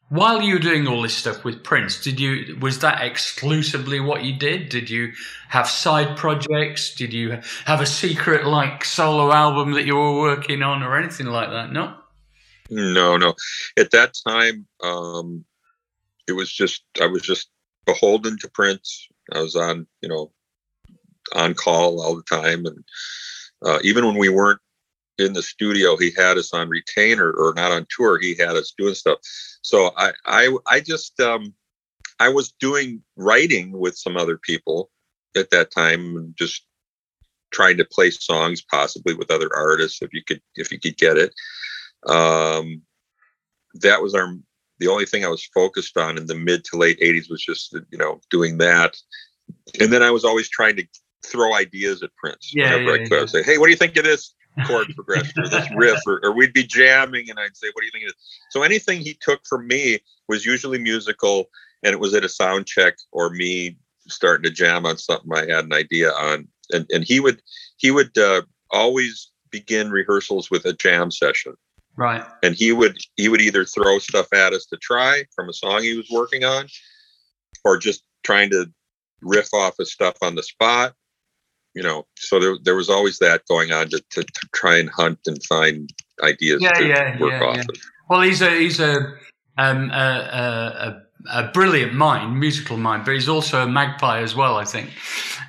while 0.10 0.41
you 0.41 0.56
were 0.56 0.60
doing 0.60 0.88
all 0.88 1.04
this 1.04 1.15
stuff 1.15 1.43
with 1.43 1.63
Prince, 1.63 2.02
did 2.02 2.19
you 2.19 2.58
was 2.60 2.80
that 2.80 3.04
exclusively 3.04 4.00
what 4.00 4.24
you 4.24 4.38
did? 4.38 4.69
Did 4.69 4.89
you 4.89 5.13
have 5.50 5.69
side 5.69 6.17
projects? 6.17 6.95
Did 6.95 7.13
you 7.13 7.39
have 7.65 7.80
a 7.80 7.86
secret 7.86 8.45
like 8.45 8.84
solo 8.84 9.32
album 9.32 9.74
that 9.74 9.86
you 9.86 9.95
were 9.95 10.19
working 10.19 10.63
on 10.63 10.82
or 10.82 10.98
anything 10.98 11.28
like 11.28 11.50
that? 11.50 11.72
No. 11.72 11.95
No, 12.72 13.17
no. 13.17 13.34
At 13.78 13.91
that 13.91 14.15
time, 14.28 14.67
um, 14.82 15.45
it 16.28 16.34
was 16.34 16.52
just 16.52 16.84
I 17.00 17.06
was 17.06 17.22
just 17.22 17.50
beholden 17.86 18.38
to 18.39 18.50
Prince. 18.50 19.08
I 19.32 19.41
was 19.41 19.56
on 19.56 19.86
you 20.02 20.10
know 20.10 20.32
on 21.36 21.54
call 21.54 22.02
all 22.02 22.15
the 22.15 22.24
time, 22.24 22.65
and 22.65 22.84
uh, 23.63 23.80
even 23.84 24.08
when 24.08 24.17
we 24.17 24.30
weren't 24.30 24.62
in 25.20 25.34
the 25.34 25.44
studio, 25.44 25.98
he 25.98 26.12
had 26.16 26.38
us 26.38 26.54
on 26.54 26.70
retainer 26.70 27.32
or 27.32 27.54
not 27.56 27.72
on 27.72 27.86
tour. 27.90 28.20
He 28.20 28.36
had 28.36 28.56
us 28.56 28.74
doing 28.78 28.96
stuff. 28.96 29.20
So 29.62 29.92
I 29.98 30.14
I 30.26 30.58
I 30.66 30.80
just 30.80 31.20
um, 31.20 31.54
I 32.20 32.30
was 32.30 32.54
doing 32.60 33.02
writing 33.16 33.72
with 33.72 33.98
some 33.98 34.18
other 34.18 34.38
people 34.38 34.90
at 35.36 35.50
that 35.52 35.72
time, 35.72 36.34
just 36.38 36.64
trying 37.52 37.78
to 37.78 37.86
play 37.86 38.12
songs 38.12 38.62
possibly 38.62 39.14
with 39.14 39.32
other 39.32 39.50
artists 39.56 40.02
if 40.02 40.14
you 40.14 40.24
could 40.24 40.42
if 40.56 40.72
you 40.72 40.80
could 40.80 40.98
get 40.98 41.18
it 41.18 41.34
um, 42.08 42.82
that 43.76 44.02
was 44.02 44.14
our 44.16 44.36
the 44.80 44.88
only 44.88 45.06
thing 45.06 45.26
I 45.26 45.30
was 45.30 45.44
focused 45.54 45.98
on 45.98 46.18
in 46.18 46.26
the 46.26 46.36
mid 46.36 46.64
to 46.66 46.78
late 46.78 47.00
80s 47.00 47.30
was 47.30 47.44
just 47.44 47.76
you 47.92 47.98
know 47.98 48.20
doing 48.30 48.58
that 48.60 48.96
and 49.80 49.92
then 49.92 50.04
I 50.04 50.12
was 50.12 50.26
always 50.26 50.50
trying 50.50 50.76
to 50.78 50.86
throw 51.26 51.54
ideas 51.56 52.02
at 52.04 52.16
Prince 52.16 52.52
Yeah, 52.54 52.76
whenever 52.76 52.96
yeah, 52.96 53.04
I 53.04 53.08
could 53.08 53.20
yeah. 53.20 53.26
Say 53.26 53.44
hey 53.44 53.58
what 53.58 53.66
do 53.66 53.72
you 53.72 53.78
think 53.78 53.98
of 53.98 54.04
this 54.04 54.36
chord 54.66 54.88
progression 54.96 55.42
or 55.42 55.48
this 55.48 55.70
riff 55.76 56.02
or, 56.06 56.20
or 56.24 56.36
we'd 56.36 56.54
be 56.54 56.64
jamming 56.64 57.30
and 57.30 57.40
I'd 57.40 57.56
say 57.56 57.68
what 57.74 57.82
do 57.82 57.86
you 57.86 57.92
think 57.92 58.06
of 58.06 58.10
this 58.10 58.40
so 58.50 58.64
anything 58.64 59.00
he 59.00 59.18
took 59.22 59.40
from 59.46 59.68
me 59.68 60.00
was 60.28 60.46
usually 60.46 60.80
musical 60.80 61.50
and 61.84 61.94
it 61.94 62.00
was 62.00 62.14
at 62.14 62.26
a 62.26 62.30
sound 62.30 62.66
check 62.66 62.96
or 63.12 63.30
me 63.30 63.78
starting 64.08 64.44
to 64.44 64.50
jam 64.50 64.86
on 64.86 64.98
something 64.98 65.32
I 65.34 65.42
had 65.42 65.66
an 65.66 65.74
idea 65.74 66.12
on. 66.12 66.48
And 66.72 66.86
and 66.92 67.04
he 67.04 67.20
would 67.20 67.42
he 67.78 67.92
would 67.92 68.18
uh, 68.18 68.44
always 68.72 69.32
begin 69.52 69.92
rehearsals 69.92 70.52
with 70.52 70.66
a 70.66 70.74
jam 70.74 71.12
session. 71.12 71.56
Right. 71.96 72.24
and 72.44 72.56
he 72.56 72.72
would 72.72 72.98
he 73.18 73.28
would 73.28 73.42
either 73.42 73.66
throw 73.66 74.00
stuff 74.00 74.32
at 74.32 74.54
us 74.54 74.66
to 74.68 74.78
try 74.78 75.26
from 75.36 75.50
a 75.50 75.54
song 75.54 75.82
he 75.84 75.98
was 75.98 76.10
working 76.10 76.46
on 76.46 76.68
or 77.66 77.78
just 77.78 78.04
trying 78.24 78.50
to 78.52 78.72
riff 79.22 79.50
off 79.54 79.78
of 79.80 79.88
stuff 79.90 80.16
on 80.22 80.36
the 80.36 80.44
spot 80.44 80.94
you 81.80 81.86
know 81.86 82.06
so 82.18 82.42
there, 82.42 82.58
there 82.65 82.76
was 82.76 82.89
always 82.89 83.20
that 83.20 83.42
going 83.48 83.72
on 83.72 83.88
to, 83.88 84.04
to, 84.10 84.22
to 84.22 84.48
try 84.54 84.78
and 84.78 84.89
hunt 84.89 85.20
and 85.28 85.42
find 85.46 85.94
ideas 86.22 86.62
Yeah, 86.62 86.74
to 86.74 86.86
yeah, 86.86 87.20
work 87.22 87.32
yeah, 87.32 87.48
off 87.48 87.56
yeah. 87.56 87.62
of 87.62 87.70
Well, 88.10 88.22
he's 88.22 88.42
a 88.42 88.52
he's 88.60 88.82
a 88.82 88.98
um, 89.58 89.89
a, 89.92 91.02
a, 91.34 91.39
a, 91.42 91.52
brilliant 91.52 91.94
mind, 91.94 92.39
musical 92.39 92.78
mind, 92.78 93.04
but 93.04 93.13
he's 93.13 93.28
also 93.28 93.63
a 93.63 93.68
magpie 93.68 94.22
as 94.22 94.36
well, 94.36 94.56
I 94.56 94.65
think. 94.65 94.89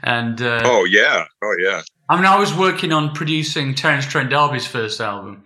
And 0.05 0.41
uh, 0.41 0.63
oh 0.65 0.85
yeah 0.85 1.25
oh 1.43 1.57
yeah 1.59 1.83
I 2.09 2.17
mean, 2.17 2.27
I 2.27 2.39
was 2.39 2.55
working 2.55 2.93
on 2.93 3.13
producing 3.13 3.75
Terence 3.75 4.07
Trent 4.07 4.31
D'Arby's 4.31 4.67
first 4.67 5.01
album, 5.01 5.45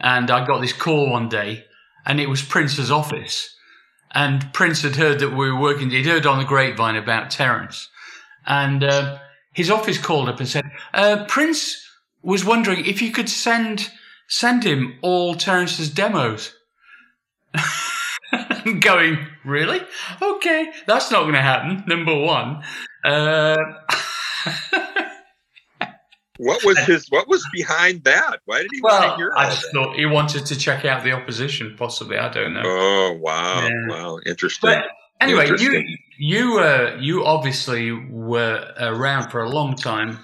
and 0.00 0.30
I 0.32 0.44
got 0.44 0.60
this 0.60 0.72
call 0.72 1.10
one 1.10 1.28
day, 1.28 1.64
and 2.06 2.20
it 2.20 2.28
was 2.28 2.42
Prince's 2.42 2.90
office. 2.90 3.54
And 4.12 4.52
Prince 4.52 4.82
had 4.82 4.96
heard 4.96 5.18
that 5.20 5.30
we 5.30 5.50
were 5.50 5.60
working, 5.60 5.90
he'd 5.90 6.06
heard 6.06 6.24
on 6.24 6.38
the 6.38 6.44
grapevine 6.44 6.96
about 6.96 7.30
Terence. 7.30 7.88
And 8.46 8.82
uh, 8.82 9.18
his 9.58 9.70
office 9.70 9.98
called 9.98 10.28
up 10.28 10.38
and 10.38 10.48
said, 10.48 10.64
uh, 10.94 11.24
Prince 11.26 11.84
was 12.22 12.44
wondering 12.44 12.86
if 12.86 13.02
you 13.02 13.10
could 13.10 13.28
send 13.28 13.90
send 14.28 14.62
him 14.64 14.96
all 15.02 15.34
Terence's 15.34 15.90
demos. 15.90 16.54
Going, 18.80 19.18
really? 19.44 19.80
Okay, 20.22 20.70
that's 20.86 21.10
not 21.10 21.22
going 21.22 21.34
to 21.34 21.40
happen, 21.42 21.82
number 21.86 22.14
one. 22.14 22.62
Uh, 23.04 23.56
what 26.38 26.62
was 26.64 26.78
his 26.80 27.06
what 27.10 27.26
was 27.28 27.44
behind 27.52 28.04
that 28.04 28.40
why 28.44 28.58
did 28.58 28.68
he 28.72 28.80
want 28.80 29.02
to 29.02 29.08
Well, 29.08 29.16
hear 29.16 29.32
I 29.36 29.44
all 29.46 29.50
just 29.50 29.62
that 29.62 29.72
thought 29.72 29.96
he 29.96 30.06
wanted 30.06 30.46
to 30.46 30.56
check 30.56 30.84
out 30.84 31.02
the 31.02 31.12
opposition, 31.12 31.74
possibly. 31.76 32.16
I 32.18 32.28
don't 32.32 32.54
know. 32.54 32.62
oh 32.64 33.18
wow 33.20 33.66
Yeah. 33.66 33.88
wow 33.88 34.18
interesting 34.26 34.70
but 34.70 34.84
anyway, 35.20 35.42
interesting. 35.42 35.72
you 35.88 35.96
uh, 36.58 36.96
you 36.98 37.24
obviously 37.24 37.92
were 37.92 38.72
around 38.78 39.30
for 39.30 39.42
a 39.42 39.48
long 39.48 39.76
time 39.76 40.18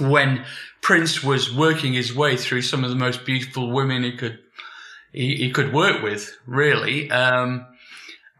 when 0.00 0.44
Prince 0.82 1.22
was 1.22 1.54
working 1.54 1.92
his 1.92 2.14
way 2.14 2.36
through 2.36 2.62
some 2.62 2.84
of 2.84 2.90
the 2.90 2.96
most 2.96 3.24
beautiful 3.24 3.70
women 3.70 4.02
he 4.02 4.16
could 4.16 4.38
he, 5.12 5.36
he 5.36 5.50
could 5.50 5.72
work 5.72 6.02
with, 6.02 6.36
really. 6.46 7.10
Um, 7.10 7.66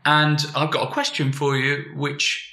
and 0.04 0.44
I've 0.54 0.70
got 0.70 0.88
a 0.88 0.92
question 0.92 1.32
for 1.32 1.56
you, 1.56 1.92
which 1.96 2.50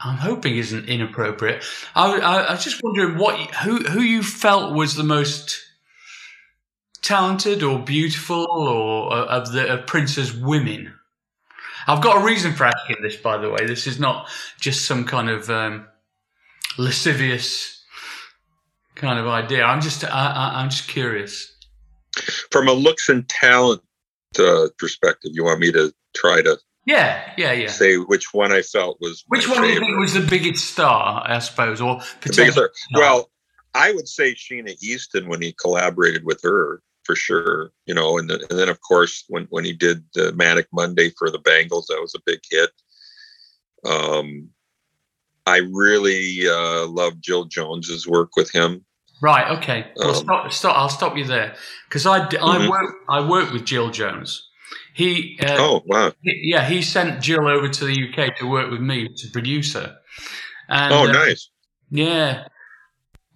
I'm 0.00 0.16
hoping 0.16 0.56
isn't 0.56 0.88
inappropriate. 0.88 1.64
I, 1.94 2.18
I, 2.18 2.40
I 2.42 2.52
was 2.52 2.64
just 2.64 2.80
wondering 2.82 3.18
what 3.18 3.36
who 3.56 3.78
who 3.78 4.00
you 4.00 4.22
felt 4.22 4.74
was 4.74 4.94
the 4.94 5.04
most 5.04 5.60
talented 7.02 7.62
or 7.62 7.78
beautiful 7.78 8.46
or 8.50 9.12
uh, 9.12 9.26
of 9.26 9.52
the 9.52 9.74
of 9.74 9.86
Prince's 9.86 10.34
women. 10.34 10.94
I've 11.86 12.02
got 12.02 12.22
a 12.22 12.24
reason 12.24 12.52
for 12.52 12.64
asking 12.64 12.96
this, 13.02 13.16
by 13.16 13.38
the 13.38 13.50
way. 13.50 13.66
This 13.66 13.86
is 13.86 13.98
not 14.00 14.28
just 14.60 14.86
some 14.86 15.04
kind 15.04 15.28
of 15.30 15.48
um, 15.50 15.86
lascivious 16.78 17.84
kind 18.94 19.18
of 19.18 19.26
idea. 19.26 19.64
I'm 19.64 19.80
just 19.80 20.04
I, 20.04 20.08
I, 20.08 20.60
I'm 20.62 20.70
just 20.70 20.88
curious. 20.88 21.52
from 22.50 22.68
a 22.68 22.72
looks 22.72 23.08
and 23.08 23.28
talent 23.28 23.82
uh, 24.38 24.68
perspective 24.78 25.32
you 25.34 25.44
want 25.44 25.60
me 25.60 25.72
to 25.72 25.92
try 26.14 26.42
to 26.42 26.58
Yeah, 26.86 27.32
yeah, 27.36 27.52
yeah. 27.52 27.68
say 27.68 27.96
which 27.96 28.32
one 28.32 28.52
I 28.52 28.62
felt 28.62 28.98
was 29.00 29.24
Which 29.28 29.48
one 29.48 29.62
do 29.62 29.68
you 29.68 29.80
think 29.80 29.98
was 29.98 30.14
the 30.14 30.20
biggest 30.20 30.66
star, 30.70 31.22
I 31.26 31.38
suppose, 31.40 31.80
or 31.80 31.96
The 31.98 32.28
potential? 32.28 32.68
Well, 32.94 33.30
I 33.74 33.92
would 33.92 34.08
say 34.08 34.34
Sheena 34.34 34.76
Easton 34.82 35.28
when 35.28 35.40
he 35.42 35.52
collaborated 35.52 36.24
with 36.24 36.40
her 36.42 36.82
for 37.10 37.16
sure. 37.16 37.72
You 37.86 37.94
know, 37.94 38.18
and, 38.18 38.30
then 38.30 38.40
and 38.48 38.58
then 38.58 38.68
of 38.68 38.80
course 38.80 39.24
when 39.28 39.46
when 39.50 39.64
he 39.64 39.72
did 39.72 40.04
the 40.14 40.32
Manic 40.32 40.68
Monday 40.72 41.10
for 41.18 41.30
the 41.30 41.38
Bangles, 41.40 41.86
that 41.86 42.00
was 42.00 42.14
a 42.14 42.20
big 42.24 42.40
hit. 42.48 42.70
Um, 43.84 44.50
I 45.46 45.58
really 45.72 46.46
uh, 46.48 46.86
love 46.86 47.20
Jill 47.20 47.46
Jones's 47.46 48.06
work 48.06 48.36
with 48.36 48.50
him. 48.50 48.84
Right. 49.22 49.50
Okay. 49.58 49.86
Well, 49.96 50.10
Um, 50.10 50.14
stop. 50.14 50.52
Stop. 50.52 50.76
I'll 50.76 50.88
stop 50.88 51.16
you 51.16 51.24
there 51.24 51.56
because 51.88 52.06
I, 52.06 52.18
I 52.18 52.28
Mhm. 52.28 52.70
work 52.70 52.94
I 53.08 53.20
work 53.28 53.52
with 53.52 53.64
Jill 53.64 53.90
Jones. 53.90 54.46
He, 54.94 55.38
uh, 55.42 55.56
oh 55.58 55.82
wow! 55.86 56.12
he- 56.22 56.40
yeah, 56.52 56.64
he 56.68 56.82
sent 56.82 57.22
Jill 57.22 57.46
over 57.48 57.68
to 57.68 57.84
the 57.84 58.08
UK 58.08 58.36
to 58.38 58.46
work 58.46 58.70
with 58.70 58.80
me 58.80 59.08
to 59.08 59.30
produce 59.30 59.72
her. 59.74 59.96
And, 60.68 60.92
Oh 60.94 61.08
uh, 61.08 61.12
nice. 61.12 61.50
Yeah. 61.90 62.44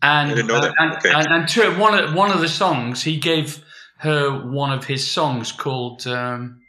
And 0.02 0.30
I 0.32 0.34
didn't 0.34 0.48
know 0.48 0.56
uh, 0.56 0.60
that. 0.60 0.74
and, 0.78 0.92
Okay. 0.94 1.12
and, 1.12 1.26
and 1.32 1.48
to 1.48 1.70
one 1.80 1.98
of 1.98 2.14
one 2.14 2.30
of 2.30 2.40
the 2.40 2.48
songs 2.48 3.02
he 3.02 3.18
gave 3.18 3.63
her 4.04 4.46
one 4.46 4.72
of 4.72 4.84
his 4.84 5.10
songs 5.10 5.50
called 5.52 6.06
um, 6.06 6.60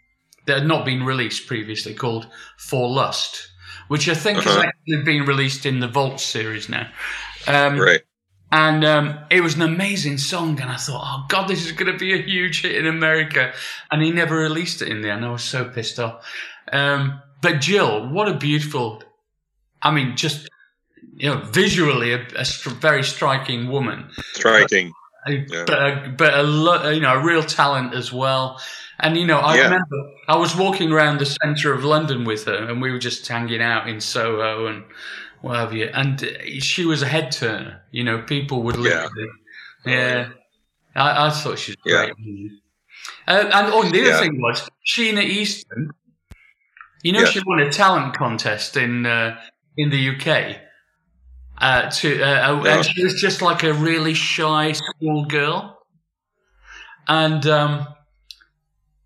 that 0.47 0.59
had 0.59 0.67
not 0.67 0.85
been 0.85 1.03
released 1.03 1.47
previously 1.47 1.93
called 1.93 2.27
"For 2.57 2.89
Lust," 2.89 3.51
which 3.89 4.09
I 4.09 4.15
think 4.15 4.39
has 4.39 4.55
Uh-huh. 4.57 4.67
actually 4.67 5.03
been 5.03 5.25
released 5.25 5.65
in 5.65 5.79
the 5.79 5.87
Vault 5.87 6.19
series 6.19 6.69
now. 6.69 6.89
Um, 7.47 7.77
right. 7.79 8.01
And 8.51 8.85
um, 8.85 9.19
it 9.29 9.41
was 9.41 9.55
an 9.55 9.63
amazing 9.63 10.17
song, 10.17 10.61
and 10.61 10.69
I 10.69 10.77
thought, 10.77 11.01
oh 11.03 11.25
God, 11.27 11.47
this 11.49 11.65
is 11.65 11.71
going 11.73 11.91
to 11.91 11.97
be 11.97 12.13
a 12.13 12.21
huge 12.21 12.61
hit 12.61 12.75
in 12.75 12.87
America. 12.87 13.51
And 13.91 14.01
he 14.01 14.11
never 14.11 14.37
released 14.37 14.81
it 14.81 14.87
in 14.87 15.01
the 15.01 15.11
end. 15.11 15.25
I 15.25 15.31
was 15.31 15.43
so 15.43 15.65
pissed 15.65 15.99
off. 15.99 16.25
Um, 16.71 17.21
but 17.41 17.59
Jill, 17.59 18.07
what 18.07 18.29
a 18.29 18.33
beautiful, 18.33 19.03
I 19.81 19.91
mean, 19.91 20.15
just, 20.15 20.47
you 21.15 21.29
know, 21.29 21.41
visually 21.51 22.13
a, 22.13 22.25
a 22.35 22.45
very 22.69 23.03
striking 23.03 23.67
woman. 23.67 24.09
Striking. 24.33 24.93
Yeah. 25.27 25.63
But, 25.65 25.79
a, 25.79 26.13
but 26.17 26.33
a, 26.35 26.43
lo- 26.43 26.89
you 26.89 27.01
know, 27.01 27.13
a 27.19 27.23
real 27.23 27.43
talent 27.43 27.93
as 27.93 28.11
well. 28.13 28.61
And, 28.99 29.17
you 29.17 29.25
know, 29.25 29.39
I 29.39 29.55
Yeah. 29.55 29.63
remember 29.63 30.11
I 30.27 30.37
was 30.37 30.55
walking 30.55 30.91
around 30.91 31.19
the 31.19 31.25
centre 31.25 31.73
of 31.73 31.83
London 31.83 32.23
with 32.25 32.45
her, 32.45 32.69
and 32.69 32.81
we 32.81 32.91
were 32.91 32.99
just 32.99 33.27
hanging 33.27 33.61
out 33.61 33.87
in 33.89 33.99
Soho 33.99 34.67
and 34.67 34.83
what 35.41 35.55
have 35.57 35.73
you. 35.73 35.89
And 35.93 36.23
uh, 36.23 36.27
she 36.59 36.85
was 36.85 37.01
a 37.01 37.07
head 37.07 37.31
turner. 37.31 37.81
You 37.91 38.03
know, 38.03 38.21
people 38.21 38.63
would 38.63 38.75
Yeah. 38.77 38.81
literally. 39.15 39.29
Yeah. 39.85 40.29
I, 40.95 41.27
I 41.27 41.29
thought 41.31 41.59
she 41.59 41.71
was 41.71 41.77
Yeah. 41.85 42.05
great. 42.05 42.51
Uh, 43.27 43.49
and 43.53 43.67
oh, 43.73 43.83
the 43.83 44.01
other 44.01 44.09
Yeah. 44.11 44.19
thing 44.19 44.39
was 44.41 44.67
Sheena 44.87 45.23
Easton. 45.23 45.89
You 47.03 47.11
know, 47.13 47.19
Yeah. 47.21 47.25
she 47.25 47.41
won 47.45 47.59
a 47.59 47.71
talent 47.71 48.15
contest 48.15 48.77
in 48.77 49.05
uh, 49.05 49.37
in 49.77 49.89
the 49.89 50.09
UK. 50.15 50.57
Uh, 51.57 51.89
to 51.89 52.21
uh, 52.21 52.53
uh, 52.53 52.63
and 52.67 52.85
she 52.85 53.03
was 53.03 53.13
just 53.19 53.41
like 53.41 53.63
a 53.63 53.73
really 53.73 54.13
shy 54.13 54.73
school 54.73 55.25
girl, 55.25 55.79
and 57.07 57.45
um, 57.47 57.87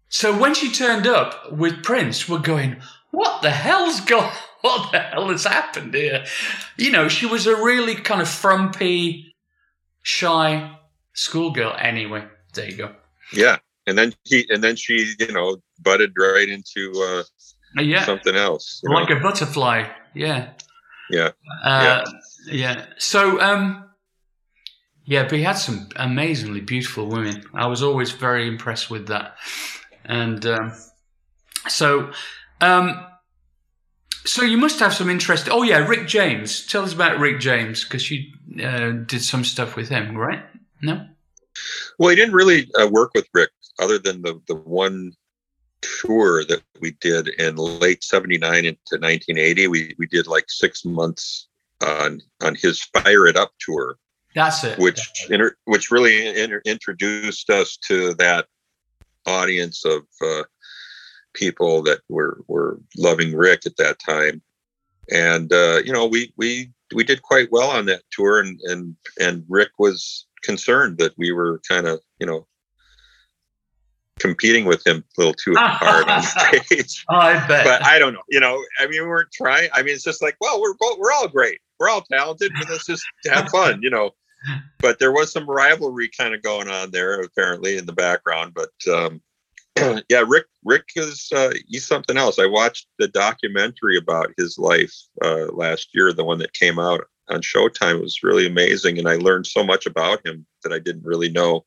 so 0.10 0.38
when 0.38 0.54
she 0.56 0.72
turned 0.72 1.06
up 1.06 1.52
with 1.52 1.84
Prince, 1.84 2.28
we're 2.28 2.40
going, 2.40 2.82
"What 3.12 3.42
the 3.44 3.52
hell's 3.52 4.02
going? 4.14 4.32
What 4.62 4.92
the 4.92 5.00
hell 5.00 5.30
has 5.30 5.46
happened 5.46 5.94
here?" 5.94 6.26
You 6.78 6.92
know, 6.92 7.08
she 7.08 7.26
was 7.28 7.46
a 7.46 7.56
really 7.56 7.96
kind 7.96 8.22
of 8.22 8.28
frumpy, 8.28 9.36
shy 10.02 10.76
schoolgirl. 11.14 11.76
Anyway, 11.78 12.26
there 12.56 12.70
you 12.70 12.78
go. 12.78 12.96
Yeah. 13.34 13.58
And 13.88 13.98
then 13.98 14.14
he 14.24 14.46
and 14.50 14.64
then 14.64 14.76
she, 14.76 15.14
you 15.20 15.32
know, 15.32 15.58
butted 15.82 16.14
right 16.18 16.48
into 16.50 16.92
uh, 16.96 17.24
Uh, 17.78 17.82
yeah, 17.82 18.04
something 18.06 18.36
else. 18.36 18.82
like 18.84 19.10
know? 19.10 19.18
a 19.18 19.20
butterfly. 19.20 19.88
Yeah. 20.16 20.50
Yeah. 21.10 21.32
Uh, 21.64 22.04
yeah. 22.06 22.20
So, 22.98 23.40
um, 23.42 23.90
yeah, 25.06 25.24
but 25.24 25.34
he 25.34 25.44
had 25.44 25.54
some 25.54 25.90
amazingly 25.96 26.62
beautiful 26.62 27.08
women. 27.08 27.44
I 27.54 27.68
was 27.68 27.82
always 27.82 28.12
very 28.12 28.48
impressed 28.48 28.90
with 28.90 29.08
that. 29.08 29.36
And 30.06 30.46
um, 30.46 30.74
so, 31.68 32.12
um, 32.62 33.06
so 34.26 34.44
you 34.44 34.58
must 34.58 34.80
have 34.80 34.94
some 34.94 35.10
interest. 35.10 35.50
Oh 35.50 35.64
yeah, 35.64 35.88
Rick 35.88 36.08
James. 36.08 36.66
Tell 36.68 36.84
us 36.84 36.94
about 36.94 37.20
Rick 37.20 37.40
James 37.40 37.84
because 37.84 38.12
you 38.12 38.32
uh, 38.64 38.92
did 38.92 39.24
some 39.24 39.44
stuff 39.44 39.76
with 39.76 39.90
him, 39.90 40.16
right? 40.16 40.44
No. 40.82 41.08
Well, 41.98 42.10
he 42.10 42.16
didn't 42.16 42.36
really 42.36 42.70
uh, 42.80 42.88
work 42.88 43.12
with 43.16 43.28
Rick 43.34 43.50
other 43.80 43.98
than 43.98 44.22
the 44.22 44.40
the 44.48 44.56
one 44.56 45.14
tour 45.82 46.44
that 46.46 46.62
we 46.82 46.92
did 47.00 47.30
in 47.40 47.56
late 47.56 48.04
79 48.04 48.66
into 48.66 48.76
1980 49.00 49.68
we 49.68 49.96
we 49.98 50.08
did 50.08 50.28
like 50.28 50.44
6 50.50 50.84
months 50.84 51.48
on 51.86 52.22
on 52.42 52.56
his 52.56 52.82
fire 52.82 53.28
it 53.28 53.38
up 53.38 53.52
tour 53.60 53.98
That's 54.36 54.64
it. 54.64 54.80
which 54.80 55.00
inter, 55.30 55.56
which 55.66 55.92
really 55.92 56.28
inter, 56.38 56.62
introduced 56.66 57.50
us 57.50 57.78
to 57.88 58.14
that 58.16 58.48
audience 59.26 59.86
of 59.86 60.02
uh, 60.24 60.44
people 61.34 61.82
that 61.84 62.00
were 62.10 62.42
were 62.48 62.80
loving 62.98 63.36
Rick 63.36 63.66
at 63.66 63.78
that 63.78 63.98
time 64.00 64.42
and 65.12 65.52
uh, 65.54 65.80
you 65.84 65.94
know 65.94 66.06
we 66.06 66.34
we 66.38 66.72
we 66.94 67.04
did 67.04 67.22
quite 67.22 67.52
well 67.52 67.70
on 67.70 67.86
that 67.86 68.04
tour 68.12 68.40
and 68.40 68.60
and 68.66 68.96
and 69.20 69.44
Rick 69.48 69.72
was 69.78 70.26
concerned 70.44 70.98
that 70.98 71.14
we 71.18 71.32
were 71.32 71.62
kind 71.68 71.88
of 71.88 72.00
you 72.20 72.28
know 72.28 72.46
competing 74.20 74.66
with 74.66 74.86
him 74.86 74.98
a 74.98 75.22
little 75.22 75.34
too 75.34 75.54
hard 75.56 76.08
on 76.10 76.22
stage 76.64 77.06
I 77.10 77.46
bet. 77.48 77.66
but 77.66 77.86
I 77.86 77.98
don't 78.00 78.14
know. 78.14 78.22
You 78.30 78.42
know, 78.42 78.62
I 78.78 78.86
mean, 78.88 79.02
we 79.02 79.08
weren't 79.08 79.32
trying. 79.32 79.70
I 79.74 79.82
mean, 79.82 79.96
it's 79.96 80.04
just 80.04 80.22
like, 80.22 80.36
well, 80.42 80.62
we're 80.62 80.74
both, 80.78 80.98
we're 81.00 81.14
all 81.14 81.28
great. 81.30 81.60
We're 81.80 81.90
all 81.90 82.02
talented, 82.02 82.52
but 82.60 82.70
let's 82.70 82.86
just 82.86 83.06
have 83.28 83.50
fun, 83.50 83.80
you 83.82 83.90
know. 83.90 84.12
But 84.80 85.00
there 85.00 85.12
was 85.12 85.32
some 85.32 85.50
rivalry 85.50 86.10
kind 86.18 86.34
of 86.34 86.42
going 86.42 86.70
on 86.70 86.92
there, 86.92 87.22
apparently, 87.22 87.78
in 87.78 87.86
the 87.86 87.94
background. 87.94 88.54
But 88.54 88.72
um, 88.94 89.22
yeah, 90.10 90.24
Rick, 90.28 90.46
Rick 90.64 90.90
is 90.96 91.30
uh, 91.36 91.52
he's 91.68 91.88
something 91.88 92.18
else. 92.18 92.40
I 92.40 92.46
watched 92.46 92.88
the 93.00 93.08
documentary 93.08 93.98
about 93.98 94.34
his 94.38 94.58
life 94.58 94.94
uh, 95.24 95.48
last 95.52 95.90
year, 95.94 96.14
the 96.14 96.24
one 96.24 96.40
that 96.40 96.54
came 96.54 96.80
out 96.80 97.06
on 97.30 97.42
Showtime. 97.42 97.96
It 97.96 98.02
was 98.02 98.24
really 98.24 98.48
amazing, 98.48 98.98
and 98.98 99.08
I 99.08 99.16
learned 99.16 99.48
so 99.48 99.64
much 99.64 99.86
about 99.86 100.26
him 100.26 100.46
that 100.64 100.74
I 100.74 100.80
didn't 100.80 101.06
really 101.06 101.30
know. 101.30 101.66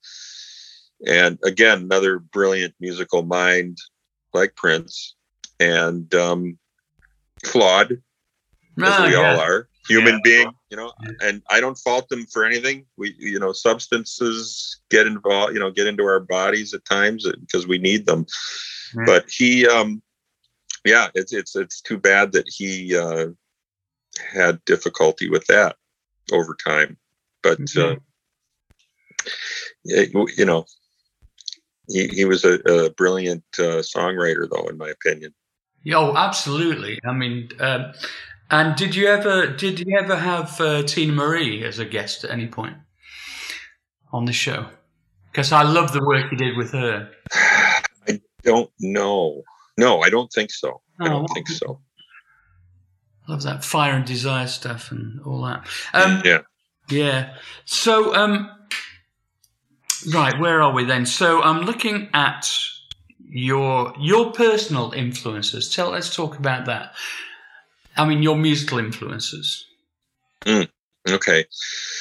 And 1.06 1.38
again, 1.44 1.82
another 1.82 2.18
brilliant 2.18 2.74
musical 2.80 3.22
mind 3.22 3.78
like 4.32 4.54
Prince 4.56 5.16
and 5.60 6.12
um, 6.14 6.58
flawed 7.44 7.92
as 7.92 7.98
Ah, 8.80 9.04
we 9.06 9.12
yeah. 9.12 9.34
all 9.34 9.40
are 9.40 9.68
human 9.88 10.14
Yeah. 10.14 10.20
being 10.24 10.50
you 10.70 10.76
know 10.76 10.92
and 11.20 11.42
i 11.50 11.60
don't 11.60 11.78
fault 11.78 12.08
them 12.08 12.24
for 12.26 12.44
anything 12.44 12.86
we 12.96 13.14
you 13.18 13.38
know 13.38 13.52
substances 13.52 14.80
get 14.90 15.06
involved 15.06 15.52
you 15.54 15.60
know 15.60 15.70
get 15.70 15.86
into 15.86 16.04
our 16.04 16.20
bodies 16.20 16.72
at 16.74 16.84
times 16.84 17.26
because 17.40 17.66
we 17.66 17.78
need 17.78 18.06
them 18.06 18.24
Yeah. 18.94 19.04
but 19.06 19.24
he 19.28 19.66
um 19.66 20.02
yeah 20.84 21.08
it's 21.14 21.32
it's 21.32 21.56
it's 21.56 21.80
too 21.80 21.98
bad 21.98 22.32
that 22.32 22.46
he 22.48 22.96
uh 22.96 23.28
had 24.32 24.64
difficulty 24.66 25.28
with 25.28 25.46
that 25.46 25.76
over 26.32 26.54
time 26.54 26.96
but 27.42 27.60
uh 27.76 27.96
Mhm. 27.96 28.00
yeah, 29.84 30.04
you 30.36 30.44
know 30.44 30.64
he, 31.88 32.06
he 32.08 32.24
was 32.24 32.44
a, 32.44 32.54
a 32.60 32.90
brilliant 32.90 33.44
uh, 33.58 33.82
songwriter 33.82 34.48
though 34.48 34.68
in 34.68 34.78
my 34.78 34.88
opinion 34.88 35.34
Oh, 35.92 36.16
absolutely. 36.16 37.00
I 37.04 37.12
mean, 37.12 37.48
um, 37.58 37.92
and 38.50 38.76
did 38.76 38.94
you 38.94 39.06
ever 39.06 39.46
did 39.46 39.80
you 39.80 39.96
ever 39.98 40.16
have 40.16 40.60
uh, 40.60 40.82
Teena 40.82 41.12
Marie 41.14 41.64
as 41.64 41.78
a 41.78 41.84
guest 41.84 42.24
at 42.24 42.30
any 42.30 42.46
point 42.46 42.76
on 44.12 44.24
the 44.24 44.32
show? 44.32 44.66
Because 45.30 45.52
I 45.52 45.62
love 45.62 45.92
the 45.92 46.04
work 46.04 46.30
you 46.30 46.36
did 46.38 46.56
with 46.56 46.72
her. 46.72 47.10
I 47.32 48.20
don't 48.42 48.70
know. 48.80 49.42
No, 49.78 50.02
I 50.02 50.10
don't 50.10 50.30
think 50.30 50.50
so. 50.50 50.82
I 51.00 51.06
Oh, 51.06 51.08
don't 51.10 51.26
think 51.28 51.48
so. 51.48 51.80
Love 53.28 53.42
that 53.44 53.64
fire 53.64 53.92
and 53.94 54.04
desire 54.04 54.46
stuff 54.46 54.90
and 54.90 55.20
all 55.22 55.42
that. 55.42 55.66
Um, 55.94 56.20
yeah. 56.24 56.40
Yeah. 56.90 57.34
So, 57.64 58.14
um, 58.14 58.50
right, 60.12 60.38
where 60.38 60.60
are 60.60 60.72
we 60.72 60.84
then? 60.84 61.06
So, 61.06 61.40
I'm 61.40 61.62
looking 61.62 62.08
at 62.12 62.52
your 63.28 63.94
your 63.98 64.32
personal 64.32 64.92
influences. 64.92 65.74
Tell. 65.74 65.90
Let's 65.90 66.14
talk 66.14 66.36
about 66.38 66.66
that. 66.66 66.94
I 67.96 68.06
mean, 68.06 68.22
your 68.22 68.36
musical 68.36 68.78
influences. 68.78 69.66
Okay. 71.08 71.44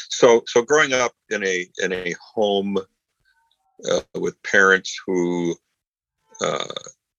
So 0.09 0.43
so 0.47 0.61
growing 0.61 0.93
up 0.93 1.13
in 1.29 1.43
a 1.43 1.67
in 1.79 1.91
a 1.91 2.13
home 2.33 2.77
uh, 3.89 4.01
with 4.15 4.41
parents 4.43 4.99
who 5.05 5.55
uh, 6.41 6.65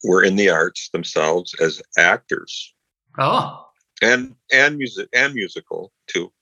were 0.04 0.22
in 0.22 0.37
the 0.37 0.48
arts 0.50 0.88
themselves 0.90 1.54
as 1.61 1.82
actors 1.98 2.74
Oh, 3.18 3.66
and 4.00 4.35
and 4.50 4.78
music 4.78 5.08
and 5.12 5.35
musical 5.35 5.92
too. 6.06 6.32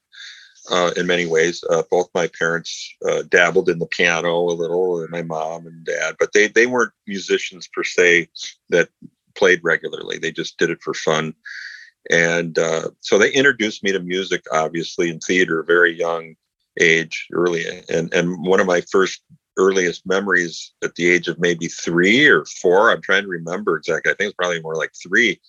Uh, 0.70 0.92
in 0.96 1.06
many 1.06 1.26
ways, 1.26 1.64
uh, 1.70 1.82
both 1.90 2.08
my 2.14 2.28
parents 2.38 2.94
uh, 3.08 3.22
dabbled 3.28 3.68
in 3.68 3.78
the 3.78 3.86
piano 3.86 4.38
a 4.38 4.52
little, 4.52 5.00
and 5.00 5.10
my 5.10 5.22
mom 5.22 5.66
and 5.66 5.84
dad, 5.84 6.14
but 6.20 6.32
they 6.32 6.46
they 6.48 6.66
weren't 6.66 6.92
musicians 7.06 7.68
per 7.68 7.82
se 7.82 8.28
that 8.68 8.88
played 9.34 9.60
regularly. 9.64 10.18
They 10.18 10.30
just 10.30 10.58
did 10.58 10.70
it 10.70 10.82
for 10.82 10.94
fun. 10.94 11.34
And 12.08 12.58
uh, 12.58 12.90
so 13.00 13.18
they 13.18 13.32
introduced 13.32 13.82
me 13.82 13.92
to 13.92 14.00
music, 14.00 14.42
obviously, 14.52 15.10
in 15.10 15.20
theater, 15.20 15.62
very 15.62 15.96
young 15.96 16.34
age, 16.80 17.26
early. 17.32 17.64
And 17.88 18.12
and 18.14 18.44
one 18.46 18.60
of 18.60 18.66
my 18.66 18.80
first 18.90 19.22
earliest 19.58 20.06
memories 20.06 20.72
at 20.82 20.94
the 20.94 21.08
age 21.10 21.28
of 21.28 21.38
maybe 21.38 21.66
three 21.66 22.26
or 22.26 22.44
four, 22.44 22.90
I'm 22.90 23.02
trying 23.02 23.24
to 23.24 23.28
remember 23.28 23.76
exactly. 23.76 24.10
I 24.10 24.14
think 24.14 24.28
it's 24.28 24.36
probably 24.36 24.62
more 24.62 24.76
like 24.76 24.92
three. 25.02 25.40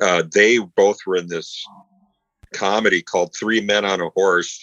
Uh, 0.00 0.22
they 0.32 0.58
both 0.58 0.98
were 1.06 1.16
in 1.16 1.28
this 1.28 1.64
comedy 2.54 3.02
called 3.02 3.34
Three 3.34 3.60
Men 3.60 3.84
on 3.84 4.00
a 4.00 4.08
Horse, 4.10 4.60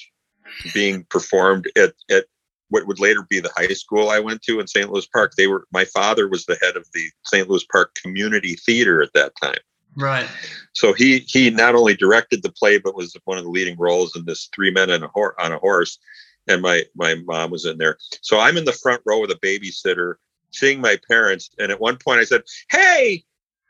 being 0.73 1.03
performed 1.09 1.69
at 1.75 1.93
at 2.09 2.25
what 2.69 2.87
would 2.87 2.99
later 2.99 3.27
be 3.29 3.41
the 3.41 3.51
high 3.55 3.67
school 3.67 4.09
I 4.09 4.19
went 4.19 4.41
to 4.43 4.59
in 4.61 4.67
St. 4.67 4.89
Louis 4.89 5.07
Park. 5.07 5.33
They 5.37 5.47
were 5.47 5.67
my 5.71 5.85
father 5.85 6.27
was 6.27 6.45
the 6.45 6.57
head 6.61 6.77
of 6.77 6.87
the 6.93 7.09
St. 7.25 7.49
Louis 7.49 7.65
Park 7.71 7.93
Community 8.01 8.55
Theater 8.55 9.01
at 9.01 9.13
that 9.13 9.33
time. 9.41 9.59
Right. 9.97 10.27
So 10.73 10.93
he 10.93 11.19
he 11.19 11.49
not 11.49 11.75
only 11.75 11.95
directed 11.95 12.43
the 12.43 12.51
play 12.51 12.77
but 12.77 12.95
was 12.95 13.15
one 13.25 13.37
of 13.37 13.43
the 13.43 13.49
leading 13.49 13.77
roles 13.77 14.15
in 14.15 14.25
this 14.25 14.49
Three 14.53 14.71
Men 14.71 14.91
on 14.91 15.03
a, 15.03 15.07
Hor- 15.07 15.39
on 15.39 15.51
a 15.51 15.57
Horse, 15.59 15.99
and 16.47 16.61
my 16.61 16.83
my 16.95 17.15
mom 17.25 17.51
was 17.51 17.65
in 17.65 17.77
there. 17.77 17.97
So 18.21 18.39
I'm 18.39 18.57
in 18.57 18.65
the 18.65 18.71
front 18.71 19.01
row 19.05 19.19
with 19.19 19.31
a 19.31 19.35
babysitter, 19.35 20.15
seeing 20.51 20.81
my 20.81 20.97
parents, 21.09 21.49
and 21.59 21.71
at 21.71 21.79
one 21.79 21.97
point 21.97 22.19
I 22.19 22.25
said, 22.25 22.43
"Hey, 22.69 23.23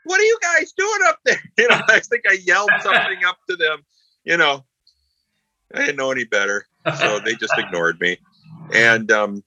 what 0.03 0.19
are 0.19 0.25
you 0.25 0.39
guys 0.41 0.71
doing 0.73 0.99
up 1.05 1.19
there?" 1.25 1.41
You 1.57 1.67
know, 1.69 1.81
I 1.89 1.99
think 1.99 2.23
I 2.29 2.37
yelled 2.43 2.69
something 2.81 3.23
up 3.25 3.37
to 3.49 3.55
them, 3.55 3.83
you 4.23 4.37
know. 4.37 4.65
I 5.73 5.79
didn't 5.79 5.97
know 5.97 6.11
any 6.11 6.25
better, 6.25 6.67
so 6.95 7.19
they 7.19 7.35
just 7.35 7.57
ignored 7.57 7.99
me. 8.01 8.17
And 8.73 9.09
um, 9.11 9.43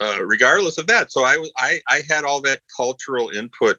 uh, 0.00 0.18
regardless 0.24 0.78
of 0.78 0.86
that, 0.88 1.12
so 1.12 1.24
I 1.24 1.36
was 1.36 1.50
I 1.56 1.80
I 1.88 2.02
had 2.08 2.24
all 2.24 2.40
that 2.42 2.60
cultural 2.76 3.30
input 3.30 3.78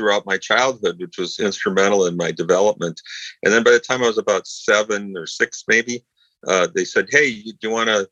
throughout 0.00 0.24
my 0.24 0.38
childhood, 0.38 0.98
which 0.98 1.18
was 1.18 1.38
instrumental 1.38 2.06
in 2.06 2.16
my 2.16 2.32
development. 2.32 2.98
And 3.42 3.52
then 3.52 3.62
by 3.62 3.72
the 3.72 3.80
time 3.80 4.02
I 4.02 4.06
was 4.06 4.16
about 4.16 4.46
seven 4.46 5.14
or 5.14 5.26
six, 5.26 5.64
maybe, 5.68 6.02
uh, 6.48 6.68
they 6.74 6.86
said, 6.86 7.08
"Hey, 7.10 7.42
do 7.42 7.58
you 7.62 7.70
want 7.70 7.88
to 7.88 8.08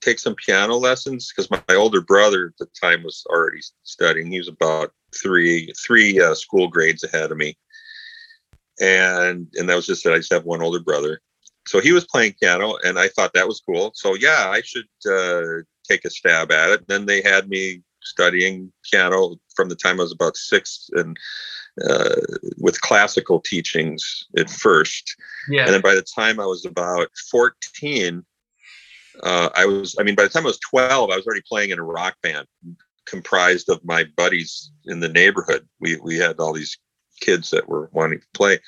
take 0.00 0.20
some 0.20 0.36
piano 0.36 0.76
lessons?" 0.76 1.32
Because 1.32 1.50
my, 1.50 1.60
my, 1.68 1.74
older 1.74 2.00
brother 2.00 2.46
at 2.46 2.58
the 2.58 2.70
time 2.80 3.02
was 3.02 3.24
already 3.28 3.60
studying. 3.82 4.30
He 4.30 4.38
was 4.38 4.46
about 4.46 4.92
three 5.20 5.72
three 5.84 6.20
uh, 6.20 6.36
school 6.36 6.68
grades 6.68 7.02
ahead 7.02 7.32
of 7.32 7.36
me, 7.36 7.58
and 8.80 9.48
and 9.54 9.68
that 9.68 9.74
was 9.74 9.86
just 9.86 10.04
that 10.04 10.12
I 10.12 10.18
just 10.18 10.32
have 10.32 10.44
one 10.44 10.62
older 10.62 10.80
brother. 10.80 11.20
So 11.66 11.80
he 11.80 11.90
was 11.90 12.06
playing 12.06 12.34
piano, 12.40 12.76
and 12.84 12.96
I 12.96 13.08
thought 13.08 13.32
that 13.34 13.48
was 13.48 13.60
cool. 13.60 13.90
So 13.96 14.14
yeah, 14.14 14.50
I 14.50 14.62
should 14.62 14.88
uh, 15.10 15.64
take 15.88 16.04
a 16.04 16.10
stab 16.10 16.52
at 16.52 16.70
it. 16.70 16.86
Then 16.86 17.06
they 17.06 17.22
had 17.22 17.48
me 17.48 17.82
studying 18.04 18.72
piano 18.90 19.36
from 19.54 19.68
the 19.68 19.76
time 19.76 20.00
I 20.00 20.04
was 20.04 20.12
about 20.12 20.36
six 20.36 20.88
and 20.92 21.16
uh, 21.88 22.16
with 22.58 22.80
classical 22.80 23.40
teachings 23.40 24.24
at 24.36 24.50
first. 24.50 25.16
Yeah. 25.48 25.64
And 25.64 25.74
then 25.74 25.80
by 25.80 25.94
the 25.94 26.02
time 26.02 26.38
I 26.38 26.46
was 26.46 26.64
about 26.66 27.08
14, 27.30 28.24
uh, 29.22 29.48
I 29.54 29.64
was, 29.64 29.96
I 29.98 30.02
mean, 30.02 30.14
by 30.14 30.24
the 30.24 30.28
time 30.28 30.44
I 30.44 30.48
was 30.48 30.60
12, 30.70 31.10
I 31.10 31.16
was 31.16 31.26
already 31.26 31.42
playing 31.48 31.70
in 31.70 31.78
a 31.78 31.84
rock 31.84 32.16
band 32.22 32.46
comprised 33.06 33.68
of 33.68 33.84
my 33.84 34.04
buddies 34.16 34.70
in 34.86 35.00
the 35.00 35.08
neighborhood. 35.08 35.66
We, 35.80 35.96
we 35.96 36.16
had 36.16 36.38
all 36.38 36.52
these 36.52 36.78
kids 37.20 37.50
that 37.50 37.68
were 37.68 37.88
wanting 37.92 38.20
to 38.20 38.26
play. 38.34 38.58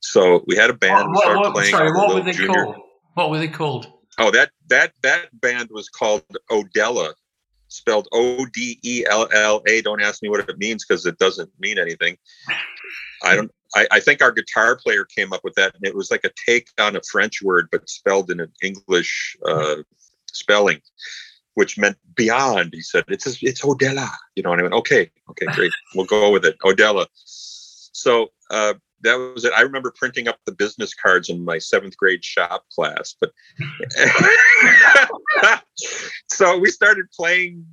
So 0.00 0.44
we 0.46 0.56
had 0.56 0.70
a 0.70 0.74
band. 0.74 1.12
What, 1.12 1.36
what, 1.36 1.54
what 1.54 1.66
sorry, 1.66 1.92
what 1.92 2.14
were 2.14 2.20
they 2.20 2.32
junior. 2.32 2.64
called? 2.64 2.76
What 3.14 3.30
were 3.30 3.38
they 3.38 3.48
called? 3.48 3.86
Oh, 4.18 4.30
that 4.30 4.50
that 4.68 4.92
that 5.02 5.40
band 5.40 5.70
was 5.72 5.88
called 5.88 6.24
Odella, 6.50 7.14
spelled 7.74 8.08
O 8.12 8.46
D 8.46 8.78
E 8.82 9.04
L 9.08 9.28
L 9.32 9.62
A. 9.66 9.82
Don't 9.82 10.02
ask 10.02 10.22
me 10.22 10.28
what 10.28 10.48
it 10.48 10.58
means 10.58 10.84
because 10.84 11.06
it 11.06 11.18
doesn't 11.18 11.50
mean 11.58 11.78
anything. 11.78 12.16
I 13.22 13.36
don't. 13.36 13.50
I, 13.74 13.86
I, 13.90 14.00
think 14.00 14.22
our 14.22 14.30
guitar 14.30 14.76
player 14.76 15.04
came 15.04 15.32
up 15.32 15.42
with 15.42 15.54
that, 15.54 15.74
and 15.74 15.84
it 15.84 15.94
was 15.94 16.10
like 16.10 16.24
a 16.24 16.30
take 16.46 16.68
on 16.78 16.94
a 16.94 17.00
French 17.10 17.42
word, 17.42 17.68
but 17.72 17.88
spelled 17.88 18.30
in 18.30 18.38
an 18.38 18.52
English 18.62 19.36
uh, 19.44 19.76
spelling, 20.32 20.80
which 21.54 21.76
meant 21.76 21.96
beyond. 22.14 22.70
He 22.72 22.82
said, 22.82 23.04
"It's 23.08 23.26
it's 23.42 23.62
Odella," 23.62 24.08
you 24.36 24.42
know. 24.42 24.52
And 24.52 24.60
I 24.60 24.64
went, 24.64 24.74
"Okay, 24.74 25.10
okay, 25.30 25.46
great, 25.46 25.72
we'll 25.94 26.06
go 26.06 26.30
with 26.30 26.44
it, 26.44 26.56
Odella." 26.60 27.06
So 27.14 28.28
uh, 28.50 28.74
that 29.04 29.16
was 29.34 29.44
it. 29.44 29.52
I 29.56 29.60
remember 29.62 29.92
printing 29.96 30.28
up 30.28 30.38
the 30.44 30.52
business 30.52 30.94
cards 30.94 31.28
in 31.28 31.44
my 31.44 31.58
seventh 31.58 31.96
grade 31.96 32.24
shop 32.24 32.64
class. 32.74 33.14
But 33.20 33.32
so 36.30 36.58
we 36.58 36.70
started 36.70 37.06
playing, 37.16 37.64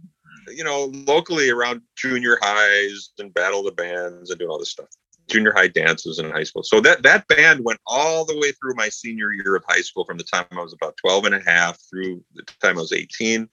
you 0.50 0.64
know, 0.64 0.92
locally 1.08 1.50
around 1.50 1.82
junior 1.96 2.38
highs 2.42 3.12
and 3.18 3.34
battle 3.34 3.64
the 3.64 3.72
bands 3.72 4.30
and 4.30 4.40
doing 4.40 4.52
all 4.52 4.60
this 4.60 4.72
stuff. 4.72 4.88
Junior 5.30 5.54
high 5.56 5.70
dances 5.70 6.20
in 6.20 6.30
high 6.30 6.44
school. 6.44 6.64
So 6.64 6.82
that 6.82 7.04
that 7.04 7.28
band 7.28 7.64
went 7.64 7.80
all 7.88 8.26
the 8.26 8.38
way 8.38 8.52
through 8.52 8.76
my 8.76 8.90
senior 8.90 9.32
year 9.32 9.56
of 9.56 9.64
high 9.68 9.82
school 9.82 10.04
from 10.04 10.18
the 10.18 10.26
time 10.26 10.46
I 10.52 10.62
was 10.62 10.74
about 10.74 10.98
12 10.98 11.26
and 11.26 11.36
a 11.36 11.42
half 11.42 11.80
through 11.90 12.24
the 12.36 12.44
time 12.62 12.78
I 12.78 12.82
was 12.82 12.94
18. 12.94 13.48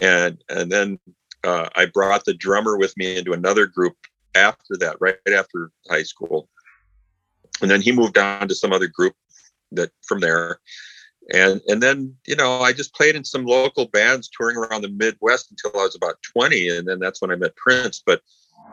And 0.00 0.42
and 0.48 0.70
then 0.70 1.00
uh, 1.42 1.68
I 1.74 1.86
brought 1.86 2.24
the 2.24 2.34
drummer 2.34 2.78
with 2.78 2.96
me 2.96 3.18
into 3.18 3.32
another 3.32 3.66
group 3.66 3.96
after 4.34 4.76
that, 4.78 4.96
right 5.00 5.16
after 5.28 5.70
high 5.88 6.02
school. 6.02 6.48
And 7.60 7.70
then 7.70 7.80
he 7.80 7.92
moved 7.92 8.18
on 8.18 8.48
to 8.48 8.54
some 8.54 8.72
other 8.72 8.88
group 8.88 9.14
that 9.72 9.90
from 10.02 10.20
there. 10.20 10.58
And 11.32 11.60
and 11.68 11.82
then, 11.82 12.16
you 12.26 12.34
know, 12.34 12.60
I 12.60 12.72
just 12.72 12.94
played 12.94 13.14
in 13.14 13.24
some 13.24 13.44
local 13.44 13.86
bands 13.86 14.28
touring 14.28 14.56
around 14.56 14.82
the 14.82 14.88
Midwest 14.88 15.50
until 15.50 15.80
I 15.80 15.84
was 15.84 15.94
about 15.94 16.16
20. 16.32 16.68
And 16.68 16.88
then 16.88 16.98
that's 16.98 17.22
when 17.22 17.30
I 17.30 17.36
met 17.36 17.54
Prince. 17.56 18.02
But 18.04 18.22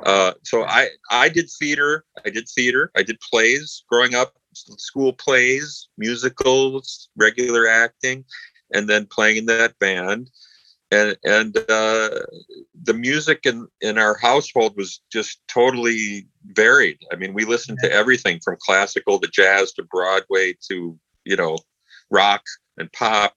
uh, 0.03 0.33
so 0.43 0.63
I 0.63 0.89
I 1.11 1.29
did 1.29 1.49
theater, 1.49 2.05
I 2.25 2.29
did 2.29 2.47
theater, 2.47 2.91
I 2.95 3.03
did 3.03 3.19
plays 3.19 3.83
growing 3.89 4.15
up, 4.15 4.33
school 4.53 5.13
plays, 5.13 5.89
musicals, 5.97 7.09
regular 7.15 7.67
acting, 7.67 8.25
and 8.73 8.89
then 8.89 9.05
playing 9.05 9.37
in 9.37 9.45
that 9.47 9.77
band 9.79 10.29
and 10.91 11.17
and 11.23 11.57
uh, 11.69 12.09
the 12.83 12.93
music 12.93 13.41
in 13.45 13.67
in 13.81 13.97
our 13.97 14.17
household 14.17 14.75
was 14.75 15.01
just 15.11 15.41
totally 15.47 16.27
varied. 16.45 16.97
I 17.11 17.15
mean, 17.15 17.33
we 17.33 17.45
listened 17.45 17.77
to 17.83 17.91
everything 17.91 18.39
from 18.43 18.57
classical 18.59 19.19
to 19.19 19.27
jazz 19.27 19.73
to 19.73 19.83
Broadway 19.83 20.55
to 20.69 20.97
you 21.25 21.35
know 21.35 21.57
rock 22.09 22.43
and 22.77 22.91
pop, 22.91 23.35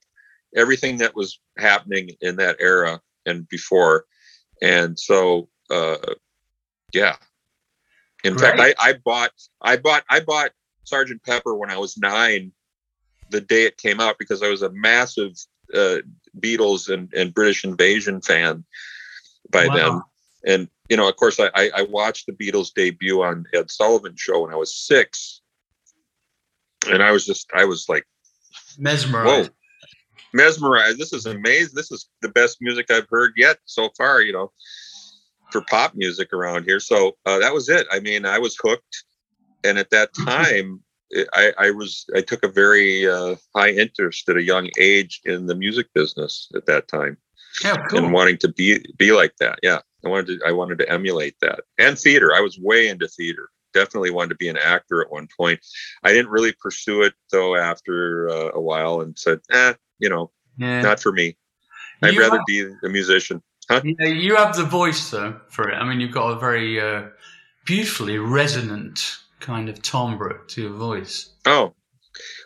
everything 0.57 0.99
that 0.99 1.15
was 1.15 1.41
happening 1.59 2.11
in 2.21 2.37
that 2.37 2.57
era 2.59 3.01
and 3.27 3.49
before. 3.49 4.07
And 4.63 4.99
so, 4.99 5.49
uh, 5.71 5.97
yeah. 6.93 7.17
In 8.25 8.39
fact, 8.39 8.61
I, 8.61 8.75
I 8.79 8.95
bought 9.05 9.33
I 9.61 9.77
bought 9.77 10.05
I 10.09 10.21
bought 10.21 10.53
Sergeant 10.85 11.23
Pepper 11.25 11.55
when 11.55 11.71
I 11.71 11.77
was 11.77 11.99
nine, 11.99 12.53
the 13.31 13.41
day 13.41 13.65
it 13.65 13.79
came 13.79 14.01
out 14.01 14.19
because 14.19 14.43
I 14.43 14.49
was 14.49 14.63
a 14.63 14.71
massive 14.71 15.35
uh, 15.75 15.99
Beatles 16.39 16.93
and, 16.93 17.13
and 17.15 17.35
British 17.35 17.65
Invasion 17.65 18.21
fan 18.21 18.65
by 19.51 19.67
wow. 19.67 19.75
then. 19.75 20.03
And 20.45 20.69
you 20.89 20.97
know, 20.97 21.09
of 21.09 21.17
course, 21.17 21.39
I, 21.41 21.71
I 21.75 21.83
watched 21.83 22.27
the 22.27 22.33
Beatles 22.33 22.75
debut 22.75 23.23
on 23.23 23.47
Ed 23.55 23.71
Sullivan 23.71 24.15
show 24.17 24.43
when 24.43 24.53
I 24.53 24.57
was 24.57 24.75
six, 24.75 25.41
and 26.91 27.03
I 27.03 27.13
was 27.13 27.25
just 27.25 27.51
I 27.55 27.65
was 27.65 27.89
like 27.89 28.07
mesmerized. 28.79 29.51
Whoa, 29.51 29.55
mesmerized. 30.35 30.99
This 30.99 31.13
is 31.13 31.27
amazing. 31.27 31.75
This 31.75 31.93
is 31.93 32.09
the 32.21 32.29
best 32.29 32.59
music 32.61 32.91
I've 32.91 33.09
heard 33.09 33.33
yet 33.37 33.59
so 33.65 33.91
far. 33.97 34.21
You 34.21 34.33
know, 34.33 34.53
for 35.53 35.63
pop 35.63 35.95
music 35.95 36.33
around 36.33 36.65
here. 36.65 36.81
So 36.81 37.17
uh, 37.25 37.39
that 37.39 37.55
was 37.55 37.69
it. 37.69 37.87
I 37.93 38.01
mean, 38.01 38.27
I 38.27 38.39
was 38.39 38.57
hooked, 38.61 39.05
and 39.63 39.79
at 39.79 39.91
that 39.91 40.11
time, 40.27 40.83
I, 41.35 41.53
I 41.59 41.71
was 41.71 42.07
I 42.15 42.21
took 42.21 42.43
a 42.43 42.49
very 42.49 43.09
uh, 43.09 43.37
high 43.55 43.71
interest 43.71 44.29
at 44.29 44.37
a 44.37 44.43
young 44.43 44.69
age 44.79 45.21
in 45.25 45.47
the 45.47 45.55
music 45.55 45.93
business 45.95 46.49
at 46.55 46.67
that 46.67 46.89
time. 46.89 47.17
Yeah, 47.63 47.77
cool. 47.89 47.99
And 47.99 48.13
wanting 48.13 48.39
to 48.39 48.49
be 48.49 48.85
be 48.97 49.13
like 49.13 49.37
that. 49.39 49.59
Yeah, 49.63 49.81
I 50.05 50.09
wanted 50.09 50.39
to 50.39 50.47
I 50.47 50.53
wanted 50.53 50.79
to 50.79 50.91
emulate 50.91 51.37
that. 51.41 51.61
And 51.79 51.99
theater. 51.99 52.35
I 52.35 52.41
was 52.41 52.59
way 52.59 52.89
into 52.89 53.09
theater. 53.09 53.51
Definitely 53.75 54.11
wanted 54.11 54.31
to 54.31 54.37
be 54.37 54.49
an 54.49 54.59
actor 54.59 55.01
at 55.03 55.11
one 55.11 55.29
point. 55.37 55.61
I 56.03 56.13
didn't 56.13 56.31
really 56.31 56.53
pursue 56.61 57.03
it 57.03 57.15
though 57.31 57.57
after 57.57 58.29
uh, 58.29 58.51
a 58.55 58.61
while 58.61 59.01
and 59.01 59.19
said, 59.19 59.41
eh, 59.51 59.75
you 59.99 60.09
know, 60.09 60.31
yeah. 60.59 60.83
not 60.83 61.01
for 61.01 61.13
me. 61.13 61.37
I'd 62.03 62.15
you 62.15 62.21
rather 62.21 62.39
have, 62.39 62.47
be 62.47 62.67
a 62.85 62.89
musician. 62.89 63.43
Huh? 63.71 63.83
Yeah, 63.85 64.09
you 64.09 64.37
have 64.37 64.57
the 64.57 64.65
voice 64.65 65.11
though 65.11 65.41
for 65.49 65.69
it. 65.71 65.75
I 65.75 65.85
mean, 65.85 66.01
you've 66.01 66.13
got 66.13 66.37
a 66.37 66.39
very 66.39 66.81
uh, 66.81 67.05
beautifully 67.65 68.19
resonant 68.19 69.19
kind 69.43 69.69
of 69.69 69.83
timbre 69.83 70.43
to 70.49 70.63
your 70.63 70.73
voice. 70.73 71.35
Oh, 71.45 71.75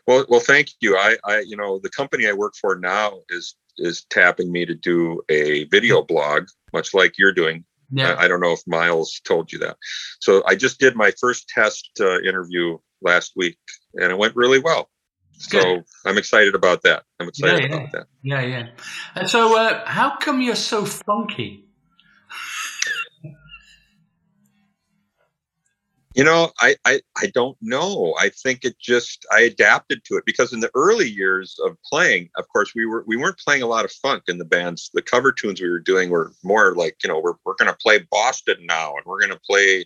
well, 0.07 0.27
well, 0.29 0.41
thank 0.41 0.71
you. 0.81 0.97
I, 0.97 1.17
I, 1.25 1.41
you 1.41 1.57
know, 1.57 1.79
the 1.79 1.91
company 1.91 2.27
I 2.27 2.33
work 2.33 2.55
for 2.61 2.77
now 2.77 3.21
is 3.29 3.55
is 3.79 4.07
tapping 4.09 4.51
me 4.51 4.65
to 4.65 4.75
do 4.75 5.21
a 5.29 5.65
video 5.65 6.03
blog, 6.03 6.47
much 6.73 6.95
like 6.95 7.19
you're 7.19 7.35
doing. 7.35 7.65
Yeah. 7.93 8.15
I, 8.15 8.25
I 8.25 8.29
don't 8.29 8.41
know 8.41 8.53
if 8.53 8.61
Miles 8.67 9.21
told 9.25 9.53
you 9.53 9.59
that. 9.61 9.77
So 10.21 10.43
I 10.47 10.55
just 10.57 10.81
did 10.81 10.97
my 10.97 11.13
first 11.21 11.49
test 11.49 11.91
uh, 12.01 12.21
interview 12.21 12.79
last 13.03 13.33
week, 13.37 13.59
and 13.95 14.11
it 14.11 14.19
went 14.19 14.35
really 14.35 14.59
well. 14.59 14.89
So 15.39 15.61
Good. 15.61 15.85
I'm 16.07 16.17
excited 16.17 16.55
about 16.55 16.83
that. 16.83 17.03
I'm 17.21 17.29
excited 17.29 17.65
yeah, 17.65 17.69
yeah. 17.69 17.77
about 17.77 17.93
that. 17.93 18.07
Yeah, 18.23 18.43
yeah. 18.43 18.69
And 19.15 19.29
so, 19.29 19.59
uh, 19.59 19.87
how 19.87 20.17
come 20.17 20.41
you're 20.41 20.55
so 20.55 20.87
funky? 20.87 21.66
You 26.17 26.25
know, 26.25 26.51
I, 26.61 26.77
I 26.87 27.03
I 27.15 27.27
don't 27.35 27.59
know. 27.61 28.15
I 28.19 28.31
think 28.31 28.65
it 28.65 28.79
just 28.79 29.27
I 29.31 29.43
adapted 29.43 30.03
to 30.07 30.17
it 30.17 30.25
because 30.25 30.55
in 30.55 30.61
the 30.61 30.71
early 30.75 31.07
years 31.07 31.59
of 31.63 31.77
playing, 31.85 32.31
of 32.37 32.49
course, 32.49 32.73
we 32.75 32.87
were 32.87 33.05
we 33.07 33.19
weren't 33.19 33.39
playing 33.39 33.61
a 33.61 33.67
lot 33.67 33.85
of 33.85 33.93
funk 33.93 34.23
in 34.27 34.39
the 34.39 34.47
bands. 34.47 34.91
The 34.95 35.03
cover 35.03 35.31
tunes 35.31 35.61
we 35.61 35.69
were 35.69 35.79
doing 35.79 36.09
were 36.09 36.33
more 36.43 36.75
like 36.75 36.97
you 37.05 37.09
know 37.09 37.21
we're 37.21 37.35
we're 37.45 37.57
going 37.57 37.71
to 37.71 37.77
play 37.77 37.99
Boston 38.11 38.57
now, 38.61 38.97
and 38.97 39.05
we're 39.05 39.21
going 39.21 39.33
to 39.33 39.41
play 39.47 39.85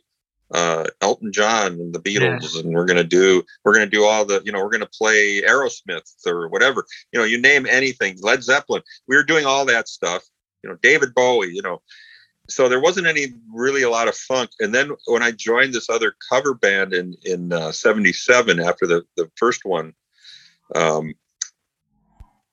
uh, 0.53 0.85
Elton 1.01 1.33
John 1.33 1.73
and 1.73 1.93
the 1.93 1.99
Beatles, 1.99 2.55
yeah. 2.55 2.61
and 2.61 2.75
we're 2.75 2.85
going 2.85 2.97
to 2.97 3.03
do 3.03 3.43
we're 3.65 3.75
going 3.75 3.91
to 3.91 3.97
do 3.97 4.05
all 4.05 4.25
the 4.25 4.41
you 4.45 4.53
know 4.53 4.61
we're 4.61 4.71
going 4.71 4.81
to 4.83 4.91
play 4.97 5.43
Aerosmith 5.43 6.09
or 6.27 6.49
whatever. 6.49 6.85
You 7.13 7.19
know, 7.19 7.27
you 7.27 7.41
name 7.41 7.67
anything, 7.67 8.19
Led 8.21 8.45
Zeppelin. 8.45 8.83
We 9.09 9.17
were 9.17 9.25
doing 9.25 9.47
all 9.47 9.65
that 9.65 9.89
stuff. 9.89 10.23
You 10.63 10.71
know, 10.71 10.77
David 10.81 11.13
Bowie. 11.13 11.53
You 11.53 11.63
know, 11.63 11.83
so 12.51 12.69
there 12.69 12.81
wasn't 12.81 13.07
any 13.07 13.29
really 13.53 13.83
a 13.83 13.91
lot 13.91 14.09
of 14.09 14.17
funk. 14.17 14.51
And 14.61 14.75
then 14.75 14.91
when 15.07 15.23
i 15.23 15.31
joined 15.31 15.73
this 15.73 15.91
other 15.91 16.15
cover 16.31 16.55
band 16.55 16.93
in 16.93 17.15
in 17.25 17.53
uh, 17.53 17.73
77 17.73 18.61
after 18.61 18.87
the 18.87 19.05
the 19.17 19.31
first 19.37 19.65
one 19.65 19.95
um, 20.75 21.15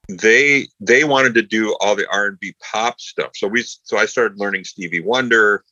they 0.10 0.68
they 0.80 1.04
wanted 1.04 1.34
to 1.36 1.42
do 1.42 1.76
all 1.80 1.96
the 1.96 2.10
r&b 2.10 2.56
pop 2.72 3.00
stuff. 3.00 3.32
So 3.36 3.48
we 3.48 3.64
so 3.64 3.98
i 3.98 4.06
started 4.06 4.40
learning 4.40 4.64
stevie 4.64 5.02
wonder 5.02 5.64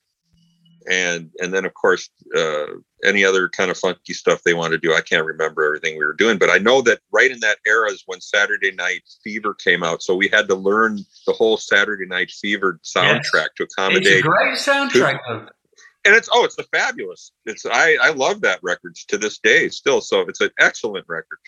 and 0.89 1.31
and 1.39 1.53
then 1.53 1.65
of 1.65 1.73
course 1.73 2.09
uh, 2.37 2.65
any 3.05 3.23
other 3.23 3.47
kind 3.49 3.71
of 3.71 3.77
funky 3.77 4.13
stuff 4.13 4.41
they 4.43 4.53
want 4.53 4.71
to 4.71 4.77
do. 4.77 4.93
I 4.93 5.01
can't 5.01 5.25
remember 5.25 5.63
everything 5.63 5.97
we 5.97 6.05
were 6.05 6.13
doing, 6.13 6.37
but 6.37 6.49
I 6.49 6.57
know 6.57 6.81
that 6.83 6.99
right 7.11 7.31
in 7.31 7.39
that 7.41 7.59
era 7.65 7.91
is 7.91 8.03
when 8.05 8.21
Saturday 8.21 8.71
Night 8.71 9.03
Fever 9.23 9.53
came 9.53 9.83
out. 9.83 10.03
So 10.03 10.15
we 10.15 10.27
had 10.27 10.47
to 10.49 10.55
learn 10.55 10.99
the 11.25 11.33
whole 11.33 11.57
Saturday 11.57 12.05
Night 12.05 12.31
Fever 12.31 12.79
soundtrack 12.83 13.23
yes. 13.33 13.49
to 13.57 13.63
accommodate. 13.63 14.07
It's 14.07 14.25
a 14.25 14.29
great 14.29 14.57
soundtrack, 14.57 15.19
to, 15.27 15.49
and 16.05 16.15
it's 16.15 16.29
oh, 16.31 16.45
it's 16.45 16.57
a 16.59 16.63
fabulous. 16.63 17.31
It's 17.45 17.65
I 17.65 17.97
I 18.01 18.09
love 18.09 18.41
that 18.41 18.59
record 18.61 18.95
to 19.07 19.17
this 19.17 19.39
day 19.39 19.69
still. 19.69 20.01
So 20.01 20.21
it's 20.21 20.41
an 20.41 20.51
excellent 20.59 21.05
record. 21.07 21.39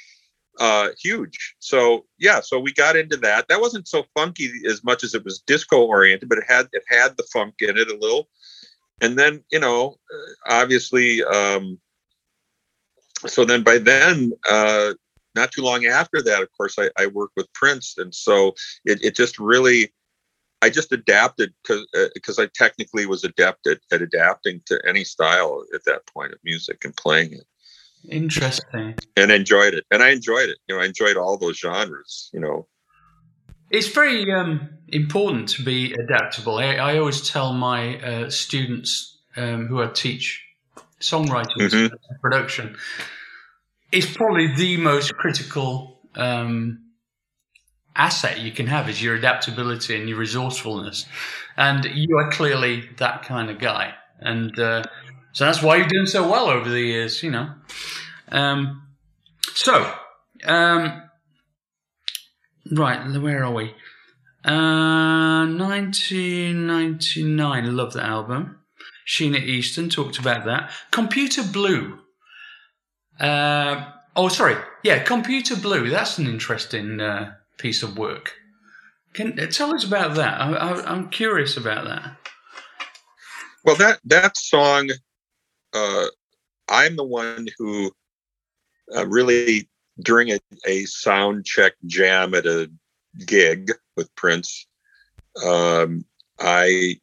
Uh, 0.60 0.90
huge. 1.00 1.56
So 1.60 2.06
yeah, 2.18 2.40
so 2.40 2.60
we 2.60 2.74
got 2.74 2.96
into 2.96 3.18
that. 3.18 3.48
That 3.48 3.62
wasn't 3.62 3.88
so 3.88 4.06
funky 4.16 4.52
as 4.68 4.84
much 4.84 5.04
as 5.04 5.14
it 5.14 5.24
was 5.24 5.40
disco 5.46 5.86
oriented, 5.86 6.30
but 6.30 6.40
it 6.40 6.46
had 6.48 6.68
it 6.74 6.84
had 6.88 7.16
the 7.18 7.28
funk 7.32 7.56
in 7.60 7.78
it 7.78 7.90
a 7.90 7.98
little 7.98 8.28
and 9.02 9.18
then 9.18 9.44
you 9.52 9.60
know 9.60 9.96
obviously 10.48 11.24
um, 11.24 11.80
so 13.26 13.46
then 13.46 13.64
by 13.64 13.78
then 13.78 14.32
uh, 14.50 14.94
not 15.36 15.52
too 15.52 15.62
long 15.62 15.86
after 15.86 16.22
that 16.22 16.42
of 16.42 16.50
course 16.56 16.78
i, 16.80 16.90
I 16.98 17.08
worked 17.08 17.36
with 17.36 17.52
prince. 17.54 17.96
And 17.98 18.14
so 18.14 18.56
it, 18.86 19.04
it 19.04 19.16
just 19.16 19.40
really 19.40 19.94
i 20.62 20.70
just 20.70 20.92
adapted 20.92 21.54
because 21.62 21.86
because 22.14 22.40
uh, 22.40 22.44
i 22.44 22.50
technically 22.54 23.06
was 23.06 23.24
adept 23.24 23.68
at, 23.68 23.80
at 23.92 24.02
adapting 24.02 24.62
to 24.66 24.82
any 24.88 25.04
style 25.04 25.64
at 25.74 25.84
that 25.86 26.06
point 26.08 26.34
of 26.34 26.40
music 26.44 26.84
and 26.84 26.96
playing 26.96 27.34
it. 27.34 27.46
Interesting. 28.10 28.96
And 29.16 29.32
enjoyed 29.32 29.74
it. 29.74 29.86
And 29.92 30.02
i 30.02 30.10
enjoyed 30.10 30.50
it. 30.50 30.58
You 30.68 30.76
know 30.76 30.82
i 30.82 30.86
enjoyed 30.86 31.18
all 31.18 31.38
those 31.38 31.58
genres 31.58 32.30
you 32.34 32.40
know 32.40 32.68
it's 33.70 33.90
very 33.90 34.32
um, 34.32 34.70
important 34.88 35.50
to 35.50 35.64
be 35.64 35.94
adaptable. 35.94 36.58
I, 36.58 36.76
I 36.76 36.98
always 36.98 37.30
tell 37.30 37.54
my 37.54 38.00
uh, 38.02 38.30
students 38.30 39.18
um, 39.36 39.68
who 39.68 39.82
I 39.82 39.88
teach 39.88 40.44
songwriting 41.00 41.58
mm-hmm. 41.58 41.96
production, 42.22 42.76
it's 43.92 44.12
probably 44.12 44.56
the 44.56 44.78
most 44.78 45.14
critical 45.16 46.02
um, 46.16 46.80
asset 47.96 48.40
you 48.40 48.52
can 48.52 48.68
have 48.68 48.90
is 48.90 49.02
your 49.02 49.16
adaptability 49.16 49.98
and 50.00 50.08
your 50.08 50.18
resourcefulness. 50.18 51.06
And 51.56 51.86
you 51.86 52.18
are 52.18 52.32
clearly 52.32 52.90
that 52.98 53.24
kind 53.24 53.50
of 53.50 53.60
guy. 53.60 53.94
And 54.20 54.58
uh, 54.60 54.84
so 55.34 55.46
that's 55.46 55.62
why 55.62 55.78
you're 55.78 55.88
doing 55.88 56.06
so 56.06 56.30
well 56.30 56.48
over 56.48 56.70
the 56.70 56.82
years, 56.82 57.22
you 57.24 57.32
know. 57.32 57.50
Um, 58.32 58.84
so, 59.54 59.94
um, 60.46 61.07
Right, 62.72 63.20
where 63.20 63.44
are 63.44 63.54
we? 63.54 63.74
Uh, 64.44 65.48
1999. 65.48 67.76
Love 67.76 67.94
that 67.94 68.06
album. 68.06 68.60
Sheena 69.08 69.42
Easton 69.42 69.90
talked 69.90 70.20
about 70.20 70.46
that. 70.46 70.72
Computer 70.92 71.42
Blue. 71.44 72.00
Uh, 73.20 73.90
oh, 74.16 74.28
sorry. 74.28 74.56
Yeah, 74.84 75.02
Computer 75.04 75.56
Blue. 75.56 75.90
That's 75.90 76.18
an 76.18 76.28
interesting 76.28 77.00
uh, 77.00 77.34
piece 77.58 77.84
of 77.84 77.98
work. 77.98 78.34
Can 79.14 79.40
uh, 79.40 79.48
tell 79.48 79.74
us 79.74 79.86
about 79.86 80.16
that? 80.16 80.40
I, 80.40 80.94
am 80.94 81.10
curious 81.10 81.58
about 81.58 81.86
that. 81.86 82.18
Well, 83.64 83.76
that 83.78 84.00
that 84.06 84.38
song, 84.38 84.92
uh, 85.74 86.06
I'm 86.70 86.96
the 86.96 87.04
one 87.04 87.48
who 87.58 87.92
uh, 88.96 89.08
really 89.08 89.68
during 90.00 90.32
a, 90.32 90.40
a 90.66 90.86
sound 90.86 91.46
check 91.46 91.74
jam 91.86 92.34
at 92.34 92.46
a 92.46 92.70
gig 93.26 93.72
with 93.96 94.14
Prince, 94.16 94.68
um, 95.46 96.06
I 96.40 97.00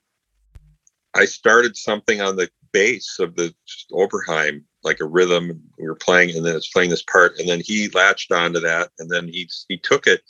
I 1.15 1.25
started 1.27 1.77
something 1.77 2.21
on 2.21 2.37
the 2.37 2.51
bass 2.73 3.19
of 3.21 3.37
the 3.37 3.55
Oberheim, 3.93 4.65
like 4.83 5.01
a 5.01 5.07
rhythm. 5.07 5.63
We 5.79 5.87
were 5.87 5.95
playing, 5.95 6.37
and 6.37 6.45
then 6.45 6.57
it's 6.57 6.71
playing 6.71 6.91
this 6.91 7.05
part, 7.05 7.39
and 7.39 7.49
then 7.49 7.61
he 7.65 7.89
latched 7.89 8.33
onto 8.33 8.61
that, 8.61 8.91
and 8.99 9.11
then 9.11 9.29
he 9.29 9.49
he 9.69 9.79
took 9.79 10.07
it 10.07 10.23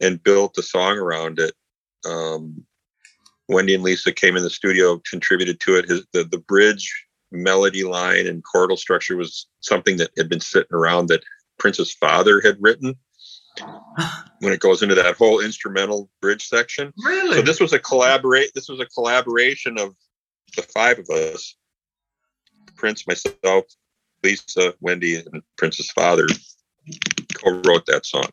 and 0.00 0.22
built 0.22 0.58
a 0.58 0.62
song 0.62 0.96
around 0.96 1.38
it. 1.38 1.54
Um, 2.04 2.64
Wendy 3.48 3.74
and 3.74 3.82
Lisa 3.82 4.12
came 4.12 4.36
in 4.36 4.42
the 4.42 4.50
studio, 4.50 5.00
contributed 5.10 5.60
to 5.60 5.76
it. 5.76 5.88
His 5.88 6.06
the, 6.12 6.24
the 6.24 6.38
bridge 6.38 7.06
melody 7.32 7.84
line 7.84 8.26
and 8.26 8.42
chordal 8.44 8.78
structure 8.78 9.16
was 9.16 9.46
something 9.60 9.96
that 9.98 10.10
had 10.16 10.28
been 10.28 10.40
sitting 10.40 10.72
around 10.72 11.06
that 11.06 11.22
Prince's 11.60 11.92
father 11.92 12.40
had 12.40 12.56
written 12.58 12.96
when 14.40 14.52
it 14.52 14.58
goes 14.58 14.82
into 14.82 14.96
that 14.96 15.14
whole 15.16 15.40
instrumental 15.40 16.10
bridge 16.20 16.48
section. 16.48 16.92
Really? 17.04 17.36
So 17.36 17.42
this 17.42 17.60
was 17.60 17.72
a 17.72 17.78
collaborate. 17.78 18.50
This 18.54 18.68
was 18.68 18.80
a 18.80 18.86
collaboration 18.86 19.78
of 19.78 19.94
the 20.56 20.62
five 20.62 20.98
of 20.98 21.08
us: 21.10 21.54
Prince, 22.76 23.06
myself, 23.06 23.66
Lisa, 24.24 24.74
Wendy, 24.80 25.16
and 25.16 25.42
Prince's 25.56 25.90
father 25.92 26.26
co-wrote 27.34 27.86
that 27.86 28.06
song. 28.06 28.26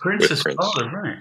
Prince's 0.00 0.42
Prince. 0.42 0.56
father, 0.56 0.90
right? 0.90 1.18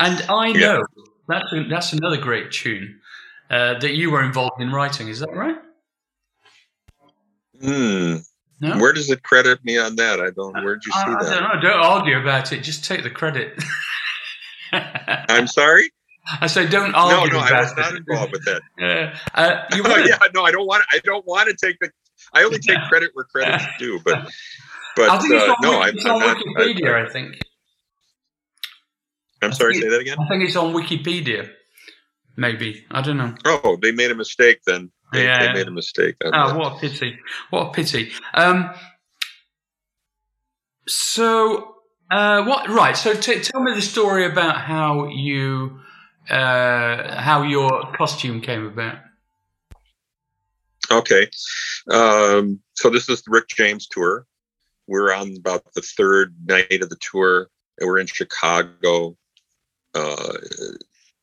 And 0.00 0.22
I 0.28 0.52
know 0.52 0.82
yeah. 0.96 1.02
that's 1.28 1.52
a, 1.52 1.64
that's 1.68 1.92
another 1.92 2.18
great 2.18 2.50
tune 2.50 3.00
uh, 3.48 3.78
that 3.78 3.94
you 3.94 4.10
were 4.10 4.22
involved 4.22 4.60
in 4.60 4.70
writing. 4.70 5.08
Is 5.08 5.20
that 5.20 5.32
right? 5.32 5.56
Hmm. 7.62 8.16
No? 8.60 8.78
Where 8.78 8.92
does 8.92 9.10
it 9.10 9.22
credit 9.22 9.64
me 9.64 9.78
on 9.78 9.96
that? 9.96 10.20
I 10.20 10.30
don't. 10.30 10.52
Where'd 10.52 10.84
you 10.84 10.92
see 10.92 10.98
I, 10.98 11.24
that? 11.24 11.32
I 11.32 11.40
don't 11.40 11.42
know. 11.42 11.60
Don't 11.70 11.80
argue 11.80 12.20
about 12.20 12.52
it. 12.52 12.62
Just 12.62 12.84
take 12.84 13.02
the 13.02 13.10
credit. 13.10 13.58
I'm 14.72 15.46
sorry. 15.46 15.90
I 16.40 16.46
say 16.46 16.68
don't 16.68 16.94
argue. 16.94 17.32
No, 17.32 17.38
no, 17.38 17.44
I 17.44 17.60
was 17.60 17.74
not 17.76 17.96
involved 17.96 18.32
with 18.32 18.44
that. 18.44 18.60
Yeah, 18.78 19.18
uh, 19.34 19.64
you 19.74 19.82
oh, 19.86 19.96
yeah, 19.96 20.18
no, 20.34 20.44
I 20.44 20.52
don't 20.52 20.66
want. 20.66 20.84
I 20.92 21.00
don't 21.04 21.26
want 21.26 21.48
to 21.48 21.66
take 21.66 21.78
the. 21.80 21.90
I 22.34 22.44
only 22.44 22.58
take 22.58 22.78
credit 22.88 23.10
where 23.14 23.24
credit's 23.24 23.64
due, 23.78 23.98
but 24.04 24.30
but 24.94 25.10
I 25.10 25.18
think 25.18 25.34
it's 25.34 25.44
uh, 25.44 25.52
on, 25.52 25.56
no, 25.62 25.82
it's 25.82 26.04
I'm, 26.04 26.12
on 26.12 26.22
I'm 26.22 26.36
Wikipedia. 26.36 26.84
Not, 26.84 26.94
I, 26.94 27.04
I, 27.04 27.08
think. 27.08 27.38
I'm 29.42 29.52
sorry. 29.52 29.74
Say 29.74 29.88
that 29.88 30.00
again. 30.00 30.18
I 30.20 30.28
think 30.28 30.44
it's 30.44 30.56
on 30.56 30.74
Wikipedia. 30.74 31.50
Maybe 32.36 32.84
I 32.90 33.00
don't 33.00 33.16
know. 33.16 33.34
Oh, 33.46 33.78
they 33.80 33.92
made 33.92 34.10
a 34.10 34.14
mistake 34.14 34.60
then. 34.66 34.90
They, 35.12 35.24
yeah. 35.24 35.46
they 35.46 35.52
made 35.52 35.68
a 35.68 35.72
mistake. 35.72 36.16
Oh, 36.22 36.56
what 36.56 36.76
a 36.76 36.78
pity! 36.78 37.18
What 37.50 37.68
a 37.68 37.72
pity. 37.72 38.12
Um, 38.34 38.70
so, 40.86 41.76
uh, 42.10 42.44
what? 42.44 42.68
Right. 42.68 42.96
So, 42.96 43.14
t- 43.14 43.40
tell 43.40 43.62
me 43.62 43.74
the 43.74 43.82
story 43.82 44.26
about 44.26 44.60
how 44.60 45.08
you, 45.08 45.80
uh, 46.28 47.20
how 47.20 47.42
your 47.42 47.92
costume 47.92 48.40
came 48.40 48.66
about. 48.66 48.98
Okay. 50.90 51.28
Um, 51.88 52.60
so 52.74 52.90
this 52.90 53.08
is 53.08 53.22
the 53.22 53.30
Rick 53.30 53.48
James 53.48 53.86
tour. 53.86 54.26
We're 54.86 55.14
on 55.14 55.36
about 55.36 55.72
the 55.74 55.82
third 55.82 56.34
night 56.46 56.82
of 56.82 56.88
the 56.88 56.98
tour, 57.00 57.48
and 57.78 57.88
we're 57.88 57.98
in 57.98 58.06
Chicago. 58.06 59.16
Uh, 59.94 60.34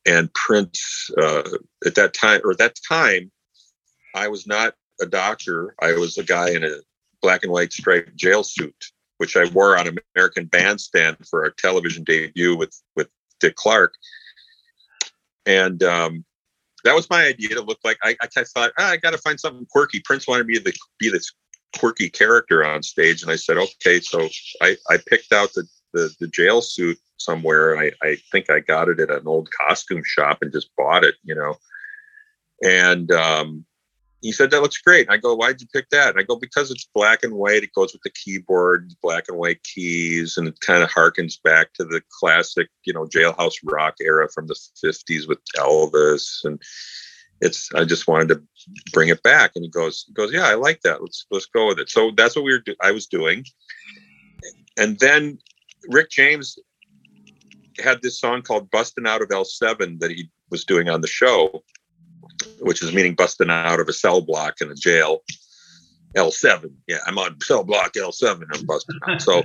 and 0.06 0.32
Prince, 0.32 1.10
uh, 1.18 1.42
at 1.84 1.94
that 1.96 2.14
time, 2.14 2.40
or 2.44 2.52
at 2.52 2.58
that 2.58 2.78
time, 2.88 3.30
I 4.18 4.28
was 4.28 4.46
not 4.46 4.74
a 5.00 5.06
doctor. 5.06 5.74
I 5.80 5.92
was 5.92 6.18
a 6.18 6.24
guy 6.24 6.50
in 6.50 6.64
a 6.64 6.78
black 7.22 7.44
and 7.44 7.52
white 7.52 7.72
striped 7.72 8.16
jail 8.16 8.42
suit, 8.42 8.74
which 9.18 9.36
I 9.36 9.48
wore 9.50 9.78
on 9.78 9.98
American 10.16 10.46
Bandstand 10.46 11.18
for 11.28 11.44
our 11.44 11.50
television 11.50 12.02
debut 12.04 12.56
with 12.56 12.74
with 12.96 13.08
Dick 13.38 13.54
Clark. 13.54 13.94
And 15.46 15.82
um, 15.84 16.24
that 16.84 16.94
was 16.94 17.08
my 17.08 17.24
idea 17.24 17.50
to 17.50 17.62
look 17.62 17.78
like. 17.84 17.98
I, 18.02 18.16
I 18.20 18.26
thought 18.26 18.72
oh, 18.78 18.84
I 18.84 18.96
got 18.96 19.12
to 19.12 19.18
find 19.18 19.38
something 19.38 19.66
quirky. 19.70 20.00
Prince 20.04 20.26
wanted 20.26 20.46
me 20.46 20.58
to 20.58 20.72
be 20.98 21.10
this 21.10 21.32
quirky 21.78 22.10
character 22.10 22.64
on 22.64 22.82
stage, 22.82 23.22
and 23.22 23.30
I 23.30 23.36
said, 23.36 23.56
okay. 23.56 24.00
So 24.00 24.28
I, 24.60 24.76
I 24.90 24.98
picked 25.06 25.32
out 25.32 25.52
the, 25.54 25.64
the, 25.92 26.10
the 26.20 26.28
jail 26.28 26.60
suit 26.60 26.98
somewhere. 27.18 27.78
I, 27.78 27.92
I 28.02 28.16
think 28.32 28.50
I 28.50 28.60
got 28.60 28.88
it 28.88 29.00
at 29.00 29.10
an 29.10 29.26
old 29.26 29.48
costume 29.52 30.02
shop 30.04 30.38
and 30.42 30.52
just 30.52 30.70
bought 30.76 31.04
it, 31.04 31.14
you 31.22 31.34
know. 31.34 31.56
And 32.62 33.10
um, 33.12 33.64
he 34.20 34.32
said 34.32 34.50
that 34.50 34.62
looks 34.62 34.78
great. 34.78 35.08
I 35.10 35.16
go, 35.16 35.34
why'd 35.34 35.60
you 35.60 35.68
pick 35.72 35.88
that? 35.90 36.10
And 36.10 36.18
I 36.18 36.22
go, 36.24 36.36
because 36.36 36.70
it's 36.70 36.88
black 36.92 37.22
and 37.22 37.34
white. 37.34 37.62
It 37.62 37.72
goes 37.72 37.92
with 37.92 38.02
the 38.02 38.10
keyboard, 38.10 38.92
black 39.00 39.24
and 39.28 39.38
white 39.38 39.62
keys, 39.62 40.36
and 40.36 40.48
it 40.48 40.60
kind 40.60 40.82
of 40.82 40.90
harkens 40.90 41.40
back 41.42 41.72
to 41.74 41.84
the 41.84 42.02
classic, 42.18 42.68
you 42.84 42.92
know, 42.92 43.04
jailhouse 43.04 43.54
rock 43.64 43.94
era 44.00 44.28
from 44.32 44.48
the 44.48 44.56
'50s 44.84 45.28
with 45.28 45.38
Elvis. 45.56 46.44
And 46.44 46.60
it's, 47.40 47.72
I 47.74 47.84
just 47.84 48.08
wanted 48.08 48.28
to 48.30 48.42
bring 48.92 49.08
it 49.08 49.22
back. 49.22 49.52
And 49.54 49.64
he 49.64 49.70
goes, 49.70 50.04
he 50.08 50.12
goes, 50.14 50.32
yeah, 50.32 50.46
I 50.48 50.54
like 50.54 50.80
that. 50.82 51.00
Let's 51.00 51.26
let's 51.30 51.46
go 51.46 51.68
with 51.68 51.78
it. 51.78 51.88
So 51.88 52.10
that's 52.16 52.34
what 52.34 52.44
we 52.44 52.52
were. 52.52 52.60
Do- 52.60 52.76
I 52.82 52.90
was 52.90 53.06
doing. 53.06 53.44
And 54.76 54.98
then 54.98 55.38
Rick 55.90 56.10
James 56.10 56.58
had 57.78 58.02
this 58.02 58.20
song 58.20 58.42
called 58.42 58.70
"Busting 58.72 59.06
Out 59.06 59.22
of 59.22 59.28
L7" 59.28 60.00
that 60.00 60.10
he 60.10 60.28
was 60.50 60.64
doing 60.64 60.88
on 60.88 61.02
the 61.02 61.06
show 61.06 61.62
which 62.60 62.82
is 62.82 62.92
meaning 62.92 63.14
busting 63.14 63.50
out 63.50 63.80
of 63.80 63.88
a 63.88 63.92
cell 63.92 64.20
block 64.20 64.60
in 64.60 64.70
a 64.70 64.74
jail. 64.74 65.20
L7. 66.16 66.72
Yeah, 66.86 66.98
I'm 67.06 67.18
on 67.18 67.40
cell 67.42 67.64
block 67.64 67.92
L7. 67.92 68.44
I'm 68.52 68.66
busting 68.66 68.98
out. 69.06 69.20
So, 69.20 69.42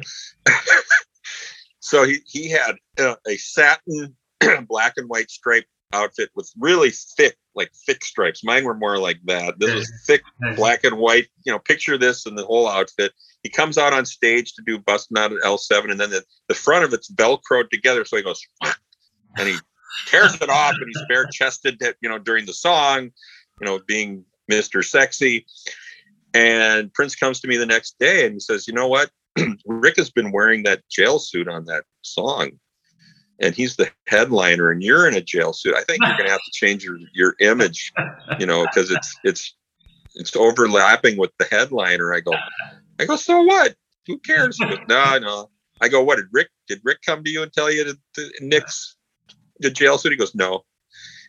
so 1.80 2.06
he, 2.06 2.20
he 2.26 2.50
had 2.50 2.76
uh, 3.00 3.16
a 3.28 3.36
satin 3.38 4.16
black 4.68 4.94
and 4.98 5.10
white 5.10 5.30
striped 5.30 5.68
outfit 5.94 6.30
with 6.36 6.52
really 6.60 6.90
thick 6.90 7.38
like 7.56 7.72
thick 7.86 8.04
stripes. 8.04 8.44
Mine 8.44 8.64
were 8.64 8.74
more 8.74 8.98
like 8.98 9.20
that. 9.26 9.60
This 9.60 9.74
was 9.74 9.92
thick 10.08 10.24
black 10.56 10.84
and 10.84 10.98
white. 10.98 11.28
You 11.46 11.54
know, 11.54 11.60
picture 11.60 11.98
this 11.98 12.26
and 12.26 12.38
the 12.38 12.46
whole 12.46 12.68
outfit. 12.68 13.14
He 13.44 13.50
comes 13.50 13.78
out 13.78 13.94
on 13.94 14.06
stage 14.06 14.54
to 14.54 14.64
do 14.66 14.80
busting 14.80 15.18
out 15.18 15.34
at 15.34 15.42
L7, 15.42 15.92
and 15.92 16.00
then 16.00 16.10
the, 16.10 16.24
the 16.48 16.56
front 16.56 16.86
of 16.86 16.94
it's 16.94 17.12
velcroed 17.12 17.70
together. 17.70 18.06
So 18.06 18.18
he 18.18 18.24
goes, 18.24 18.42
and 19.38 19.48
he 19.48 19.58
tears 20.08 20.36
it 20.36 20.50
off, 20.50 20.76
and 20.80 20.88
he's 20.88 21.04
bare 21.08 21.26
chested, 21.26 21.82
you 22.02 22.10
know, 22.10 22.20
during 22.20 22.46
the 22.46 22.54
song, 22.54 23.12
you 23.62 23.66
know, 23.68 23.80
being 23.88 24.26
Mr. 24.52 24.84
Sexy. 24.84 25.46
And 26.34 26.94
Prince 26.94 27.16
comes 27.16 27.40
to 27.42 27.48
me 27.48 27.58
the 27.58 27.66
next 27.66 27.98
day 28.00 28.26
and 28.26 28.34
he 28.34 28.40
says, 28.40 28.68
You 28.68 28.74
know 28.74 28.88
what? 28.88 29.12
Rick 29.66 29.98
has 29.98 30.10
been 30.10 30.32
wearing 30.32 30.64
that 30.64 30.82
jail 30.90 31.20
suit 31.20 31.48
on 31.48 31.66
that 31.66 31.84
song. 32.02 32.52
And 33.40 33.56
he's 33.56 33.76
the 33.76 33.90
headliner, 34.08 34.70
and 34.70 34.84
you're 34.84 35.08
in 35.08 35.16
a 35.16 35.22
jail 35.22 35.54
suit. 35.54 35.76
I 35.76 35.84
think 35.84 36.02
you're 36.02 36.16
going 36.16 36.28
to 36.28 36.32
have 36.32 36.44
to 36.44 36.52
change 36.54 36.84
your, 36.84 36.98
your 37.14 37.36
image, 37.40 37.92
you 38.40 38.46
know, 38.46 38.64
because 38.64 38.92
it's 38.92 39.16
it's 39.24 39.56
it's 40.16 40.36
overlapping 40.36 41.18
with 41.18 41.32
the 41.40 41.46
headliner. 41.46 42.14
I 42.14 42.20
go, 42.20 42.34
I 43.00 43.06
go. 43.06 43.16
So 43.16 43.42
what? 43.42 43.76
Who 44.06 44.20
cares? 44.20 44.60
Goes, 44.60 44.78
no, 44.88 45.18
no. 45.18 45.50
I 45.82 45.90
go. 45.90 46.04
What 46.04 46.18
did 46.18 46.28
Rick? 46.32 46.50
Did 46.68 46.82
Rick 46.84 47.00
come 47.04 47.24
to 47.24 47.30
you 47.30 47.42
and 47.42 47.52
tell 47.52 47.72
you 47.72 47.96
to 48.14 48.32
nix 48.40 48.96
the 49.60 49.70
jail 49.70 49.98
suit? 49.98 50.12
He 50.12 50.18
goes, 50.18 50.36
no 50.36 50.64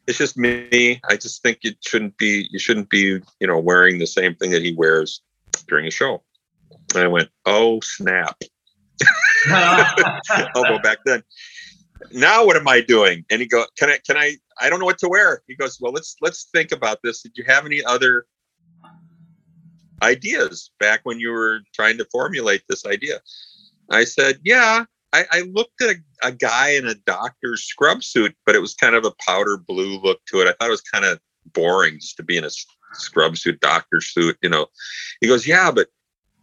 it's 0.07 0.19
just 0.19 0.37
me. 0.37 1.01
I 1.09 1.17
just 1.17 1.43
think 1.43 1.61
it 1.63 1.77
shouldn't 1.81 2.17
be 2.19 2.49
you 2.51 2.59
shouldn't 2.59 2.91
be, 2.91 3.21
you 3.41 3.47
know, 3.47 3.59
wearing 3.59 3.99
the 3.99 4.07
same 4.07 4.35
thing 4.35 4.51
that 4.51 4.63
he 4.63 4.75
wears 4.75 5.23
during 5.69 5.87
a 5.87 5.91
show. 5.91 6.23
And 6.95 7.05
I 7.05 7.09
went, 7.09 7.31
oh 7.47 7.81
snap. 7.81 8.37
Although 10.55 10.79
back 10.81 10.99
then. 11.05 11.23
Now 12.13 12.45
what 12.45 12.57
am 12.57 12.69
I 12.69 12.81
doing? 12.81 13.25
And 13.31 13.41
he 13.41 13.47
goes, 13.47 13.67
Can 13.79 13.89
I 13.89 13.99
can 14.07 14.17
I 14.17 14.37
I 14.61 14.69
don't 14.69 14.79
know 14.79 14.87
what 14.87 14.99
to 14.99 15.09
wear. 15.09 15.43
He 15.49 15.57
goes, 15.57 15.79
Well, 15.81 15.93
let's 15.93 16.17
let's 16.21 16.49
think 16.53 16.73
about 16.73 16.99
this. 17.03 17.23
Did 17.23 17.33
you 17.37 17.45
have 17.47 17.65
any 17.65 17.83
other 17.83 18.27
ideas 20.03 20.71
back 20.79 21.01
when 21.05 21.19
you 21.19 21.31
were 21.31 21.61
trying 21.73 21.97
to 21.99 22.07
formulate 22.13 22.63
this 22.69 22.85
idea? 22.85 23.21
I 23.91 24.05
said, 24.05 24.41
Yeah, 24.45 24.85
I, 25.15 25.25
I 25.31 25.41
looked 25.43 25.81
at 25.81 25.97
a, 25.97 26.29
a, 26.29 26.33
guy 26.33 26.71
in 26.71 26.89
a 26.89 26.95
doctor's 26.95 27.63
scrub 27.63 28.03
suit, 28.03 28.35
but 28.45 28.57
it 28.57 28.59
was 28.59 28.75
kind 28.75 28.97
of 28.97 29.05
a 29.05 29.13
powder 29.25 29.57
blue 29.57 30.01
look 30.01 30.19
to 30.27 30.41
it. 30.41 30.49
I 30.49 30.53
thought 30.53 30.69
it 30.69 30.73
was 30.73 30.81
kind 30.81 31.05
of 31.05 31.21
boring 31.53 32.01
just 32.01 32.17
to 32.17 32.25
be 32.25 32.37
in 32.37 32.45
a 32.45 32.51
scrub 32.95 33.37
suit, 33.37 33.61
doctor 33.61 34.01
suit. 34.01 34.37
You 34.43 34.49
know, 34.49 34.67
he 35.21 35.29
goes, 35.29 35.47
"Yeah, 35.47 35.71
but 35.71 35.87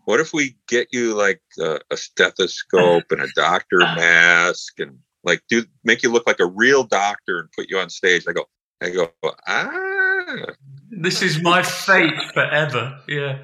what 0.06 0.22
if 0.22 0.34
we 0.34 0.56
get 0.70 0.88
you 0.94 1.16
like 1.16 1.42
a, 1.60 1.82
a 1.92 1.98
stethoscope 1.98 3.12
and 3.12 3.22
a 3.22 3.28
doctor 3.36 3.78
mask 3.80 4.80
and 4.80 4.98
like 5.26 5.42
do 5.50 5.66
make 5.84 6.02
you 6.02 6.10
look 6.10 6.26
like 6.26 6.40
a 6.40 6.46
real 6.46 6.86
doctor 6.86 7.40
and 7.40 7.52
put 7.52 7.70
you 7.70 7.78
on 7.78 7.90
stage?" 7.90 8.24
I 8.28 8.32
go, 8.32 8.46
I 8.82 8.90
go, 8.90 9.12
ah. 9.48 10.46
This 10.92 11.22
is 11.22 11.42
my 11.42 11.62
fate 11.62 12.14
forever. 12.34 13.00
Yeah. 13.08 13.40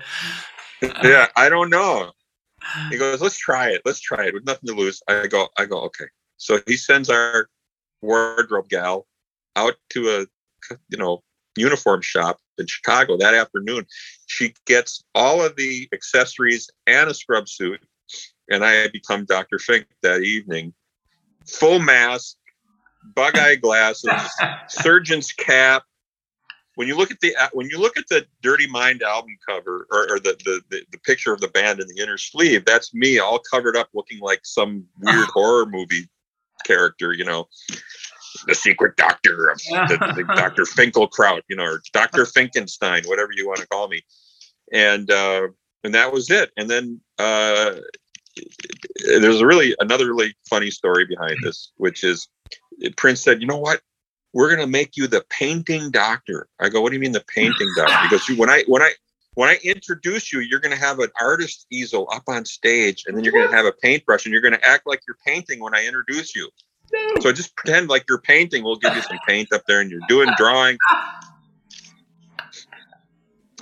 yeah, 1.03 1.27
I 1.35 1.49
don't 1.49 1.69
know. 1.69 2.11
He 2.89 2.97
goes, 2.97 3.21
let's 3.21 3.37
try 3.37 3.69
it. 3.69 3.81
Let's 3.85 3.99
try 3.99 4.25
it 4.27 4.33
with 4.33 4.45
nothing 4.45 4.67
to 4.67 4.75
lose. 4.75 5.01
I 5.07 5.27
go, 5.27 5.47
I 5.57 5.65
go, 5.65 5.79
okay. 5.81 6.05
So 6.37 6.59
he 6.67 6.77
sends 6.77 7.09
our 7.09 7.49
wardrobe 8.01 8.69
gal 8.69 9.07
out 9.55 9.75
to 9.91 10.09
a, 10.09 10.75
you 10.89 10.97
know, 10.97 11.23
uniform 11.55 12.01
shop 12.01 12.39
in 12.57 12.67
Chicago 12.67 13.17
that 13.17 13.33
afternoon. 13.33 13.85
She 14.27 14.53
gets 14.65 15.03
all 15.15 15.43
of 15.43 15.55
the 15.55 15.89
accessories 15.93 16.69
and 16.85 17.09
a 17.09 17.13
scrub 17.13 17.49
suit. 17.49 17.81
And 18.49 18.63
I 18.63 18.87
become 18.87 19.25
Dr. 19.25 19.59
Fink 19.59 19.87
that 20.03 20.21
evening. 20.21 20.73
Full 21.47 21.79
mask, 21.79 22.37
bug 23.15 23.37
eye 23.37 23.55
glasses, 23.55 24.11
surgeon's 24.67 25.31
cap, 25.33 25.83
when 26.77 26.87
you 26.87 26.95
look 26.95 27.09
at 27.09 27.19
the 27.21 27.35
when 27.53 27.67
you 27.71 27.79
look 27.79 27.97
at 27.97 28.07
the 28.07 28.23
Dirty 28.43 28.67
Mind 28.67 29.01
album 29.01 29.35
cover 29.49 29.87
or, 29.91 30.13
or 30.13 30.19
the, 30.19 30.37
the, 30.45 30.61
the 30.69 30.85
the 30.91 30.99
picture 30.99 31.33
of 31.33 31.41
the 31.41 31.47
band 31.47 31.79
in 31.79 31.87
the 31.87 31.99
inner 31.99 32.19
sleeve, 32.19 32.65
that's 32.65 32.93
me 32.93 33.17
all 33.17 33.39
covered 33.39 33.75
up, 33.75 33.89
looking 33.95 34.19
like 34.19 34.41
some 34.43 34.85
weird 35.01 35.27
horror 35.33 35.65
movie 35.65 36.07
character, 36.67 37.13
you 37.13 37.25
know, 37.25 37.47
the 38.45 38.53
secret 38.53 38.95
doctor 38.95 39.49
of 39.49 39.57
the, 39.57 40.13
the 40.17 40.23
Doctor 40.35 40.65
Finkelkraut, 40.65 41.41
you 41.49 41.55
know, 41.55 41.63
or 41.63 41.81
Doctor 41.93 42.25
Finkenstein, 42.25 43.07
whatever 43.07 43.31
you 43.35 43.47
want 43.47 43.59
to 43.59 43.67
call 43.67 43.87
me, 43.87 44.03
and 44.71 45.09
uh, 45.09 45.47
and 45.83 45.95
that 45.95 46.13
was 46.13 46.29
it. 46.29 46.51
And 46.57 46.69
then 46.69 47.01
uh, 47.17 47.73
there's 49.03 49.41
a 49.41 49.47
really 49.47 49.75
another 49.79 50.05
really 50.05 50.35
funny 50.47 50.69
story 50.69 51.07
behind 51.07 51.37
this, 51.41 51.71
which 51.77 52.03
is 52.03 52.27
Prince 52.97 53.23
said, 53.23 53.41
you 53.41 53.47
know 53.47 53.57
what? 53.57 53.81
We're 54.37 54.49
going 54.49 54.59
to 54.59 54.67
make 54.67 54.95
you 54.95 55.07
the 55.07 55.25
painting 55.29 55.89
doctor. 55.89 56.47
I 56.59 56.69
go, 56.69 56.79
what 56.79 56.89
do 56.89 56.95
you 56.95 56.99
mean 56.99 57.11
the 57.11 57.25
painting 57.33 57.73
doctor? 57.75 57.97
Because 58.03 58.29
you, 58.29 58.37
when 58.37 58.51
I, 58.51 58.63
when 58.67 58.83
I, 58.83 58.91
when 59.33 59.49
I 59.49 59.57
introduce 59.63 60.31
you, 60.31 60.41
you're 60.41 60.59
going 60.59 60.75
to 60.75 60.79
have 60.79 60.99
an 60.99 61.09
artist 61.19 61.65
easel 61.71 62.07
up 62.13 62.21
on 62.27 62.45
stage, 62.45 63.05
and 63.07 63.17
then 63.17 63.23
you're 63.23 63.33
going 63.33 63.49
to 63.49 63.55
have 63.55 63.65
a 63.65 63.71
paintbrush, 63.71 64.27
and 64.27 64.31
you're 64.31 64.43
going 64.43 64.53
to 64.53 64.63
act 64.63 64.85
like 64.85 65.01
you're 65.07 65.17
painting 65.25 65.59
when 65.59 65.73
I 65.73 65.87
introduce 65.87 66.35
you. 66.35 66.51
So 67.21 67.31
just 67.31 67.55
pretend 67.55 67.89
like 67.89 68.05
you're 68.07 68.21
painting. 68.21 68.63
We'll 68.63 68.75
give 68.75 68.95
you 68.95 69.01
some 69.01 69.17
paint 69.27 69.51
up 69.51 69.63
there, 69.67 69.81
and 69.81 69.89
you're 69.89 70.01
doing 70.07 70.29
drawing. 70.37 70.77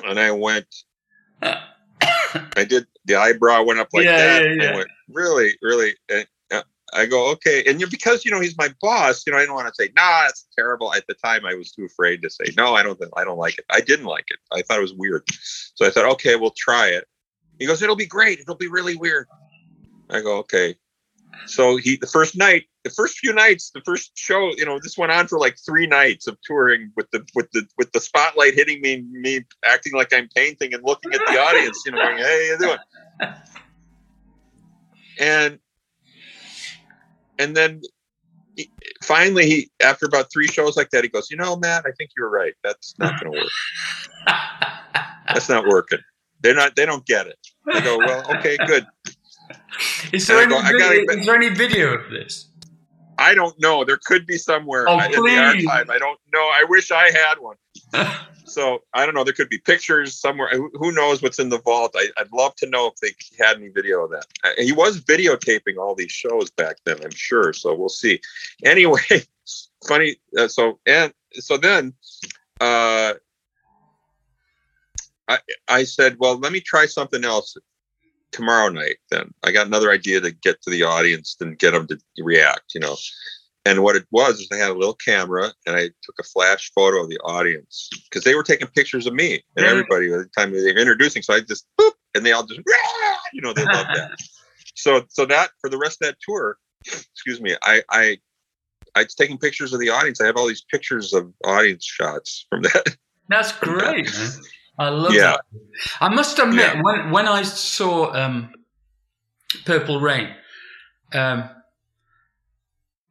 And 0.04 0.20
I 0.20 0.32
went. 0.32 0.68
I 1.42 2.66
did 2.68 2.86
the 3.06 3.16
eyebrow 3.16 3.64
went 3.64 3.80
up 3.80 3.88
like 3.94 4.04
yeah, 4.04 4.18
that. 4.18 4.44
Yeah, 4.44 4.54
yeah. 4.62 4.72
I 4.72 4.76
went 4.76 4.90
really, 5.08 5.54
really. 5.62 5.96
And, 6.10 6.28
I 6.96 7.06
go, 7.06 7.30
okay. 7.32 7.64
And 7.68 7.80
you 7.80 7.88
because 7.88 8.24
you 8.26 8.32
know 8.32 8.40
he's 8.40 8.58
my 8.58 8.74
boss, 8.82 9.26
you 9.28 9.34
know, 9.34 9.40
I 9.40 9.46
don't 9.46 9.56
want 9.56 9.68
to 9.68 9.74
say, 9.76 9.92
nah, 9.96 10.26
it's 10.28 10.48
terrible. 10.58 10.94
At 10.94 11.06
the 11.08 11.14
time 11.14 11.46
I 11.46 11.54
was 11.54 11.72
too 11.72 11.86
afraid 11.86 12.22
to 12.22 12.30
say, 12.30 12.46
no, 12.58 12.74
I 12.74 12.84
don't 12.84 13.00
I 13.16 13.24
don't 13.24 13.38
like 13.38 13.58
it. 13.58 13.66
I 13.70 13.82
didn't 13.82 14.06
like 14.06 14.26
it. 14.30 14.40
I 14.52 14.62
thought 14.62 14.78
it 14.78 14.82
was 14.82 14.94
weird. 14.94 15.24
So 15.76 15.86
I 15.86 15.90
thought, 15.90 16.06
okay, 16.14 16.36
we'll 16.36 16.54
try 16.56 16.88
it. 16.88 17.06
He 17.60 17.66
goes, 17.66 17.82
it'll 17.82 17.96
be 17.96 18.06
great. 18.06 18.40
It'll 18.40 18.56
be 18.56 18.68
really 18.68 18.96
weird. 18.96 19.28
I 20.10 20.22
go, 20.22 20.38
okay. 20.40 20.76
So 21.48 21.76
he 21.76 21.98
the 21.98 22.08
first 22.08 22.38
night, 22.38 22.66
the 22.84 22.90
first 22.90 23.18
few 23.18 23.34
nights, 23.34 23.72
the 23.72 23.82
first 23.82 24.18
show, 24.18 24.52
you 24.56 24.66
know, 24.66 24.80
this 24.82 24.98
went 24.98 25.12
on 25.12 25.28
for 25.28 25.38
like 25.38 25.58
three 25.66 25.88
nights 25.88 26.28
of 26.28 26.38
touring 26.42 26.92
with 26.96 27.12
the 27.12 27.26
with 27.36 27.52
the 27.52 27.68
with 27.78 27.92
the 27.92 28.00
spotlight 28.00 28.54
hitting 28.54 28.82
me, 28.82 29.02
me 29.02 29.44
acting 29.66 29.94
like 29.94 30.14
I'm 30.14 30.30
painting 30.34 30.74
and 30.74 30.84
looking 30.84 31.14
at 31.14 31.20
the 31.28 31.40
audience, 31.40 31.84
you 31.86 31.92
know, 31.92 31.98
going, 31.98 32.18
hey, 32.18 32.48
you 32.48 32.58
doing? 32.58 32.78
And 35.18 35.60
and 37.40 37.56
then 37.56 37.82
he, 38.56 38.70
finally, 39.04 39.46
he 39.46 39.70
after 39.84 40.06
about 40.06 40.32
three 40.32 40.48
shows 40.48 40.78
like 40.78 40.90
that, 40.92 41.04
he 41.04 41.10
goes, 41.10 41.30
"You 41.30 41.38
know, 41.38 41.56
Matt, 41.58 41.86
I 41.86 41.92
think 41.98 42.12
you're 42.18 42.30
right. 42.30 42.54
That's 42.64 42.98
not 43.00 43.20
going 43.20 43.34
to 43.34 43.40
work. 43.40 43.52
That's 45.28 45.50
not 45.50 45.66
working. 45.68 46.00
They're 46.42 46.56
not. 46.56 46.76
They 46.76 46.86
don't 46.86 47.06
get 47.06 47.28
it." 47.28 47.38
They 47.72 47.82
go, 47.82 47.98
"Well, 47.98 48.24
okay, 48.38 48.58
good." 48.66 48.86
Is 50.14 50.28
there, 50.28 50.42
any, 50.42 50.50
go, 50.50 50.62
video, 50.62 50.80
gotta, 50.80 51.20
is 51.20 51.26
there 51.26 51.36
any 51.36 51.50
video 51.50 51.96
of 51.96 52.10
this? 52.10 52.50
I 53.18 53.34
don't 53.34 53.60
know. 53.60 53.84
There 53.84 54.00
could 54.06 54.26
be 54.26 54.38
somewhere 54.38 54.86
oh, 54.88 55.00
in 55.00 55.12
the 55.12 55.18
archive. 55.18 55.90
I 55.90 55.98
don't 55.98 56.20
know. 56.34 56.40
I 56.40 56.66
wish 56.68 56.92
I 56.92 57.12
had 57.12 57.36
one. 57.40 57.58
so 58.46 58.84
I 58.94 59.06
don't 59.06 59.16
know. 59.16 59.24
There 59.24 59.34
could 59.34 59.50
be 59.50 59.58
pictures 59.58 60.16
somewhere. 60.20 60.50
Who 60.74 60.92
knows 60.92 61.22
what's 61.22 61.40
in 61.40 61.50
the 61.50 61.60
vault? 61.60 61.96
I, 61.96 62.10
would 62.20 62.32
love 62.32 62.56
to 62.58 62.70
know 62.70 62.88
if 62.88 62.96
they 62.98 63.44
had 63.44 63.58
any 63.58 63.70
video 63.70 64.04
of 64.04 64.12
that. 64.12 64.26
He 64.58 64.72
was 64.72 65.02
videotaping 65.02 65.78
all 65.78 65.96
these 65.96 66.12
shows 66.12 66.50
back 66.52 66.78
then, 66.86 66.98
I'm 67.04 67.12
sure. 67.12 67.54
So 67.54 67.74
we'll 67.74 67.90
see. 67.90 68.20
Anyway, 68.64 69.00
funny. 69.88 70.16
Uh, 70.38 70.48
so 70.48 70.80
and 70.86 71.14
so 71.34 71.58
then, 71.58 71.94
uh, 72.62 73.14
I 75.28 75.40
I 75.68 75.84
said, 75.84 76.18
well, 76.20 76.38
let 76.38 76.52
me 76.52 76.62
try 76.62 76.86
something 76.86 77.24
else 77.24 77.56
tomorrow 78.32 78.70
night. 78.70 78.98
Then 79.12 79.34
I 79.44 79.52
got 79.52 79.68
another 79.68 79.92
idea 79.92 80.22
to 80.22 80.32
get 80.32 80.62
to 80.64 80.70
the 80.70 80.84
audience 80.84 81.36
and 81.40 81.60
get 81.60 81.72
them 81.72 81.88
to 81.88 81.98
react. 82.18 82.74
You 82.74 82.82
know. 82.82 82.96
And 83.66 83.82
what 83.82 83.96
it 83.96 84.06
was 84.12 84.40
is 84.40 84.48
they 84.50 84.60
had 84.60 84.70
a 84.70 84.78
little 84.78 84.94
camera, 84.94 85.52
and 85.66 85.76
I 85.76 85.90
took 86.04 86.16
a 86.20 86.24
flash 86.24 86.72
photo 86.76 87.02
of 87.02 87.10
the 87.10 87.18
audience 87.20 87.90
because 88.08 88.24
they 88.24 88.36
were 88.36 88.44
taking 88.44 88.68
pictures 88.68 89.08
of 89.08 89.14
me 89.14 89.44
and 89.58 89.66
everybody 89.66 90.14
at 90.14 90.20
the 90.20 90.30
time 90.38 90.52
they 90.52 90.62
were 90.62 90.80
introducing. 90.80 91.24
So 91.24 91.34
I 91.34 91.40
just 91.40 91.66
boop, 91.80 91.92
and 92.14 92.24
they 92.24 92.32
all 92.32 92.46
just, 92.46 92.62
you 93.34 93.42
know, 93.42 93.54
they 93.54 93.64
love 93.74 93.88
that. 93.96 94.12
so, 94.76 95.04
so 95.10 95.26
that 95.26 95.50
for 95.60 95.70
the 95.70 95.80
rest 95.80 96.00
of 96.02 96.08
that 96.08 96.18
tour, 96.22 96.58
excuse 96.86 97.42
me, 97.42 97.56
I, 97.64 97.82
I, 97.90 98.18
I 98.96 99.04
was 99.04 99.16
taking 99.16 99.40
pictures 99.40 99.74
of 99.74 99.80
the 99.80 99.90
audience. 99.90 100.22
I 100.22 100.28
have 100.28 100.38
all 100.38 100.48
these 100.48 100.66
pictures 100.72 101.14
of 101.14 101.34
audience 101.44 101.86
shots 101.86 102.46
from 102.50 102.62
that. 102.64 102.96
That's 103.30 103.52
great. 103.60 104.10
I 104.78 104.90
love 104.90 105.14
yeah. 105.14 105.38
that. 105.38 105.42
I 106.02 106.10
must 106.10 106.38
admit, 106.38 106.76
yeah. 106.76 106.82
when 106.82 107.12
when 107.12 107.28
I 107.28 107.44
saw 107.44 108.14
um, 108.14 108.54
Purple 109.66 110.00
Rain, 110.00 110.36
um, 111.14 111.50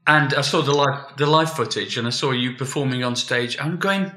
and 0.06 0.34
I 0.34 0.42
saw 0.42 0.62
the 0.62 0.72
live 0.72 1.16
the 1.16 1.26
live 1.26 1.52
footage, 1.52 1.96
and 1.96 2.06
I 2.06 2.10
saw 2.10 2.30
you 2.30 2.56
performing 2.56 3.04
on 3.04 3.16
stage. 3.16 3.58
I'm 3.58 3.78
going, 3.78 4.12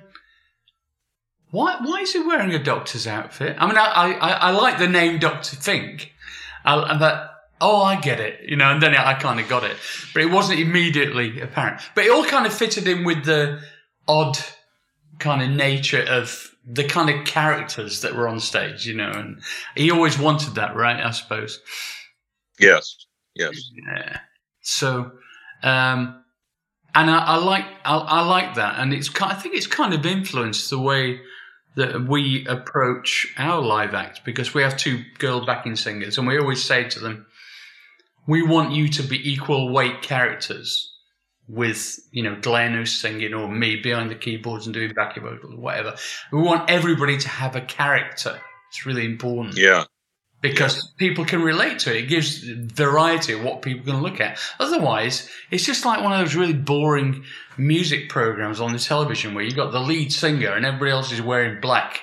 why? 1.52 1.78
Why 1.82 2.02
is 2.02 2.14
he 2.14 2.20
wearing 2.20 2.54
a 2.54 2.64
doctor's 2.64 3.08
outfit? 3.08 3.56
I 3.60 3.68
mean, 3.68 3.78
I 3.78 3.86
I, 3.86 4.30
I 4.32 4.52
like 4.52 4.80
the 4.80 4.88
name 4.88 5.20
Doctor 5.20 5.56
Fink, 5.56 6.14
I, 6.66 6.98
but 6.98 7.32
oh, 7.62 7.82
I 7.82 8.00
get 8.00 8.20
it, 8.20 8.42
you 8.50 8.56
know. 8.56 8.72
And 8.72 8.82
then 8.82 8.96
I 8.96 9.14
kind 9.14 9.40
of 9.40 9.48
got 9.48 9.64
it, 9.64 9.78
but 10.14 10.22
it 10.22 10.32
wasn't 10.32 10.60
immediately 10.60 11.40
apparent. 11.42 11.82
But 11.96 12.06
it 12.06 12.12
all 12.12 12.26
kind 12.26 12.46
of 12.46 12.54
fitted 12.54 12.88
in 12.88 13.04
with 13.04 13.24
the 13.24 13.62
odd 14.08 14.38
kind 15.20 15.42
of 15.42 15.50
nature 15.50 16.04
of 16.04 16.52
the 16.66 16.84
kind 16.84 17.10
of 17.10 17.26
characters 17.26 18.02
that 18.02 18.14
were 18.14 18.28
on 18.28 18.40
stage, 18.40 18.86
you 18.86 18.94
know, 18.94 19.10
and 19.10 19.42
he 19.76 19.90
always 19.90 20.20
wanted 20.20 20.56
that, 20.56 20.76
right? 20.76 21.00
I 21.00 21.12
suppose. 21.12 21.62
Yes. 22.60 22.96
Yes. 23.36 23.56
Yeah. 23.96 24.20
So, 24.62 25.12
um, 25.64 26.24
and 26.96 27.10
I, 27.10 27.18
I 27.20 27.38
like 27.38 27.66
I, 27.86 27.98
I, 27.98 28.26
like 28.26 28.56
that, 28.56 28.80
and 28.80 28.94
it's 28.94 29.10
I 29.22 29.34
think 29.34 29.56
it's 29.56 29.68
kind 29.68 29.94
of 29.94 30.06
influenced 30.06 30.70
the 30.70 30.80
way 30.80 31.20
that 31.76 32.08
we 32.08 32.46
approach 32.48 33.32
our 33.38 33.62
live 33.62 33.94
act 33.94 34.26
because 34.26 34.54
we 34.54 34.64
have 34.64 34.78
two 34.78 35.04
girl 35.20 35.46
backing 35.46 35.76
singers, 35.76 36.18
and 36.18 36.28
we 36.28 36.40
always 36.40 36.64
say 36.64 36.90
to 36.90 37.00
them, 37.00 37.28
"We 38.28 38.42
want 38.42 38.72
you 38.72 38.88
to 38.90 39.04
be 39.04 39.32
equal 39.32 39.72
weight 39.72 40.02
characters." 40.02 40.94
With 41.50 41.98
you 42.12 42.24
know 42.24 42.36
Glenn 42.42 42.74
who's 42.74 42.92
singing 42.92 43.34
or 43.34 43.48
me 43.48 43.78
behind 43.78 44.12
the 44.12 44.16
keyboards 44.16 44.68
and 44.68 44.74
doing 44.74 44.92
backing 44.94 45.24
vocals 45.24 45.54
or 45.54 45.62
whatever, 45.62 45.96
we 46.34 46.42
want 46.42 46.70
everybody 46.70 47.18
to 47.18 47.30
have 47.30 47.56
a 47.56 47.62
character. 47.62 48.42
It's 48.70 48.86
really 48.86 49.06
important. 49.06 49.56
Yeah, 49.56 49.86
because 50.42 50.94
people 50.98 51.26
can 51.26 51.42
relate 51.42 51.80
to 51.80 51.96
it. 51.96 52.04
It 52.04 52.10
gives 52.10 52.40
variety 52.40 53.34
of 53.34 53.44
what 53.44 53.62
people 53.62 53.86
can 53.86 54.02
look 54.02 54.22
at. 54.22 54.40
Otherwise, 54.60 55.30
it's 55.52 55.66
just 55.66 55.86
like 55.86 56.04
one 56.04 56.12
of 56.12 56.20
those 56.20 56.36
really 56.36 56.54
boring 56.54 57.24
music 57.58 58.10
programs 58.10 58.62
on 58.62 58.72
the 58.72 58.80
television 58.80 59.34
where 59.34 59.44
you've 59.44 59.56
got 59.56 59.72
the 59.72 59.80
lead 59.80 60.14
singer 60.14 60.52
and 60.52 60.66
everybody 60.66 60.92
else 60.92 61.12
is 61.12 61.22
wearing 61.22 61.60
black, 61.60 62.02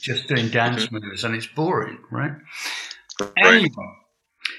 just 0.00 0.28
doing 0.28 0.48
dance 0.48 0.86
mm-hmm. 0.86 1.06
moves, 1.06 1.24
and 1.24 1.34
it's 1.34 1.46
boring, 1.46 1.98
right? 2.10 2.32
right? 3.20 3.32
Anyway, 3.38 3.70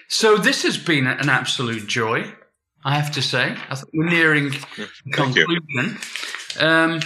so 0.08 0.38
this 0.38 0.64
has 0.64 0.78
been 0.78 1.06
an 1.06 1.30
absolute 1.30 1.88
joy, 1.88 2.34
I 2.84 2.96
have 2.96 3.12
to 3.12 3.22
say. 3.22 3.56
I 3.70 3.76
think 3.76 3.90
we're 3.94 4.10
nearing 4.10 4.52
conclusion. 5.14 6.00
Um, 6.60 7.00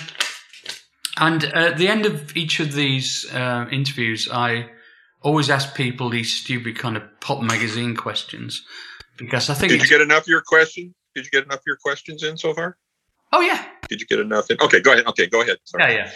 and 1.17 1.43
at 1.43 1.77
the 1.77 1.87
end 1.87 2.05
of 2.05 2.35
each 2.35 2.59
of 2.59 2.73
these 2.73 3.25
uh, 3.33 3.67
interviews, 3.71 4.29
I 4.31 4.69
always 5.25 5.49
ask 5.49 5.75
people 5.75 6.09
these 6.09 6.31
stupid 6.31 6.77
kind 6.77 6.95
of 6.95 7.03
pop 7.19 7.41
magazine 7.41 7.95
questions 7.95 8.63
because 9.17 9.49
I 9.49 9.55
think. 9.55 9.71
Did 9.71 9.81
you 9.81 9.89
get 9.89 10.01
enough 10.01 10.23
of 10.23 10.27
your 10.27 10.43
questions? 10.45 10.93
Did 11.15 11.25
you 11.25 11.31
get 11.31 11.45
enough 11.45 11.59
of 11.59 11.63
your 11.67 11.77
questions 11.77 12.23
in 12.23 12.37
so 12.37 12.53
far? 12.53 12.77
Oh 13.33 13.41
yeah. 13.41 13.65
Did 13.89 13.99
you 13.99 14.07
get 14.07 14.19
enough 14.19 14.49
in? 14.49 14.57
Okay, 14.61 14.79
go 14.79 14.93
ahead. 14.93 15.07
Okay, 15.07 15.27
go 15.27 15.41
ahead. 15.41 15.57
Sorry. 15.65 15.83
Yeah, 15.83 16.05
yeah. 16.05 16.11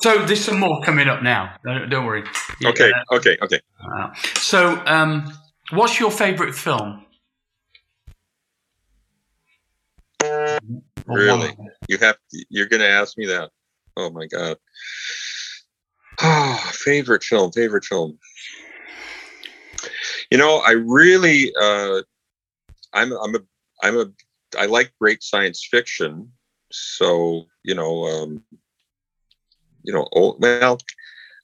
So 0.00 0.24
there's 0.26 0.44
some 0.44 0.58
more 0.58 0.82
coming 0.82 1.08
up 1.08 1.22
now. 1.22 1.54
Don't, 1.64 2.04
worry. 2.04 2.24
Okay, 2.64 2.90
uh, 2.90 3.16
okay, 3.16 3.38
okay. 3.40 3.60
Uh, 3.80 4.12
so, 4.34 4.82
um, 4.86 5.32
what's 5.70 6.00
your 6.00 6.10
favorite 6.10 6.54
film? 6.54 7.06
Really? 11.06 11.56
You 11.88 11.98
have 11.98 12.16
to, 12.16 12.44
you're 12.48 12.66
going 12.66 12.80
to 12.80 12.88
ask 12.88 13.16
me 13.16 13.26
that? 13.26 13.50
Oh 13.96 14.10
my 14.10 14.26
god. 14.26 14.56
Oh, 16.20 16.70
favorite 16.72 17.22
film, 17.22 17.52
favorite 17.52 17.84
film. 17.84 18.18
You 20.32 20.38
know, 20.38 20.62
I 20.66 20.70
really, 20.70 21.52
uh, 21.60 22.00
I'm, 22.94 23.12
I'm 23.12 23.34
a, 23.34 23.40
I'm 23.82 23.98
a, 23.98 24.06
I 24.58 24.64
like 24.64 24.90
great 24.98 25.22
science 25.22 25.62
fiction. 25.70 26.32
So, 26.70 27.44
you 27.62 27.74
know, 27.74 28.04
um, 28.04 28.42
you 29.82 29.92
know, 29.92 30.08
oh, 30.16 30.36
well, 30.38 30.78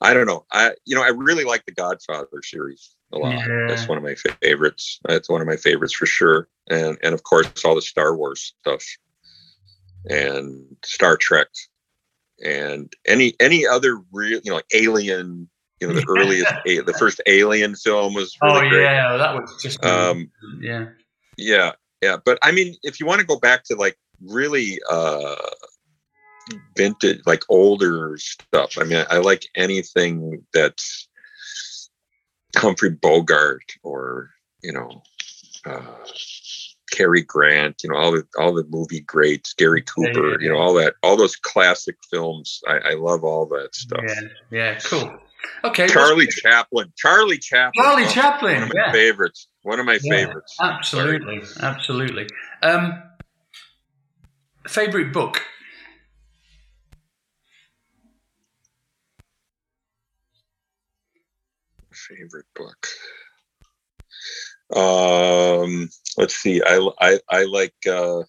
I 0.00 0.14
don't 0.14 0.26
know. 0.26 0.46
I, 0.50 0.72
you 0.86 0.94
know, 0.94 1.02
I 1.02 1.08
really 1.08 1.44
like 1.44 1.66
the 1.66 1.72
Godfather 1.72 2.40
series 2.42 2.96
a 3.12 3.18
lot. 3.18 3.34
Yeah. 3.34 3.66
That's 3.68 3.86
one 3.86 3.98
of 3.98 4.04
my 4.04 4.14
favorites. 4.14 5.00
That's 5.04 5.28
one 5.28 5.42
of 5.42 5.46
my 5.46 5.56
favorites 5.56 5.92
for 5.92 6.06
sure. 6.06 6.48
And, 6.70 6.96
and 7.02 7.12
of 7.12 7.22
course, 7.24 7.62
all 7.66 7.74
the 7.74 7.82
Star 7.82 8.16
Wars 8.16 8.54
stuff 8.62 8.82
and 10.08 10.64
Star 10.82 11.18
Trek 11.18 11.48
and 12.42 12.90
any 13.06 13.34
any 13.40 13.66
other 13.66 14.00
real 14.12 14.40
you 14.42 14.50
know 14.50 14.54
like 14.54 14.72
alien 14.72 15.48
you 15.80 15.88
know 15.88 15.94
the 15.94 16.06
earliest 16.08 16.52
the 16.86 16.96
first 16.98 17.20
alien 17.26 17.74
film 17.74 18.14
was 18.14 18.36
really 18.42 18.66
oh 18.66 18.68
great. 18.68 18.82
yeah 18.82 19.16
that 19.16 19.34
was 19.34 19.62
just 19.62 19.82
um 19.84 20.30
yeah 20.60 20.86
yeah 21.36 21.72
yeah 22.02 22.16
but 22.24 22.38
i 22.42 22.52
mean 22.52 22.74
if 22.82 23.00
you 23.00 23.06
want 23.06 23.20
to 23.20 23.26
go 23.26 23.38
back 23.38 23.64
to 23.64 23.74
like 23.76 23.96
really 24.20 24.78
uh 24.90 25.36
vintage 26.76 27.20
like 27.26 27.42
older 27.48 28.16
stuff 28.18 28.78
i 28.78 28.84
mean 28.84 29.04
i 29.10 29.18
like 29.18 29.46
anything 29.54 30.44
that's 30.52 31.08
humphrey 32.56 32.90
bogart 32.90 33.64
or 33.82 34.30
you 34.62 34.72
know 34.72 35.02
uh 35.66 35.80
Cary 36.90 37.22
Grant, 37.22 37.82
you 37.82 37.90
know, 37.90 37.96
all 37.96 38.12
the 38.12 38.26
all 38.38 38.54
the 38.54 38.64
movie 38.70 39.00
greats, 39.00 39.52
Gary 39.52 39.82
Cooper, 39.82 40.30
yeah, 40.30 40.30
yeah, 40.30 40.36
you 40.40 40.48
know, 40.48 40.58
all 40.58 40.74
that, 40.74 40.94
all 41.02 41.16
those 41.16 41.36
classic 41.36 41.96
films. 42.10 42.60
I, 42.66 42.78
I 42.78 42.94
love 42.94 43.24
all 43.24 43.46
that 43.46 43.74
stuff. 43.74 44.04
Yeah, 44.06 44.20
yeah, 44.50 44.78
cool. 44.78 45.18
Okay, 45.64 45.88
Charlie 45.88 46.26
Chaplin. 46.26 46.92
Charlie 46.96 47.38
Chaplin. 47.38 47.84
Charlie 47.84 48.04
oh, 48.04 48.08
Chaplin. 48.08 48.60
One 48.60 48.70
of 48.70 48.74
my 48.74 48.92
favorites. 48.92 49.48
One 49.62 49.80
of 49.80 49.86
my 49.86 49.98
favorites. 49.98 50.56
Absolutely, 50.60 51.44
Sorry. 51.44 51.66
absolutely. 51.66 52.26
Um, 52.62 53.02
favorite 54.66 55.12
book. 55.12 55.42
Favorite 61.92 62.46
book. 62.54 62.86
Um, 64.74 65.88
let's 66.16 66.36
see. 66.36 66.62
I 66.64 66.88
I 67.00 67.18
I 67.28 67.44
like 67.44 67.74
uh, 67.90 68.22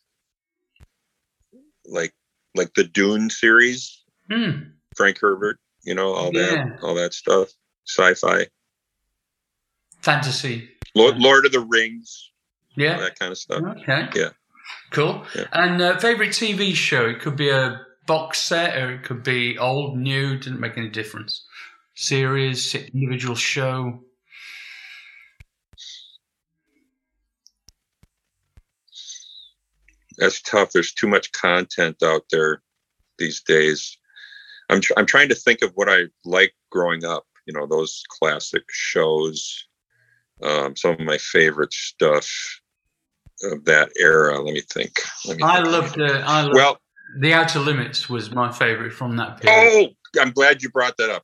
like 1.86 2.14
like 2.56 2.74
the 2.74 2.84
Dune 2.86 3.30
series. 3.30 4.04
Hmm. 4.32 4.52
Frank 4.96 5.20
Herbert. 5.20 5.60
You 5.84 5.96
know 5.96 6.14
all 6.14 6.32
yeah. 6.34 6.42
that 6.50 6.80
all 6.84 6.96
that 6.96 7.14
stuff. 7.14 7.50
Sci-fi. 7.86 8.48
Fantasy. 10.02 10.70
Lord, 10.96 11.18
Lord 11.18 11.46
of 11.46 11.52
the 11.52 11.60
Rings. 11.60 12.32
Yeah. 12.76 12.98
that 12.98 13.20
kind 13.20 13.32
of 13.32 13.38
stuff. 13.38 13.64
Okay. 13.64 14.08
Yeah. 14.16 14.30
Cool. 14.92 15.26
Yeah. 15.36 15.46
And 15.52 15.82
uh, 15.82 15.98
favorite 15.98 16.30
TV 16.30 16.74
show? 16.74 17.08
It 17.08 17.20
could 17.20 17.36
be 17.36 17.50
a 17.50 17.82
box 18.08 18.40
set, 18.40 18.78
or 18.78 18.94
it 18.94 19.04
could 19.04 19.24
be 19.24 19.58
old, 19.58 19.98
new. 19.98 20.38
Didn't 20.38 20.60
make 20.60 20.78
any 20.78 20.90
difference. 20.90 21.46
Series, 21.96 22.74
individual 22.76 23.36
show. 23.36 24.00
that's 30.20 30.42
tough. 30.42 30.72
There's 30.72 30.94
too 30.94 31.08
much 31.08 31.32
content 31.32 32.04
out 32.04 32.26
there 32.30 32.62
these 33.18 33.42
days. 33.42 33.98
I'm 34.70 34.82
tr- 34.82 34.94
I'm 34.98 35.06
trying 35.06 35.30
to 35.30 35.36
think 35.36 35.62
of 35.62 35.72
what 35.76 35.90
I 35.90 36.04
liked 36.26 36.56
growing 36.72 37.06
up. 37.06 37.26
You 37.46 37.54
know, 37.54 37.66
those 37.66 38.04
classic 38.10 38.64
shows. 38.70 39.66
Um, 40.42 40.76
some 40.76 40.92
of 40.92 41.00
my 41.02 41.18
favorite 41.18 41.74
stuff 41.74 42.30
of 43.44 43.66
that 43.66 43.92
era. 44.00 44.40
Let 44.42 44.54
me 44.54 44.62
think. 44.62 44.94
Let 45.26 45.38
me 45.38 45.44
I 45.44 45.60
loved. 45.60 46.00
Uh, 46.00 46.24
I 46.26 46.42
loved, 46.44 46.56
well, 46.56 46.78
The 47.20 47.34
Outer 47.34 47.60
Limits 47.60 48.10
was 48.10 48.32
my 48.32 48.52
favorite 48.52 48.94
from 48.94 49.18
that 49.18 49.42
period. 49.42 49.90
Oh, 50.16 50.22
I'm 50.22 50.32
glad 50.32 50.62
you 50.62 50.70
brought 50.70 50.96
that 50.98 51.10
up. 51.10 51.24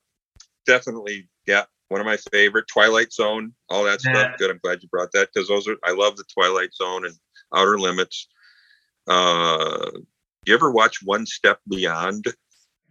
Definitely, 0.66 1.30
yeah, 1.46 1.64
one 1.90 2.02
of 2.02 2.06
my 2.06 2.18
favorite. 2.32 2.68
Twilight 2.68 3.14
Zone, 3.14 3.54
all 3.70 3.84
that 3.86 4.00
yeah. 4.04 4.14
stuff. 4.14 4.38
Good. 4.38 4.52
I'm 4.52 4.60
glad 4.64 4.82
you 4.82 4.90
brought 4.90 5.12
that 5.14 5.30
because 5.34 5.48
those 5.48 5.68
are. 5.68 5.78
I 5.84 5.92
love 5.92 6.18
the 6.18 6.26
Twilight 6.34 6.74
Zone 6.74 7.06
and 7.06 7.16
Outer 7.54 7.80
Limits. 7.80 8.28
Uh, 9.08 9.92
you 10.46 10.54
ever 10.54 10.72
watch 10.72 11.04
One 11.04 11.26
Step 11.26 11.60
Beyond? 11.70 12.26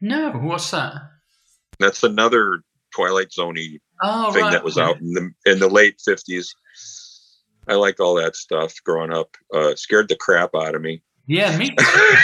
No, 0.00 0.32
what's 0.32 0.70
that? 0.70 0.94
That's 1.78 2.02
another 2.02 2.62
Twilight 2.94 3.30
Zoney 3.30 3.80
oh, 4.02 4.32
thing 4.32 4.42
right. 4.42 4.52
that 4.52 4.64
was 4.64 4.78
out 4.78 5.00
in 5.00 5.12
the 5.12 5.30
in 5.46 5.58
the 5.58 5.68
late 5.68 6.00
fifties. 6.04 6.54
I 7.66 7.74
like 7.74 7.98
all 8.00 8.14
that 8.16 8.36
stuff 8.36 8.74
growing 8.84 9.12
up. 9.12 9.36
Uh, 9.52 9.74
scared 9.74 10.08
the 10.08 10.16
crap 10.16 10.50
out 10.54 10.74
of 10.74 10.82
me. 10.82 11.02
Yeah, 11.26 11.56
me. 11.56 11.74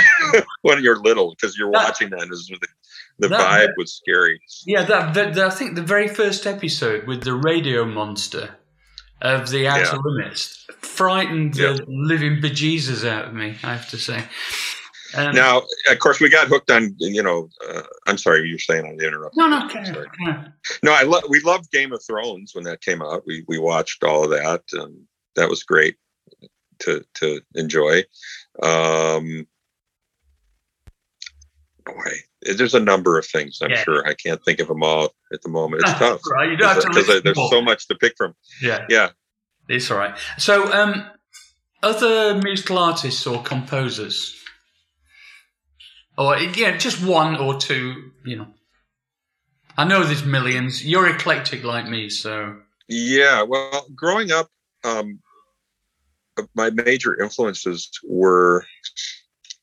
when 0.62 0.82
you're 0.82 1.00
little, 1.00 1.34
because 1.34 1.56
you're 1.56 1.72
that, 1.72 1.84
watching 1.84 2.10
that, 2.10 2.28
is 2.30 2.48
the, 2.48 2.68
the 3.18 3.28
that, 3.28 3.40
vibe 3.40 3.72
was 3.78 3.94
scary. 3.94 4.40
Yeah, 4.66 4.84
that, 4.84 5.14
that, 5.14 5.38
I 5.38 5.48
think 5.48 5.74
the 5.74 5.82
very 5.82 6.06
first 6.06 6.46
episode 6.46 7.06
with 7.06 7.24
the 7.24 7.34
radio 7.34 7.86
monster 7.86 8.56
of 9.22 9.48
the 9.48 9.66
outer 9.68 9.84
yeah. 9.84 9.98
limits 10.04 10.66
frightened 10.80 11.56
yeah. 11.56 11.72
the 11.72 11.84
living 11.88 12.40
bejesus 12.42 13.08
out 13.08 13.28
of 13.28 13.34
me. 13.34 13.56
I 13.62 13.72
have 13.74 13.88
to 13.90 13.98
say. 13.98 14.24
Um, 15.14 15.34
now, 15.34 15.62
of 15.90 15.98
course, 15.98 16.20
we 16.20 16.28
got 16.28 16.48
hooked 16.48 16.70
on. 16.70 16.94
You 16.98 17.22
know, 17.22 17.48
uh, 17.68 17.82
I'm 18.06 18.18
sorry, 18.18 18.48
you're 18.48 18.58
saying 18.58 18.86
I 18.86 19.04
interrupted. 19.04 19.38
No, 19.38 19.48
no, 19.48 20.44
no. 20.82 20.92
I 20.92 21.02
love. 21.02 21.24
We 21.28 21.40
loved 21.40 21.70
Game 21.70 21.92
of 21.92 22.02
Thrones 22.04 22.54
when 22.54 22.64
that 22.64 22.80
came 22.80 23.02
out. 23.02 23.24
We 23.26 23.44
we 23.48 23.58
watched 23.58 24.04
all 24.04 24.24
of 24.24 24.30
that, 24.30 24.62
and 24.72 25.04
that 25.36 25.48
was 25.48 25.62
great 25.62 25.96
to 26.80 27.04
to 27.14 27.40
enjoy. 27.54 28.04
Um, 28.62 29.46
boy, 31.84 32.11
there's 32.42 32.74
a 32.74 32.80
number 32.80 33.18
of 33.18 33.26
things. 33.26 33.58
I'm 33.62 33.70
yeah. 33.70 33.82
sure 33.82 34.06
I 34.06 34.14
can't 34.14 34.42
think 34.44 34.61
of 34.61 34.68
them 34.68 34.82
all 34.82 35.14
at 35.32 35.42
the 35.42 35.48
moment. 35.48 35.82
It's 35.82 35.92
tough. 35.98 36.20
right. 36.30 36.50
You 36.50 36.56
don't 36.56 36.74
have 36.74 36.82
to 36.82 36.88
because 36.88 37.22
there's 37.22 37.50
so 37.50 37.62
much 37.62 37.88
to 37.88 37.94
pick 37.94 38.14
from. 38.16 38.34
Yeah, 38.62 38.86
yeah, 38.88 39.11
it's 39.68 39.90
all 39.90 39.98
right. 39.98 40.16
So, 40.38 40.72
um, 40.72 41.06
other 41.82 42.40
musical 42.42 42.78
artists 42.78 43.26
or 43.26 43.42
composers, 43.42 44.39
or 46.20 46.38
yeah, 46.38 46.76
just 46.76 47.02
one 47.02 47.36
or 47.36 47.56
two. 47.56 48.12
You 48.24 48.36
know, 48.36 48.46
I 49.76 49.84
know 49.84 50.04
there's 50.04 50.24
millions. 50.24 50.84
You're 50.84 51.08
eclectic 51.08 51.64
like 51.64 51.88
me, 51.88 52.10
so 52.10 52.56
Yeah, 52.88 53.42
well, 53.42 53.86
growing 53.94 54.30
up, 54.30 54.48
um, 54.84 55.20
my 56.54 56.70
major 56.70 57.18
influences 57.18 57.90
were 58.06 58.66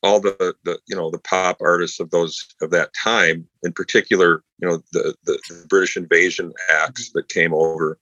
all 0.02 0.20
the, 0.20 0.54
the 0.64 0.80
you 0.88 0.96
know 0.96 1.10
the 1.10 1.20
pop 1.20 1.58
artists 1.60 2.00
of 2.00 2.10
those 2.10 2.44
of 2.60 2.70
that 2.72 2.90
time. 2.92 3.46
In 3.62 3.72
particular, 3.72 4.42
you 4.60 4.68
know 4.68 4.82
the 4.92 5.14
the, 5.24 5.40
the 5.48 5.66
British 5.68 5.96
invasion 5.96 6.52
acts 6.70 7.12
that 7.12 7.28
came 7.28 7.54
over 7.54 8.00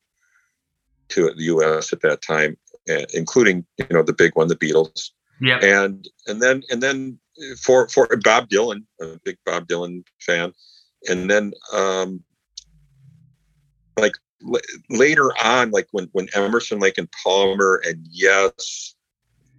to 1.11 1.31
the 1.35 1.43
U.S. 1.45 1.93
at 1.93 2.01
that 2.01 2.23
time, 2.23 2.57
eh, 2.89 3.05
including 3.13 3.67
you 3.77 3.87
know 3.91 4.03
the 4.03 4.15
big 4.15 4.35
one, 4.35 4.49
the 4.49 4.57
Beatles, 4.57 5.11
yeah, 5.43 5.59
and 5.63 6.09
and 6.27 6.41
then 6.41 6.63
and 6.71 6.83
then 6.83 7.19
for 7.63 7.89
for 7.89 8.09
Bob 8.23 8.49
Dylan, 8.49 8.85
a 9.01 9.19
big 9.25 9.37
Bob 9.45 9.67
Dylan 9.69 10.05
fan, 10.21 10.53
and 11.09 11.31
then 11.31 11.53
um, 11.73 12.23
like 13.99 14.15
l- 14.47 14.61
later 14.91 15.33
on, 15.43 15.71
like 15.71 15.89
when 15.93 16.09
when 16.13 16.29
Emerson, 16.35 16.79
Lake 16.79 16.99
and 16.99 17.09
Palmer, 17.25 17.83
and 17.87 18.07
Yes, 18.11 18.95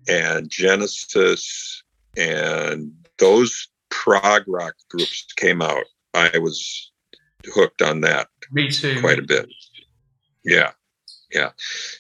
and 0.08 0.50
Genesis, 0.50 1.84
and 2.16 2.92
those 3.20 3.70
prog 3.90 4.44
rock 4.48 4.76
groups 4.90 5.26
came 5.36 5.62
out, 5.62 5.86
I 6.14 6.38
was 6.38 6.92
hooked 7.54 7.82
on 7.82 8.02
that 8.02 8.28
me 8.52 8.70
too. 8.70 9.00
quite 9.00 9.20
a 9.20 9.24
bit. 9.24 9.48
Yeah, 10.44 10.72
yeah. 11.32 11.50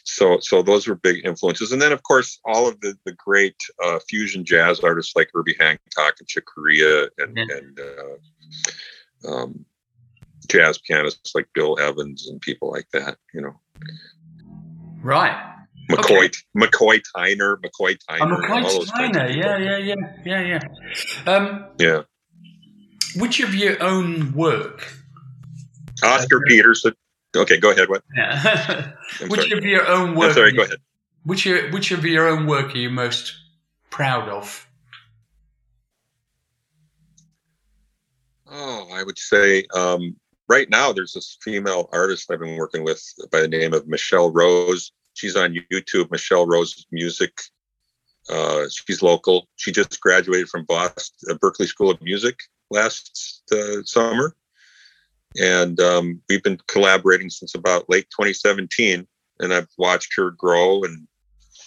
So 0.04 0.40
so 0.40 0.62
those 0.62 0.88
were 0.88 0.96
big 0.96 1.26
influences, 1.26 1.72
and 1.72 1.82
then 1.82 1.92
of 1.92 2.04
course 2.04 2.40
all 2.46 2.68
of 2.68 2.80
the 2.82 2.96
the 3.06 3.14
great 3.14 3.56
uh, 3.84 4.00
fusion 4.10 4.46
jazz 4.46 4.80
artists 4.80 5.16
like 5.16 5.30
Herbie 5.34 5.56
Hancock 5.60 6.16
and 6.20 6.28
Chick 6.28 6.46
Corea 6.46 7.08
and 7.18 7.38
and 7.38 7.80
uh, 7.80 9.32
um, 9.32 9.66
jazz 10.50 10.78
pianists 10.80 11.36
like 11.36 11.48
Bill 11.54 11.78
Evans 11.80 12.28
and 12.30 12.40
people 12.42 12.72
like 12.72 12.88
that. 12.94 13.18
You 13.34 13.42
know, 13.42 13.60
Right. 15.02 15.54
McCoy 15.90 16.36
McCoy 16.58 17.02
Tyner, 17.16 17.56
McCoy 17.62 17.98
Tyner, 18.10 18.22
I'm 18.22 18.32
a 18.32 18.36
all 18.36 18.42
quite 18.42 18.64
those 18.64 18.92
kinds 18.92 19.16
of 19.18 19.24
Steiner. 19.24 19.28
people. 19.28 19.42
Yeah, 19.42 19.58
yeah, 19.58 19.78
yeah, 20.26 20.42
yeah, 20.50 20.60
yeah. 21.26 21.34
Um, 21.34 21.66
yeah. 21.80 22.02
which 23.16 23.40
of 23.40 23.56
your 23.56 23.82
own 23.82 24.34
work? 24.34 24.86
Oscar 26.04 26.42
Peterson. 26.42 26.94
Okay, 27.38 27.58
go 27.58 27.72
ahead. 27.72 27.90
What? 27.90 28.04
Yeah. 28.16 28.92
Which 29.28 29.42
sorry. 29.42 29.58
of 29.58 29.64
your 29.64 29.88
own 29.88 30.16
work? 30.16 30.30
I'm 30.30 30.34
sorry. 30.36 30.52
Go 30.54 30.64
ahead. 30.64 30.80
Which 31.24 31.46
your, 31.46 31.70
which 31.72 31.92
of 31.92 32.06
your 32.06 32.28
own 32.28 32.48
work 32.48 32.74
are 32.74 32.78
you 32.78 32.90
most 32.90 33.34
proud 33.90 34.30
of? 34.30 34.68
Oh, 38.50 38.88
I 38.94 39.04
would 39.04 39.20
say 39.20 39.66
um, 39.76 40.16
right 40.48 40.70
now 40.70 40.94
there's 40.94 41.14
this 41.14 41.38
female 41.42 41.90
artist 41.92 42.32
I've 42.32 42.40
been 42.40 42.56
working 42.56 42.84
with 42.84 43.04
by 43.32 43.42
the 43.42 43.48
name 43.48 43.74
of 43.74 43.88
Michelle 43.88 44.32
Rose. 44.32 44.92
She's 45.14 45.36
on 45.36 45.58
YouTube, 45.72 46.12
Michelle 46.12 46.46
Rose 46.46 46.86
Music. 46.92 47.32
Uh, 48.30 48.66
she's 48.70 49.02
local. 49.02 49.48
She 49.56 49.72
just 49.72 50.00
graduated 50.00 50.50
from 50.50 50.66
Boston, 50.66 51.32
uh, 51.32 51.34
Berklee 51.36 51.68
School 51.68 51.90
of 51.90 52.02
Music 52.02 52.40
last 52.70 53.44
uh, 53.52 53.84
summer. 53.84 54.36
And 55.40 55.80
um, 55.80 56.22
we've 56.30 56.44
been 56.44 56.58
collaborating 56.68 57.30
since 57.30 57.54
about 57.56 57.90
late 57.90 58.08
2017. 58.12 59.08
And 59.40 59.54
I've 59.54 59.68
watched 59.78 60.14
her 60.18 60.32
grow, 60.32 60.84
and 60.84 61.08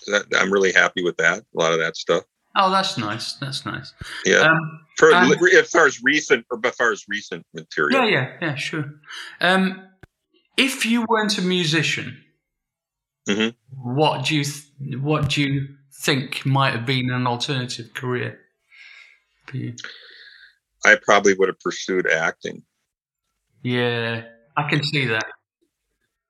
that, 0.09 0.25
I'm 0.37 0.53
really 0.53 0.73
happy 0.73 1.05
with 1.05 1.17
that. 1.19 1.39
A 1.39 1.59
lot 1.59 1.73
of 1.73 1.79
that 1.79 1.97
stuff. 1.97 2.25
Oh, 2.57 2.69
that's 2.69 2.99
nice. 2.99 3.35
That's 3.35 3.65
nice. 3.65 3.93
Yeah. 4.25 4.39
Um, 4.41 4.81
For 4.99 5.15
and- 5.15 5.33
as 5.55 5.71
far 5.71 5.87
as 5.87 6.03
recent, 6.03 6.45
or 6.51 6.59
as 6.65 6.75
far 6.75 6.91
as 6.91 7.05
recent 7.09 7.47
material. 7.55 8.03
yeah, 8.03 8.09
yeah, 8.09 8.33
yeah, 8.43 8.55
sure. 8.57 8.93
Um, 9.41 9.87
if 10.57 10.85
you 10.85 11.07
weren't 11.09 11.39
a 11.39 11.43
musician, 11.43 12.25
Mhm. 13.29 13.55
what 13.71 14.25
do 14.27 14.35
you 14.37 14.43
th- 14.45 14.99
what 15.01 15.29
do 15.31 15.43
you 15.43 15.69
think 16.03 16.45
might 16.45 16.73
have 16.75 16.85
been 16.87 17.11
an 17.13 17.25
alternative 17.29 17.95
career 17.95 18.41
for 19.47 19.57
you? 19.59 19.77
I 20.85 20.97
probably 20.97 21.35
would 21.35 21.49
have 21.49 21.61
pursued 21.61 22.09
acting. 22.11 22.65
Yeah, 23.63 24.25
I 24.57 24.69
can 24.69 24.83
see 24.83 25.07
that. 25.07 25.27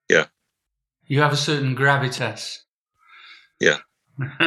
Yeah. 0.09 0.27
You 1.07 1.21
have 1.21 1.33
a 1.33 1.37
certain 1.37 1.77
gravitas. 1.77 2.59
Yeah. 3.61 3.79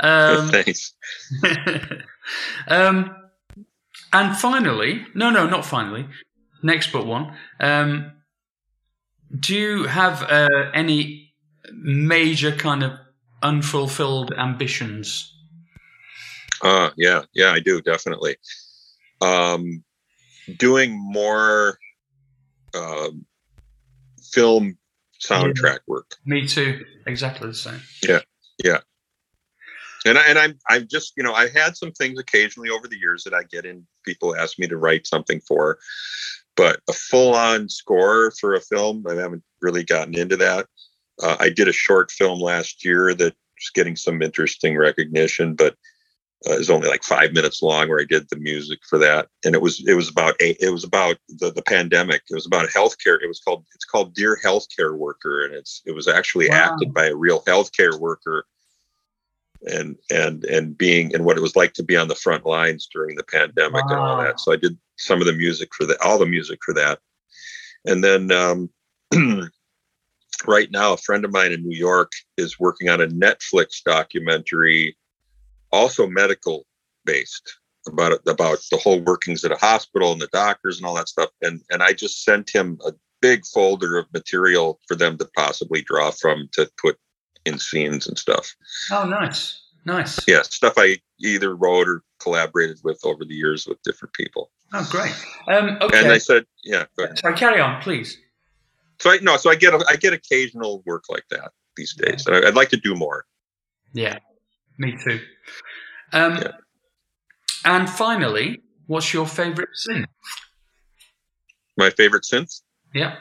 um, 0.00 0.48
Thanks. 0.50 0.94
um, 2.68 3.16
and 4.12 4.36
finally, 4.36 5.06
no, 5.14 5.30
no, 5.30 5.46
not 5.46 5.64
finally. 5.64 6.06
Next 6.62 6.92
but 6.92 7.06
one. 7.06 7.36
Um, 7.60 8.12
do 9.38 9.54
you 9.54 9.84
have 9.84 10.22
uh, 10.22 10.70
any 10.72 11.34
major 11.72 12.52
kind 12.52 12.82
of 12.82 12.92
unfulfilled 13.42 14.32
ambitions? 14.32 15.34
Uh, 16.62 16.90
yeah, 16.96 17.22
yeah, 17.34 17.50
I 17.50 17.60
do 17.60 17.82
definitely. 17.82 18.36
Um, 19.20 19.84
doing 20.56 20.92
more 20.92 21.78
um, 22.74 23.24
film 24.32 24.78
soundtrack 25.20 25.80
work, 25.86 26.16
Me 26.24 26.46
too. 26.46 26.84
Exactly 27.06 27.48
the 27.48 27.54
same. 27.54 27.80
Yeah, 28.02 28.20
yeah. 28.62 28.78
And 30.06 30.18
I, 30.18 30.22
and 30.28 30.38
I'm 30.38 30.58
I'm 30.68 30.86
just 30.86 31.14
you 31.16 31.22
know 31.22 31.32
I've 31.32 31.52
had 31.52 31.76
some 31.76 31.92
things 31.92 32.18
occasionally 32.18 32.70
over 32.70 32.86
the 32.88 32.98
years 32.98 33.24
that 33.24 33.34
I 33.34 33.42
get 33.44 33.64
in. 33.64 33.86
People 34.04 34.36
ask 34.36 34.58
me 34.58 34.66
to 34.66 34.76
write 34.76 35.06
something 35.06 35.40
for, 35.40 35.78
but 36.56 36.80
a 36.88 36.92
full 36.92 37.34
on 37.34 37.68
score 37.68 38.30
for 38.32 38.54
a 38.54 38.60
film, 38.60 39.04
I 39.08 39.14
haven't 39.14 39.42
really 39.60 39.84
gotten 39.84 40.16
into 40.16 40.36
that. 40.36 40.66
Uh, 41.22 41.36
I 41.38 41.48
did 41.48 41.68
a 41.68 41.72
short 41.72 42.10
film 42.10 42.40
last 42.40 42.84
year 42.84 43.14
that's 43.14 43.34
getting 43.74 43.96
some 43.96 44.20
interesting 44.20 44.76
recognition, 44.76 45.54
but 45.54 45.76
uh, 46.46 46.56
was 46.56 46.70
only 46.70 46.88
like 46.88 47.02
five 47.02 47.32
minutes 47.32 47.62
long 47.62 47.88
where 47.88 48.00
I 48.00 48.04
did 48.04 48.28
the 48.28 48.36
music 48.36 48.80
for 48.88 48.98
that, 48.98 49.28
and 49.44 49.54
it 49.54 49.62
was 49.62 49.82
it 49.86 49.94
was 49.94 50.08
about 50.08 50.34
a, 50.40 50.50
it 50.64 50.70
was 50.70 50.84
about 50.84 51.16
the, 51.28 51.50
the 51.50 51.62
pandemic. 51.62 52.22
It 52.30 52.34
was 52.34 52.46
about 52.46 52.68
healthcare. 52.68 53.18
It 53.22 53.28
was 53.28 53.40
called 53.40 53.64
it's 53.74 53.84
called 53.84 54.14
Dear 54.14 54.38
Healthcare 54.44 54.96
Worker, 54.96 55.44
and 55.44 55.54
it's 55.54 55.82
it 55.86 55.92
was 55.94 56.08
actually 56.08 56.48
Wow. 56.48 56.72
acted 56.72 56.92
by 56.92 57.06
a 57.06 57.14
real 57.14 57.42
healthcare 57.42 57.98
worker, 57.98 58.46
and 59.66 59.96
and 60.10 60.44
and 60.44 60.76
being 60.76 61.14
and 61.14 61.24
what 61.24 61.36
it 61.36 61.42
was 61.42 61.56
like 61.56 61.72
to 61.74 61.82
be 61.82 61.96
on 61.96 62.08
the 62.08 62.14
front 62.14 62.44
lines 62.44 62.88
during 62.92 63.16
the 63.16 63.24
pandemic 63.24 63.84
and 63.88 63.98
all 63.98 64.18
that. 64.22 64.40
So 64.40 64.52
I 64.52 64.56
did 64.56 64.76
some 64.96 65.20
of 65.20 65.26
the 65.26 65.32
music 65.32 65.70
for 65.74 65.86
that, 65.86 66.00
all 66.02 66.18
the 66.18 66.26
music 66.26 66.60
for 66.64 66.74
that, 66.74 66.98
and 67.84 68.02
then. 68.04 68.30
Um, 68.32 68.70
Right 70.46 70.70
now, 70.70 70.92
a 70.92 70.98
friend 70.98 71.24
of 71.24 71.32
mine 71.32 71.52
in 71.52 71.66
New 71.66 71.76
York 71.76 72.12
is 72.36 72.58
working 72.58 72.90
on 72.90 73.00
a 73.00 73.06
Netflix 73.06 73.82
documentary 73.82 74.94
also 75.74 76.06
medical 76.06 76.64
based 77.04 77.58
about 77.86 78.12
about 78.26 78.58
the 78.70 78.78
whole 78.78 79.00
workings 79.00 79.44
at 79.44 79.52
a 79.52 79.56
hospital 79.56 80.12
and 80.12 80.20
the 80.20 80.28
doctors 80.32 80.78
and 80.78 80.86
all 80.86 80.94
that 80.94 81.08
stuff. 81.08 81.30
And 81.42 81.60
and 81.70 81.82
i 81.82 81.92
just 81.92 82.24
sent 82.24 82.54
him 82.54 82.78
a 82.86 82.92
big 83.20 83.44
folder 83.46 83.96
of 83.98 84.06
material 84.12 84.80
for 84.86 84.94
them 84.94 85.18
to 85.18 85.28
possibly 85.36 85.82
draw 85.82 86.10
from 86.10 86.48
to 86.52 86.70
put 86.80 86.96
in 87.44 87.58
scenes 87.58 88.06
and 88.06 88.18
stuff. 88.18 88.54
Oh, 88.90 89.04
nice, 89.04 89.62
nice. 89.84 90.18
yeah 90.26 90.42
stuff 90.42 90.74
i 90.76 90.96
either 91.20 91.54
wrote 91.56 91.88
or 91.88 92.02
collaborated 92.20 92.78
with 92.84 93.00
over 93.04 93.24
the 93.24 93.34
years 93.34 93.66
with 93.66 93.82
different 93.82 94.14
people. 94.14 94.50
Oh, 94.72 94.86
great. 94.90 95.14
Um, 95.48 95.76
and 95.92 96.12
i 96.12 96.18
said 96.18 96.46
yeah 96.64 96.84
go 96.96 97.04
ahead. 97.04 97.18
Sorry, 97.18 97.36
carry 97.36 97.60
on, 97.60 97.82
please. 97.82 98.18
so 99.00 99.10
i 99.10 99.18
no 99.20 99.36
so 99.36 99.50
i 99.50 99.54
get 99.56 99.74
i 99.88 99.96
get 99.96 100.12
occasional 100.12 100.82
work 100.86 101.04
like 101.10 101.24
that 101.30 101.52
these 101.76 101.92
days. 101.94 102.26
And 102.26 102.36
I, 102.36 102.48
i'd 102.48 102.54
like 102.54 102.70
to 102.70 102.76
do 102.78 102.94
more. 102.94 103.26
Yeah, 103.92 104.18
me 104.78 104.96
too. 105.02 105.20
Um, 106.12 106.36
Yeah. 106.36 106.50
And 107.66 107.88
finally, 107.88 108.62
what's 108.86 109.12
your 109.14 109.26
favorite 109.26 109.70
synth? 109.88 110.06
my 111.76 111.90
favorite 111.90 112.22
synth 112.22 112.60
Yeah. 112.94 113.16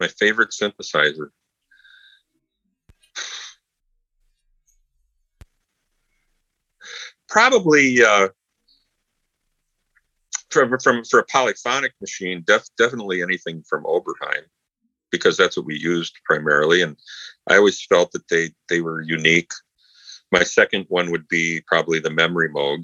my 0.00 0.08
favorite 0.08 0.50
synthesizer 0.50 1.28
probably 7.28 8.02
uh 8.02 8.28
from 10.50 10.76
from 10.78 11.04
for 11.04 11.20
a 11.20 11.24
polyphonic 11.26 11.92
machine 12.00 12.42
def, 12.46 12.64
definitely 12.76 13.22
anything 13.22 13.62
from 13.68 13.84
oberheim 13.84 14.42
because 15.10 15.36
that's 15.36 15.56
what 15.56 15.66
we 15.66 15.76
used 15.76 16.14
primarily 16.24 16.82
and 16.82 16.96
i 17.48 17.56
always 17.56 17.84
felt 17.84 18.10
that 18.12 18.26
they 18.28 18.50
they 18.68 18.80
were 18.80 19.02
unique 19.02 19.52
my 20.32 20.44
second 20.44 20.86
one 20.88 21.10
would 21.10 21.28
be 21.28 21.62
probably 21.66 21.98
the 21.98 22.10
memory 22.10 22.48
moog 22.48 22.82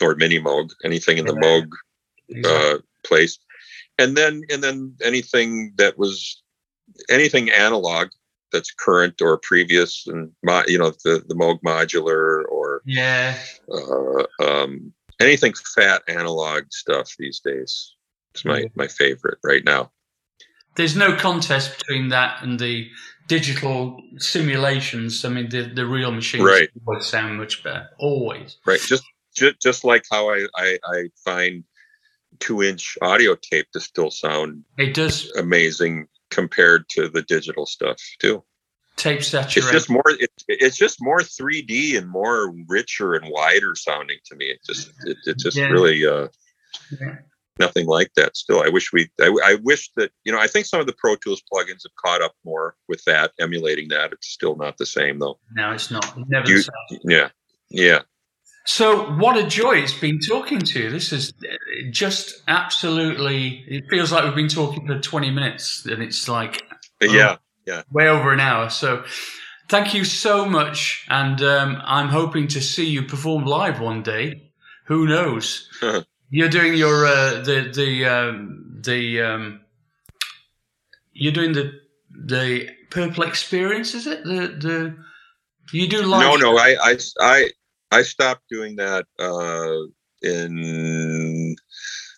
or 0.00 0.14
mini 0.14 0.38
moog 0.38 0.70
anything 0.84 1.18
in 1.18 1.26
the 1.26 1.32
moog 1.32 1.68
uh, 2.44 2.78
place, 3.04 3.38
and 3.98 4.16
then 4.16 4.42
and 4.50 4.62
then 4.62 4.94
anything 5.02 5.72
that 5.76 5.98
was 5.98 6.42
anything 7.08 7.50
analog 7.50 8.08
that's 8.52 8.72
current 8.72 9.20
or 9.20 9.38
previous, 9.38 10.06
and 10.06 10.32
you 10.66 10.78
know 10.78 10.90
the 11.04 11.24
the 11.26 11.34
Moog 11.34 11.60
modular 11.62 12.44
or 12.48 12.82
yeah. 12.84 13.36
uh, 13.72 14.24
um, 14.44 14.92
anything 15.20 15.54
fat 15.74 16.02
analog 16.08 16.64
stuff 16.70 17.14
these 17.18 17.40
days. 17.40 17.94
It's 18.34 18.44
my 18.44 18.70
my 18.74 18.88
favorite 18.88 19.38
right 19.42 19.64
now. 19.64 19.90
There's 20.76 20.96
no 20.96 21.16
contest 21.16 21.78
between 21.78 22.08
that 22.10 22.42
and 22.42 22.58
the 22.58 22.88
digital 23.26 24.00
simulations. 24.18 25.24
I 25.24 25.28
mean, 25.28 25.48
the, 25.48 25.62
the 25.62 25.86
real 25.86 26.12
machines 26.12 26.44
Right. 26.44 26.68
always 26.86 27.06
sound 27.06 27.38
much 27.38 27.62
better. 27.64 27.88
Always. 27.98 28.58
Right. 28.66 28.80
Just 28.80 29.04
just, 29.34 29.60
just 29.60 29.84
like 29.84 30.04
how 30.10 30.30
I, 30.30 30.46
I 30.56 30.78
I 30.86 31.04
find 31.24 31.64
two 32.38 32.62
inch 32.62 32.96
audio 33.02 33.34
tape 33.34 33.70
to 33.72 33.80
still 33.80 34.10
sound 34.10 34.64
It 34.78 34.94
does 34.94 35.30
amazing 35.36 36.06
compared 36.30 36.88
to 36.90 37.08
the 37.08 37.22
digital 37.22 37.66
stuff 37.66 37.98
too. 38.18 38.42
tape 38.96 39.22
saturation. 39.22 39.62
It's 39.62 39.70
just 39.72 39.90
more 39.90 40.02
it, 40.06 40.30
it's 40.48 40.76
just 40.76 41.02
more 41.02 41.18
3D 41.20 41.98
and 41.98 42.08
more 42.08 42.52
richer 42.68 43.14
and 43.14 43.26
wider 43.30 43.74
sounding 43.74 44.18
to 44.26 44.36
me. 44.36 44.46
It 44.46 44.60
just 44.64 44.90
it, 45.04 45.16
it 45.26 45.38
just 45.38 45.56
Yeah. 45.56 45.66
really 45.68 46.06
uh 46.06 46.28
Yeah. 47.00 47.16
Nothing 47.58 47.86
like 47.86 48.12
that 48.16 48.36
still. 48.36 48.62
I 48.62 48.68
wish 48.68 48.92
we 48.92 49.10
I, 49.20 49.34
I 49.44 49.54
wish 49.62 49.90
that 49.96 50.10
you 50.24 50.32
know 50.32 50.38
I 50.38 50.46
think 50.46 50.66
some 50.66 50.80
of 50.80 50.86
the 50.86 50.92
Pro 50.94 51.16
Tools 51.16 51.42
plugins 51.52 51.82
have 51.84 51.94
caught 52.04 52.22
up 52.22 52.32
more 52.44 52.76
with 52.88 53.02
that 53.04 53.32
emulating 53.40 53.88
that. 53.88 54.12
It's 54.12 54.28
still 54.28 54.56
not 54.56 54.78
the 54.78 54.86
same 54.86 55.18
though. 55.18 55.38
no, 55.54 55.72
it's 55.72 55.90
not. 55.90 56.16
Never 56.28 56.48
You- 56.48 56.58
the 56.58 56.62
same. 56.90 57.00
Yeah. 57.04 57.28
Yeah. 57.70 58.00
So, 58.68 59.12
what 59.12 59.36
a 59.36 59.46
joy 59.46 59.76
it's 59.76 59.92
been 59.92 60.18
talking 60.18 60.58
to 60.58 60.80
you. 60.82 60.90
This 60.90 61.12
is 61.12 61.32
uh, 61.48 61.54
just 61.92 62.42
absolutely, 62.48 63.64
it 63.68 63.84
feels 63.88 64.10
like 64.10 64.24
we've 64.24 64.34
been 64.34 64.48
talking 64.48 64.84
for 64.88 64.98
20 64.98 65.30
minutes 65.30 65.86
and 65.86 66.02
it's 66.02 66.28
like 66.28 66.62
yeah, 67.00 67.36
Yeah. 67.64 67.82
way 67.92 68.08
over 68.08 68.32
an 68.32 68.40
hour. 68.40 68.68
So, 68.70 69.04
thank 69.68 69.94
you 69.94 70.02
so 70.02 70.44
much. 70.46 71.06
And 71.08 71.40
um, 71.42 71.80
I'm 71.84 72.08
hoping 72.08 72.48
to 72.48 72.60
see 72.60 72.86
you 72.86 73.02
perform 73.04 73.44
live 73.44 73.78
one 73.80 74.02
day. 74.02 74.50
Who 74.86 75.06
knows? 75.06 75.68
you're 76.30 76.48
doing 76.48 76.74
your, 76.74 77.06
uh, 77.06 77.40
the, 77.42 77.70
the, 77.74 78.04
um, 78.04 78.80
the, 78.82 79.20
um, 79.22 79.60
you're 81.12 81.32
doing 81.32 81.52
the, 81.52 81.80
the 82.10 82.68
Purple 82.90 83.24
Experience, 83.24 83.94
is 83.94 84.06
it? 84.06 84.24
The, 84.24 84.56
the, 84.58 84.96
you 85.72 85.88
do 85.88 86.02
live. 86.02 86.20
No, 86.20 86.36
no, 86.36 86.58
I, 86.58 86.76
I, 86.82 86.98
I, 87.20 87.50
I 87.92 88.02
stopped 88.02 88.42
doing 88.50 88.76
that 88.76 89.06
uh, 89.18 89.76
in 90.22 91.56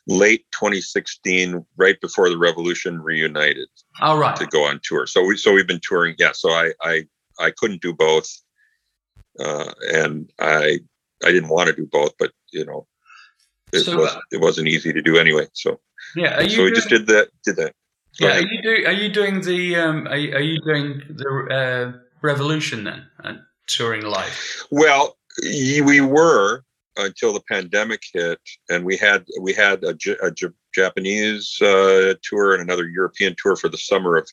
late 0.07 0.47
2016, 0.53 1.65
right 1.77 2.01
before 2.01 2.31
the 2.31 2.39
Revolution 2.39 3.01
reunited 3.01 3.69
All 4.01 4.19
right. 4.19 4.35
to 4.37 4.47
go 4.47 4.65
on 4.65 4.81
tour. 4.83 5.07
So 5.07 5.25
we, 5.25 5.37
so 5.37 5.53
we've 5.53 5.67
been 5.67 5.81
touring. 5.83 6.15
Yeah. 6.19 6.33
So 6.33 6.51
I, 6.51 6.73
I, 6.83 7.07
I 7.39 7.53
couldn't 7.57 7.83
do 7.83 7.93
both, 7.93 8.29
uh, 9.39 9.73
and 9.93 10.31
I, 10.41 10.81
I 11.25 11.33
didn't 11.33 11.51
want 11.51 11.69
to 11.69 11.77
do 11.77 11.87
both, 11.87 12.13
but 12.19 12.33
you 12.53 12.65
know, 12.65 12.87
it 13.73 13.81
So, 13.81 13.99
was, 13.99 14.15
uh, 14.15 14.21
it 14.33 14.41
wasn't 14.41 14.69
easy 14.69 14.93
to 14.93 15.03
do 15.03 15.19
anyway. 15.19 15.47
So, 15.53 15.81
Yeah. 16.17 16.37
Are 16.39 16.43
you 16.43 16.51
so 16.51 16.65
we 16.65 16.73
just 16.73 16.89
did 16.89 17.07
that. 17.09 17.29
Did 17.45 17.57
that. 17.57 17.75
Go 18.21 18.29
Yeah, 18.29 18.37
are 18.39 18.41
you 18.41 18.63
do? 18.63 18.87
Are 18.87 18.93
you 18.93 19.09
doing 19.09 19.41
the? 19.43 19.77
Um, 19.77 20.07
are, 20.09 20.17
you- 20.17 20.35
are 20.35 20.41
you 20.41 20.61
doing 20.61 21.03
the 21.09 21.29
uh, 21.95 21.99
Revolution 22.23 22.85
then 22.85 23.07
and 23.25 23.41
touring 23.67 24.03
live? 24.03 24.67
Well, 24.71 25.17
we 25.43 26.01
were 26.01 26.63
until 26.97 27.33
the 27.33 27.43
pandemic 27.49 28.03
hit, 28.13 28.41
and 28.69 28.85
we 28.85 28.97
had 28.97 29.25
we 29.41 29.53
had 29.53 29.85
a, 29.85 29.97
a 30.23 30.33
Japanese 30.75 31.61
uh, 31.63 32.15
tour 32.23 32.55
and 32.55 32.63
another 32.63 32.89
European 32.89 33.37
tour 33.41 33.55
for 33.57 33.69
the 33.69 33.79
summer 33.79 34.17
of 34.17 34.29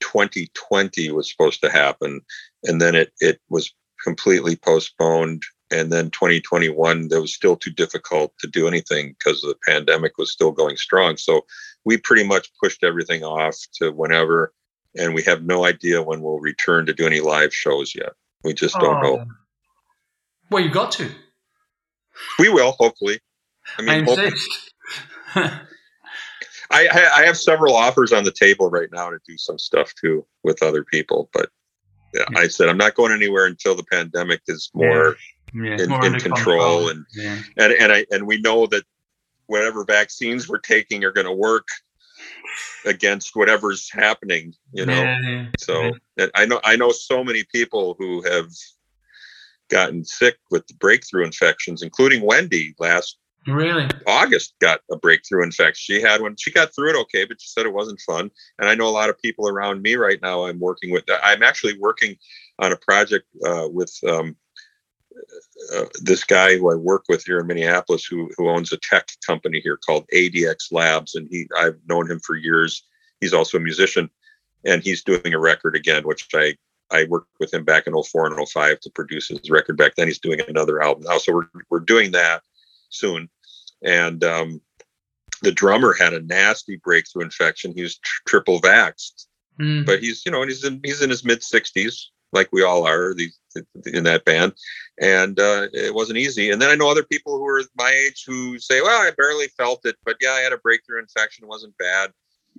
2020 0.00 1.10
was 1.12 1.30
supposed 1.30 1.60
to 1.62 1.70
happen, 1.70 2.20
and 2.64 2.80
then 2.80 2.94
it 2.94 3.12
it 3.20 3.40
was 3.48 3.72
completely 4.04 4.56
postponed. 4.56 5.42
And 5.72 5.90
then 5.90 6.10
2021, 6.10 7.08
that 7.08 7.20
was 7.20 7.34
still 7.34 7.56
too 7.56 7.70
difficult 7.70 8.34
to 8.40 8.46
do 8.46 8.68
anything 8.68 9.16
because 9.18 9.40
the 9.40 9.54
pandemic 9.66 10.18
was 10.18 10.30
still 10.30 10.52
going 10.52 10.76
strong. 10.76 11.16
So 11.16 11.46
we 11.84 11.96
pretty 11.96 12.24
much 12.24 12.52
pushed 12.62 12.84
everything 12.84 13.24
off 13.24 13.56
to 13.76 13.90
whenever, 13.90 14.52
and 14.96 15.14
we 15.14 15.22
have 15.22 15.44
no 15.44 15.64
idea 15.64 16.02
when 16.02 16.20
we'll 16.20 16.40
return 16.40 16.84
to 16.86 16.92
do 16.92 17.06
any 17.06 17.20
live 17.20 17.54
shows 17.54 17.94
yet. 17.94 18.12
We 18.44 18.52
just 18.52 18.78
don't 18.78 19.02
know. 19.02 19.20
Oh. 19.20 19.26
Well, 20.50 20.62
you 20.62 20.70
got 20.70 20.92
to. 20.92 21.10
We 22.38 22.50
will, 22.50 22.72
hopefully. 22.72 23.20
I 23.78 23.82
mean. 23.82 24.06
I, 25.34 25.60
I 26.70 26.88
I 27.16 27.26
have 27.26 27.36
several 27.36 27.74
offers 27.74 28.12
on 28.12 28.24
the 28.24 28.32
table 28.32 28.70
right 28.70 28.88
now 28.92 29.10
to 29.10 29.18
do 29.26 29.36
some 29.38 29.58
stuff 29.58 29.92
too 29.94 30.26
with 30.42 30.62
other 30.62 30.84
people, 30.84 31.28
but 31.32 31.50
yeah, 32.14 32.24
I 32.36 32.48
said 32.48 32.68
I'm 32.68 32.78
not 32.78 32.94
going 32.94 33.12
anywhere 33.12 33.46
until 33.46 33.74
the 33.74 33.84
pandemic 33.84 34.40
is 34.48 34.70
more 34.74 35.16
yeah, 35.54 35.76
in, 35.78 35.88
more 35.88 36.04
in 36.04 36.14
under 36.14 36.20
control, 36.20 36.88
and 36.88 37.04
yeah. 37.14 37.38
and 37.56 37.72
and 37.72 37.92
I 37.92 38.06
and 38.10 38.26
we 38.26 38.40
know 38.40 38.66
that 38.66 38.84
whatever 39.46 39.84
vaccines 39.84 40.48
we're 40.48 40.58
taking 40.58 41.04
are 41.04 41.12
going 41.12 41.26
to 41.26 41.32
work 41.32 41.66
against 42.86 43.34
whatever's 43.34 43.90
happening, 43.90 44.54
you 44.72 44.86
know. 44.86 45.02
Yeah. 45.02 45.46
So 45.58 45.92
I 46.34 46.46
know 46.46 46.60
I 46.64 46.76
know 46.76 46.90
so 46.90 47.22
many 47.22 47.44
people 47.52 47.96
who 47.98 48.22
have 48.22 48.48
gotten 49.68 50.04
sick 50.04 50.36
with 50.50 50.66
the 50.66 50.74
breakthrough 50.74 51.24
infections, 51.24 51.82
including 51.82 52.22
Wendy 52.22 52.74
last 52.78 53.18
really. 53.46 53.88
August 54.06 54.54
got 54.60 54.80
a 54.90 54.96
breakthrough 54.96 55.44
infection. 55.44 55.96
She 55.96 56.00
had 56.00 56.20
one. 56.20 56.36
She 56.38 56.52
got 56.52 56.74
through 56.74 56.90
it 56.90 57.00
okay, 57.02 57.24
but 57.24 57.40
she 57.40 57.48
said 57.48 57.66
it 57.66 57.72
wasn't 57.72 58.00
fun. 58.00 58.30
And 58.58 58.68
I 58.68 58.74
know 58.74 58.86
a 58.86 58.90
lot 58.90 59.10
of 59.10 59.20
people 59.20 59.48
around 59.48 59.82
me 59.82 59.96
right 59.96 60.20
now. 60.22 60.46
I'm 60.46 60.60
working 60.60 60.90
with. 60.90 61.04
I'm 61.22 61.42
actually 61.42 61.78
working 61.78 62.16
on 62.58 62.72
a 62.72 62.76
project 62.76 63.26
uh, 63.44 63.68
with 63.70 63.92
um, 64.08 64.36
uh, 65.74 65.84
this 66.02 66.24
guy 66.24 66.56
who 66.56 66.70
I 66.72 66.74
work 66.74 67.04
with 67.08 67.24
here 67.24 67.38
in 67.40 67.46
Minneapolis, 67.46 68.04
who 68.04 68.30
who 68.36 68.48
owns 68.48 68.72
a 68.72 68.78
tech 68.78 69.10
company 69.26 69.60
here 69.60 69.76
called 69.76 70.06
ADX 70.12 70.72
Labs, 70.72 71.14
and 71.14 71.28
he 71.30 71.46
I've 71.58 71.78
known 71.88 72.10
him 72.10 72.20
for 72.20 72.36
years. 72.36 72.84
He's 73.20 73.32
also 73.34 73.56
a 73.58 73.60
musician, 73.60 74.10
and 74.64 74.82
he's 74.82 75.02
doing 75.04 75.32
a 75.34 75.38
record 75.38 75.76
again, 75.76 76.06
which 76.06 76.26
I. 76.34 76.56
I 76.90 77.04
worked 77.04 77.30
with 77.40 77.54
him 77.54 77.64
back 77.64 77.86
in 77.86 77.94
04 77.94 78.26
and 78.26 78.48
05 78.48 78.80
to 78.80 78.90
produce 78.90 79.28
his 79.28 79.48
record 79.50 79.78
back 79.78 79.94
then. 79.94 80.08
He's 80.08 80.18
doing 80.18 80.42
another 80.46 80.82
album 80.82 81.04
now. 81.04 81.16
So 81.16 81.32
we're, 81.32 81.46
we're 81.70 81.80
doing 81.80 82.10
that 82.10 82.42
soon. 82.90 83.30
And 83.82 84.22
um, 84.22 84.60
the 85.40 85.52
drummer 85.52 85.94
had 85.94 86.12
a 86.12 86.20
nasty 86.20 86.76
breakthrough 86.76 87.22
infection. 87.22 87.72
He 87.74 87.80
was 87.82 87.96
tr- 87.96 88.20
triple 88.26 88.60
vaxxed, 88.60 89.24
Mm. 89.58 89.86
but 89.86 90.00
he's 90.00 90.26
you 90.26 90.32
know 90.32 90.42
and 90.42 90.50
he's 90.50 90.64
in 90.64 90.80
he's 90.84 91.00
in 91.00 91.08
his 91.08 91.24
mid 91.24 91.42
sixties, 91.42 92.10
like 92.32 92.48
we 92.52 92.62
all 92.62 92.86
are 92.86 93.14
these 93.14 93.38
in 93.86 94.04
that 94.04 94.24
band, 94.24 94.54
and 95.00 95.38
uh, 95.38 95.68
it 95.72 95.94
wasn't 95.94 96.18
easy. 96.18 96.50
And 96.50 96.60
then 96.60 96.70
I 96.70 96.74
know 96.74 96.90
other 96.90 97.02
people 97.04 97.36
who 97.36 97.46
are 97.46 97.62
my 97.76 97.90
age 97.90 98.24
who 98.26 98.58
say, 98.58 98.80
"Well, 98.80 99.00
I 99.00 99.10
barely 99.16 99.48
felt 99.48 99.84
it, 99.84 99.96
but 100.04 100.16
yeah, 100.20 100.30
I 100.30 100.40
had 100.40 100.52
a 100.52 100.58
breakthrough 100.58 101.00
infection. 101.00 101.44
It 101.44 101.48
wasn't 101.48 101.76
bad." 101.78 102.12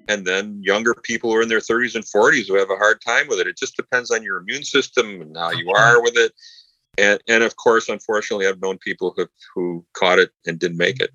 And 0.07 0.25
then 0.25 0.59
younger 0.63 0.95
people 0.95 1.31
who 1.31 1.37
are 1.37 1.43
in 1.43 1.49
their 1.49 1.59
30s 1.59 1.93
and 1.95 2.03
40s 2.03 2.47
who 2.47 2.55
have 2.55 2.71
a 2.71 2.75
hard 2.75 2.99
time 3.01 3.27
with 3.27 3.39
it. 3.39 3.47
It 3.47 3.57
just 3.57 3.75
depends 3.77 4.09
on 4.09 4.23
your 4.23 4.37
immune 4.37 4.63
system 4.63 5.21
and 5.21 5.37
how 5.37 5.51
you 5.51 5.69
are 5.71 6.01
with 6.01 6.17
it. 6.17 6.33
And 6.97 7.19
and 7.27 7.43
of 7.43 7.55
course, 7.55 7.89
unfortunately, 7.89 8.47
I've 8.47 8.61
known 8.61 8.77
people 8.79 9.13
who 9.15 9.27
who 9.53 9.85
caught 9.93 10.19
it 10.19 10.31
and 10.45 10.59
didn't 10.59 10.77
make 10.77 10.99
it 10.99 11.11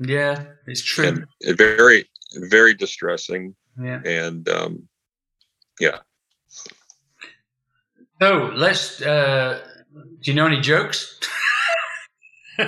Yeah, 0.00 0.44
it's 0.66 0.82
true. 0.82 1.06
and 1.06 1.26
very 1.58 2.08
very 2.34 2.74
distressing 2.74 3.54
yeah. 3.80 4.00
and 4.04 4.48
um 4.48 4.88
yeah 5.80 5.98
So 8.20 8.52
let's. 8.54 9.02
Uh, 9.02 9.60
do 10.22 10.30
you 10.30 10.34
know 10.34 10.46
any 10.46 10.60
jokes? 10.60 11.18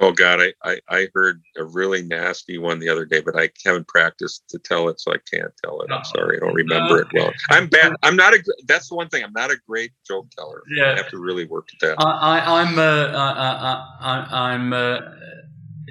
oh 0.00 0.12
god 0.12 0.40
I, 0.40 0.52
I 0.64 0.78
i 0.88 1.08
heard 1.14 1.42
a 1.56 1.64
really 1.64 2.02
nasty 2.02 2.58
one 2.58 2.78
the 2.78 2.88
other 2.88 3.04
day 3.04 3.20
but 3.20 3.36
i 3.36 3.50
haven't 3.64 3.88
practiced 3.88 4.48
to 4.50 4.58
tell 4.58 4.88
it 4.88 5.00
so 5.00 5.12
i 5.12 5.16
can't 5.32 5.52
tell 5.64 5.80
it 5.82 5.90
i'm 5.92 6.04
sorry 6.04 6.36
i 6.36 6.40
don't 6.40 6.54
remember 6.54 7.00
it 7.00 7.08
well 7.14 7.32
i'm 7.50 7.66
bad 7.66 7.94
i'm 8.02 8.16
not 8.16 8.32
a 8.34 8.44
that's 8.66 8.88
the 8.88 8.94
one 8.94 9.08
thing 9.08 9.24
i'm 9.24 9.32
not 9.32 9.50
a 9.50 9.56
great 9.66 9.90
joke 10.06 10.30
teller 10.30 10.62
Yeah. 10.76 10.92
i 10.92 10.96
have 10.96 11.08
to 11.10 11.18
really 11.18 11.46
work 11.46 11.68
at 11.74 11.80
that 11.80 12.00
I, 12.00 12.38
I, 12.38 12.60
I'm. 12.62 12.78
Uh, 12.78 13.06
I, 13.16 13.30
I, 13.50 13.86
I, 14.00 14.52
I'm. 14.52 14.72
Uh, 14.72 15.00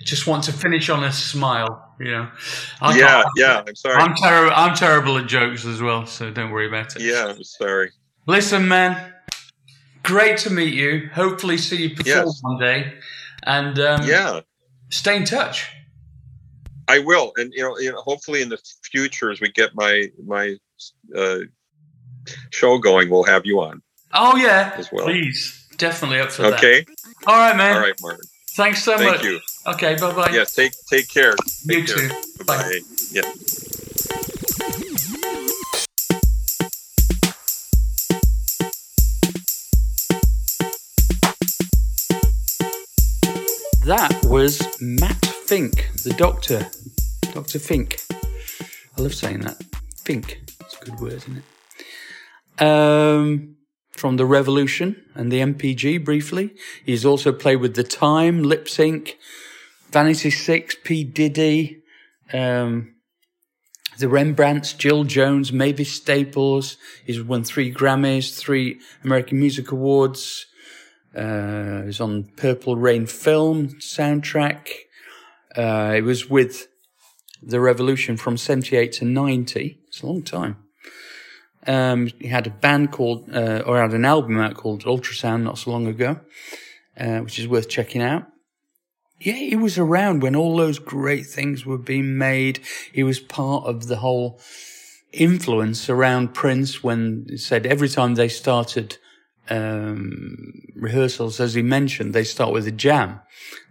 just 0.04 0.28
want 0.28 0.44
to 0.46 0.54
finish 0.54 0.90
on 0.90 1.04
a 1.04 1.12
smile. 1.12 1.84
You 2.00 2.12
know. 2.12 2.30
I 2.82 2.96
yeah 2.98 3.24
yeah 3.36 3.64
i'm 3.68 3.76
sorry 3.76 3.96
I'm 3.96 4.14
terrible. 4.16 4.52
I'm 4.56 4.76
terrible 4.76 5.18
at 5.18 5.28
jokes 5.28 5.66
as 5.66 5.82
well, 5.82 6.06
so 6.06 6.30
don't 6.32 6.52
worry 6.52 6.68
about 6.68 6.96
it. 6.96 7.02
yeah 7.02 7.26
i'm 7.28 7.44
sorry 7.44 7.92
Listen, 8.28 8.68
man. 8.68 9.14
Great 10.04 10.38
to 10.40 10.50
meet 10.50 10.74
you. 10.74 11.10
Hopefully, 11.14 11.58
see 11.58 11.84
you 11.84 11.90
perform 11.96 12.26
Yes. 12.28 12.40
one 12.42 12.60
day, 12.60 12.94
and 13.44 13.80
um, 13.80 14.04
yeah 14.08 14.42
stay 14.90 15.16
in 15.18 15.26
touch. 15.26 15.68
i 16.88 17.00
will 17.00 17.34
and 17.38 17.52
you 17.54 17.62
know, 17.64 17.78
you 17.80 17.92
know 17.92 18.00
hopefully 18.02 18.42
in 18.42 18.50
the 18.50 18.58
future 18.84 19.32
as 19.32 19.42
we 19.42 19.50
get 19.52 19.72
my 19.76 20.06
my 20.26 20.56
uh 21.16 21.40
show 22.52 22.78
going 22.78 23.10
we'll 23.10 23.24
have 23.24 23.46
you 23.46 23.60
on 23.60 23.82
Oh 24.14 24.38
yeah, 24.38 24.74
As 24.78 24.90
well. 24.92 25.04
please, 25.06 25.68
definitely 25.78 26.20
up 26.22 26.32
for 26.32 26.44
that. 26.44 26.54
okay 26.54 26.86
All 27.26 27.36
right, 27.36 27.56
man. 27.58 27.76
all 27.76 27.82
right 27.82 27.96
Martyn 28.02 28.22
Thanks 28.56 28.82
so 28.84 28.98
thank 28.98 29.18
much. 29.18 29.26
you 29.26 29.40
Okay, 29.68 29.96
bye 30.00 30.14
bye. 30.14 30.30
yeah 30.32 30.46
take 30.46 30.72
take 30.90 31.10
care 31.10 31.34
you 31.66 31.84
care. 31.84 31.96
too. 31.98 32.10
bye 32.46 32.58
Bye. 32.58 32.80
yeah 33.12 33.22
That 43.86 44.26
was 44.26 44.62
Matt 44.82 45.26
Fink, 45.26 45.90
the 46.04 46.14
doctor. 46.18 46.68
Dr. 47.34 47.60
Fink. 47.60 48.02
I 48.98 49.02
love 49.02 49.14
saying 49.14 49.42
that. 49.42 49.62
Fink. 50.04 50.42
It's 50.62 50.76
a 50.82 50.86
good 50.86 51.00
word, 51.00 51.14
isn't 51.14 51.44
it? 52.58 52.64
Um, 52.64 53.56
from 53.92 54.18
The 54.18 54.26
Revolution 54.26 55.02
and 55.16 55.32
the 55.32 55.40
NPG 55.40 56.04
briefly. 56.04 56.54
He's 56.86 57.06
also 57.06 57.32
played 57.32 57.58
with 57.58 57.76
The 57.76 57.84
Time, 57.84 58.44
Lipps 58.44 58.78
Inc, 58.78 59.14
Vanity 59.92 60.30
Six, 60.30 60.76
P. 60.84 61.04
Diddy, 61.04 61.82
um, 62.34 62.94
the 63.98 64.08
Rembrandts, 64.08 64.74
Jill 64.74 65.06
Jones, 65.06 65.52
Mavis 65.52 65.94
Staples. 65.94 66.78
He's 67.06 67.22
won 67.22 67.44
three 67.44 67.74
Grammys, 67.74 68.38
three 68.38 68.80
American 69.04 69.40
Music 69.40 69.72
Awards. 69.72 70.46
Uh, 71.16 71.84
he's 71.84 72.00
on 72.00 72.26
Purple 72.36 72.76
Rain 72.76 73.08
film 73.08 73.70
soundtrack. 73.80 74.70
Uh, 75.56 75.94
he 75.94 76.02
was 76.02 76.30
with 76.30 76.68
The 77.42 77.60
Revolution 77.60 78.18
from 78.18 78.38
78 78.38 78.92
to 78.94 79.06
90. 79.06 79.80
It's 79.88 80.04
a 80.04 80.06
long 80.06 80.22
time. 80.22 80.58
Um, 81.66 82.08
he 82.20 82.28
had 82.28 82.46
a 82.46 82.52
band 82.52 82.92
called, 82.92 83.30
uh, 83.34 83.64
or 83.66 83.82
had 83.82 83.94
an 83.94 84.06
album 84.06 84.38
out 84.38 84.56
called 84.56 84.84
Ultrasound 84.84 85.42
not 85.42 85.58
so 85.58 85.72
long 85.72 85.88
ago, 85.88 86.20
uh, 87.00 87.20
which 87.20 87.40
is 87.40 87.48
worth 87.48 87.68
checking 87.68 88.02
out. 88.02 88.28
Yeah, 89.20 89.34
he 89.34 89.56
was 89.56 89.78
around 89.78 90.22
when 90.22 90.36
all 90.36 90.58
those 90.58 90.80
great 90.80 91.26
things 91.26 91.66
were 91.66 91.78
being 91.78 92.18
made. 92.18 92.60
He 92.92 93.04
was 93.04 93.20
part 93.20 93.66
of 93.66 93.88
the 93.88 93.98
whole 93.98 94.40
influence 95.12 95.90
around 95.90 96.34
Prince 96.34 96.84
when 96.84 97.26
he 97.30 97.38
said 97.38 97.66
every 97.66 97.90
time 97.90 98.16
they 98.16 98.28
started 98.28 98.98
um, 99.50 100.54
rehearsals, 100.76 101.40
as 101.40 101.54
he 101.54 101.62
mentioned, 101.62 102.14
they 102.14 102.24
start 102.24 102.54
with 102.54 102.68
a 102.68 102.72
jam. 102.72 103.22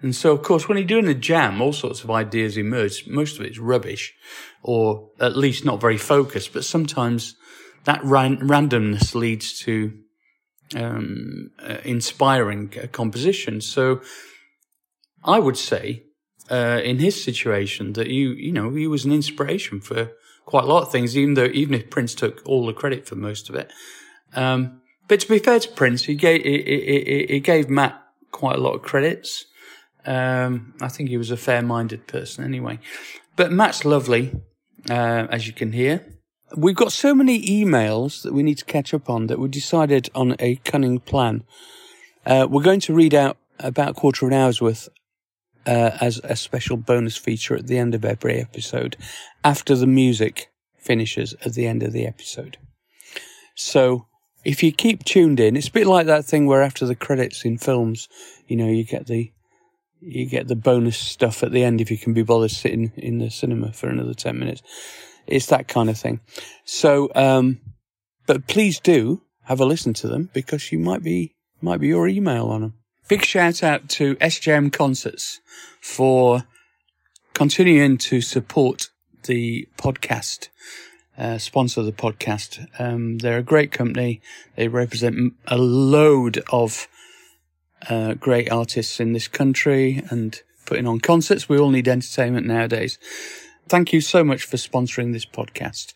And 0.02 0.14
so, 0.14 0.32
of 0.32 0.42
course, 0.42 0.68
when 0.68 0.78
you're 0.78 0.86
doing 0.86 1.06
a 1.06 1.14
jam, 1.14 1.60
all 1.60 1.72
sorts 1.72 2.02
of 2.02 2.10
ideas 2.10 2.56
emerge. 2.56 3.06
Most 3.06 3.38
of 3.38 3.44
it's 3.44 3.58
rubbish, 3.58 4.14
or 4.62 5.10
at 5.20 5.36
least 5.36 5.64
not 5.64 5.80
very 5.80 5.98
focused. 5.98 6.52
But 6.52 6.64
sometimes 6.64 7.36
that 7.84 8.02
ran- 8.02 8.38
randomness 8.38 9.14
leads 9.14 9.58
to 9.60 9.92
um, 10.74 11.50
uh, 11.62 11.76
inspiring 11.84 12.72
uh, 12.82 12.86
composition. 12.88 13.60
So 13.60 14.00
I 15.26 15.38
would 15.38 15.56
say, 15.56 16.04
uh, 16.50 16.80
in 16.84 16.98
his 16.98 17.22
situation, 17.22 17.94
that 17.94 18.08
you 18.08 18.30
you 18.30 18.52
know 18.52 18.70
he 18.70 18.86
was 18.86 19.04
an 19.04 19.12
inspiration 19.12 19.80
for 19.80 20.12
quite 20.44 20.64
a 20.64 20.68
lot 20.68 20.82
of 20.82 20.92
things. 20.92 21.16
Even 21.16 21.34
though 21.34 21.50
even 21.52 21.74
if 21.74 21.90
Prince 21.90 22.14
took 22.14 22.42
all 22.46 22.66
the 22.66 22.72
credit 22.72 23.06
for 23.06 23.16
most 23.16 23.48
of 23.48 23.54
it, 23.54 23.72
um, 24.34 24.80
but 25.08 25.20
to 25.20 25.28
be 25.28 25.38
fair 25.38 25.60
to 25.60 25.68
Prince, 25.70 26.04
he 26.04 26.14
gave 26.14 26.42
he, 26.42 26.62
he, 26.62 27.26
he 27.28 27.40
gave 27.40 27.68
Matt 27.68 28.00
quite 28.30 28.56
a 28.56 28.60
lot 28.60 28.74
of 28.74 28.82
credits. 28.82 29.46
Um, 30.04 30.74
I 30.80 30.88
think 30.88 31.08
he 31.08 31.16
was 31.16 31.32
a 31.32 31.36
fair-minded 31.36 32.06
person 32.06 32.44
anyway. 32.44 32.78
But 33.34 33.50
Matt's 33.50 33.84
lovely, 33.84 34.40
uh, 34.88 35.26
as 35.30 35.48
you 35.48 35.52
can 35.52 35.72
hear. 35.72 36.06
We've 36.56 36.76
got 36.76 36.92
so 36.92 37.12
many 37.12 37.42
emails 37.42 38.22
that 38.22 38.32
we 38.32 38.44
need 38.44 38.58
to 38.58 38.64
catch 38.64 38.94
up 38.94 39.10
on 39.10 39.26
that 39.26 39.40
we 39.40 39.48
decided 39.48 40.08
on 40.14 40.36
a 40.38 40.56
cunning 40.56 41.00
plan. 41.00 41.42
Uh, 42.24 42.46
we're 42.48 42.62
going 42.62 42.80
to 42.80 42.94
read 42.94 43.14
out 43.14 43.36
about 43.58 43.90
a 43.90 43.94
quarter 43.94 44.26
of 44.26 44.32
an 44.32 44.38
hour's 44.38 44.60
worth 44.62 44.88
uh, 45.66 45.98
as 46.00 46.20
a 46.24 46.36
special 46.36 46.76
bonus 46.76 47.16
feature 47.16 47.56
at 47.56 47.66
the 47.66 47.78
end 47.78 47.94
of 47.94 48.04
every 48.04 48.40
episode 48.40 48.96
after 49.44 49.74
the 49.74 49.86
music 49.86 50.50
finishes 50.78 51.34
at 51.44 51.54
the 51.54 51.66
end 51.66 51.82
of 51.82 51.92
the 51.92 52.06
episode. 52.06 52.56
So 53.54 54.06
if 54.44 54.62
you 54.62 54.70
keep 54.70 55.04
tuned 55.04 55.40
in, 55.40 55.56
it's 55.56 55.68
a 55.68 55.72
bit 55.72 55.86
like 55.86 56.06
that 56.06 56.24
thing 56.24 56.46
where 56.46 56.62
after 56.62 56.86
the 56.86 56.94
credits 56.94 57.44
in 57.44 57.58
films, 57.58 58.08
you 58.46 58.56
know, 58.56 58.68
you 58.68 58.84
get 58.84 59.06
the 59.06 59.32
you 60.00 60.26
get 60.26 60.46
the 60.46 60.54
bonus 60.54 60.96
stuff 60.96 61.42
at 61.42 61.52
the 61.52 61.64
end 61.64 61.80
if 61.80 61.90
you 61.90 61.98
can 61.98 62.12
be 62.12 62.22
bothered 62.22 62.50
sitting 62.50 62.92
in 62.96 63.18
the 63.18 63.30
cinema 63.30 63.72
for 63.72 63.88
another 63.88 64.14
10 64.14 64.38
minutes. 64.38 64.62
It's 65.26 65.46
that 65.46 65.66
kind 65.66 65.90
of 65.90 65.98
thing. 65.98 66.20
So, 66.64 67.10
um, 67.14 67.60
but 68.26 68.46
please 68.46 68.78
do 68.78 69.22
have 69.44 69.58
a 69.58 69.64
listen 69.64 69.94
to 69.94 70.08
them 70.08 70.30
because 70.32 70.70
you 70.70 70.78
might 70.78 71.02
be, 71.02 71.34
might 71.60 71.80
be 71.80 71.88
your 71.88 72.06
email 72.06 72.46
on 72.48 72.60
them. 72.60 72.74
Big 73.08 73.24
shout 73.24 73.62
out 73.62 73.88
to 73.90 74.16
SJM 74.16 74.72
Concerts 74.72 75.40
for 75.80 76.42
continuing 77.34 77.98
to 77.98 78.20
support 78.20 78.90
the 79.26 79.68
podcast, 79.78 80.48
uh, 81.16 81.38
sponsor 81.38 81.84
the 81.84 81.92
podcast. 81.92 82.66
Um, 82.80 83.18
they're 83.18 83.38
a 83.38 83.44
great 83.44 83.70
company. 83.70 84.20
They 84.56 84.66
represent 84.66 85.34
a 85.46 85.56
load 85.56 86.42
of 86.50 86.88
uh, 87.88 88.14
great 88.14 88.50
artists 88.50 88.98
in 88.98 89.12
this 89.12 89.28
country 89.28 90.02
and 90.10 90.42
putting 90.64 90.88
on 90.88 90.98
concerts. 90.98 91.48
We 91.48 91.60
all 91.60 91.70
need 91.70 91.86
entertainment 91.86 92.48
nowadays. 92.48 92.98
Thank 93.68 93.92
you 93.92 94.00
so 94.00 94.24
much 94.24 94.42
for 94.42 94.56
sponsoring 94.56 95.12
this 95.12 95.26
podcast. 95.26 95.94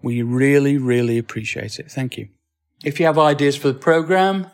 We 0.00 0.22
really, 0.22 0.78
really 0.78 1.18
appreciate 1.18 1.80
it. 1.80 1.90
Thank 1.90 2.16
you. 2.16 2.28
If 2.84 3.00
you 3.00 3.06
have 3.06 3.18
ideas 3.18 3.56
for 3.56 3.68
the 3.68 3.74
program, 3.78 4.48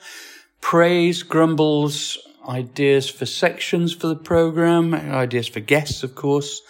praise, 0.61 1.23
grumbles, 1.23 2.19
ideas 2.49 3.09
for 3.09 3.27
sections 3.27 3.95
for 3.95 4.07
the 4.07 4.17
program, 4.17 4.95
ideas 4.95 5.49
for 5.49 5.61
guests, 5.61 6.03
of 6.03 6.15
course. 6.15 6.63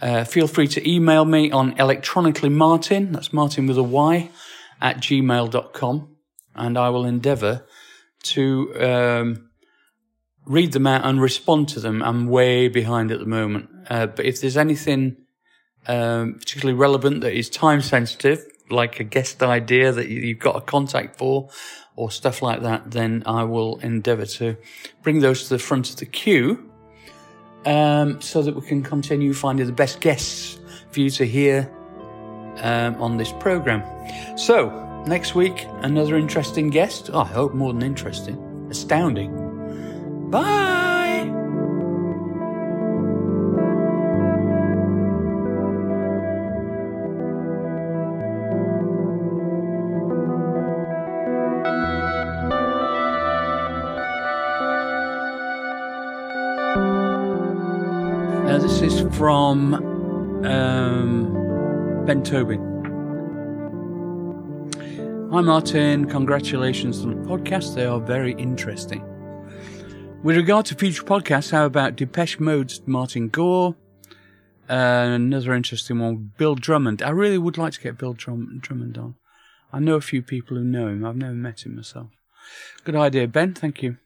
Uh, 0.00 0.24
feel 0.24 0.48
free 0.48 0.66
to 0.66 0.88
email 0.88 1.24
me 1.24 1.50
on 1.50 1.78
electronically 1.78 2.48
Martyn, 2.48 3.12
that's 3.12 3.32
Martyn 3.32 3.66
with 3.66 3.78
a 3.78 3.82
Y, 3.82 4.30
at 4.80 4.96
gmail.com, 4.96 6.16
and 6.56 6.78
I 6.78 6.88
will 6.90 7.04
endeavour 7.04 7.64
to 8.24 8.74
um, 8.80 9.50
read 10.44 10.72
them 10.72 10.86
out 10.86 11.04
and 11.04 11.20
respond 11.20 11.68
to 11.68 11.80
them. 11.80 12.02
I'm 12.02 12.26
way 12.26 12.68
behind 12.68 13.12
at 13.12 13.20
the 13.20 13.26
moment. 13.26 13.70
Uh, 13.88 14.06
but 14.06 14.24
if 14.24 14.40
there's 14.40 14.56
anything 14.56 15.16
um, 15.86 16.34
particularly 16.34 16.78
relevant 16.78 17.20
that 17.20 17.32
is 17.32 17.48
time 17.48 17.80
sensitive, 17.80 18.44
like 18.70 19.00
a 19.00 19.04
guest 19.04 19.42
idea 19.42 19.92
that 19.92 20.08
you've 20.08 20.38
got 20.38 20.56
a 20.56 20.60
contact 20.60 21.18
for, 21.18 21.50
or 21.96 22.10
stuff 22.10 22.42
like 22.42 22.62
that, 22.62 22.90
then 22.90 23.22
I 23.26 23.44
will 23.44 23.78
endeavour 23.78 24.26
to 24.26 24.56
bring 25.02 25.20
those 25.20 25.44
to 25.44 25.48
the 25.50 25.58
front 25.58 25.90
of 25.90 25.96
the 25.96 26.06
queue 26.06 26.70
um, 27.64 28.20
so 28.20 28.42
that 28.42 28.54
we 28.54 28.62
can 28.62 28.82
continue 28.82 29.34
finding 29.34 29.66
the 29.66 29.72
best 29.72 30.00
guests 30.00 30.58
for 30.90 31.00
you 31.00 31.10
to 31.10 31.24
hear 31.24 31.70
um, 32.58 33.00
on 33.00 33.16
this 33.16 33.32
programme. 33.40 33.82
So, 34.36 34.70
next 35.06 35.34
week, 35.34 35.66
another 35.82 36.16
interesting 36.16 36.70
guest. 36.70 37.10
Oh, 37.12 37.20
I 37.20 37.26
hope 37.26 37.54
more 37.54 37.72
than 37.72 37.82
interesting, 37.82 38.66
astounding. 38.70 40.30
Bye! 40.30 40.71
From 59.22 59.74
um, 60.44 62.04
Ben 62.04 62.24
Tobin. 62.24 62.58
Hi, 65.32 65.40
Martyn. 65.40 66.06
Congratulations 66.06 67.04
on 67.04 67.22
the 67.22 67.28
podcast. 67.28 67.76
They 67.76 67.84
are 67.84 68.00
very 68.00 68.32
interesting. 68.32 69.00
With 70.24 70.34
regard 70.36 70.66
to 70.66 70.74
future 70.74 71.04
podcasts, 71.04 71.52
how 71.52 71.66
about 71.66 71.94
Depeche 71.94 72.40
Mode's 72.40 72.82
Martin 72.84 73.28
Gore? 73.28 73.76
Uh, 74.68 74.74
another 75.14 75.54
interesting 75.54 76.00
one, 76.00 76.32
Bill 76.36 76.56
Drummond. 76.56 77.00
I 77.00 77.10
really 77.10 77.38
would 77.38 77.56
like 77.56 77.74
to 77.74 77.80
get 77.80 77.98
Bill 77.98 78.14
Drum- 78.14 78.58
Drummond 78.60 78.98
on. 78.98 79.14
I 79.72 79.78
know 79.78 79.94
a 79.94 80.00
few 80.00 80.22
people 80.22 80.56
who 80.56 80.64
know 80.64 80.88
him. 80.88 81.06
I've 81.06 81.14
never 81.14 81.32
met 81.32 81.64
him 81.64 81.76
myself. 81.76 82.08
Good 82.82 82.96
idea, 82.96 83.28
Ben. 83.28 83.54
Thank 83.54 83.84
you. 83.84 83.98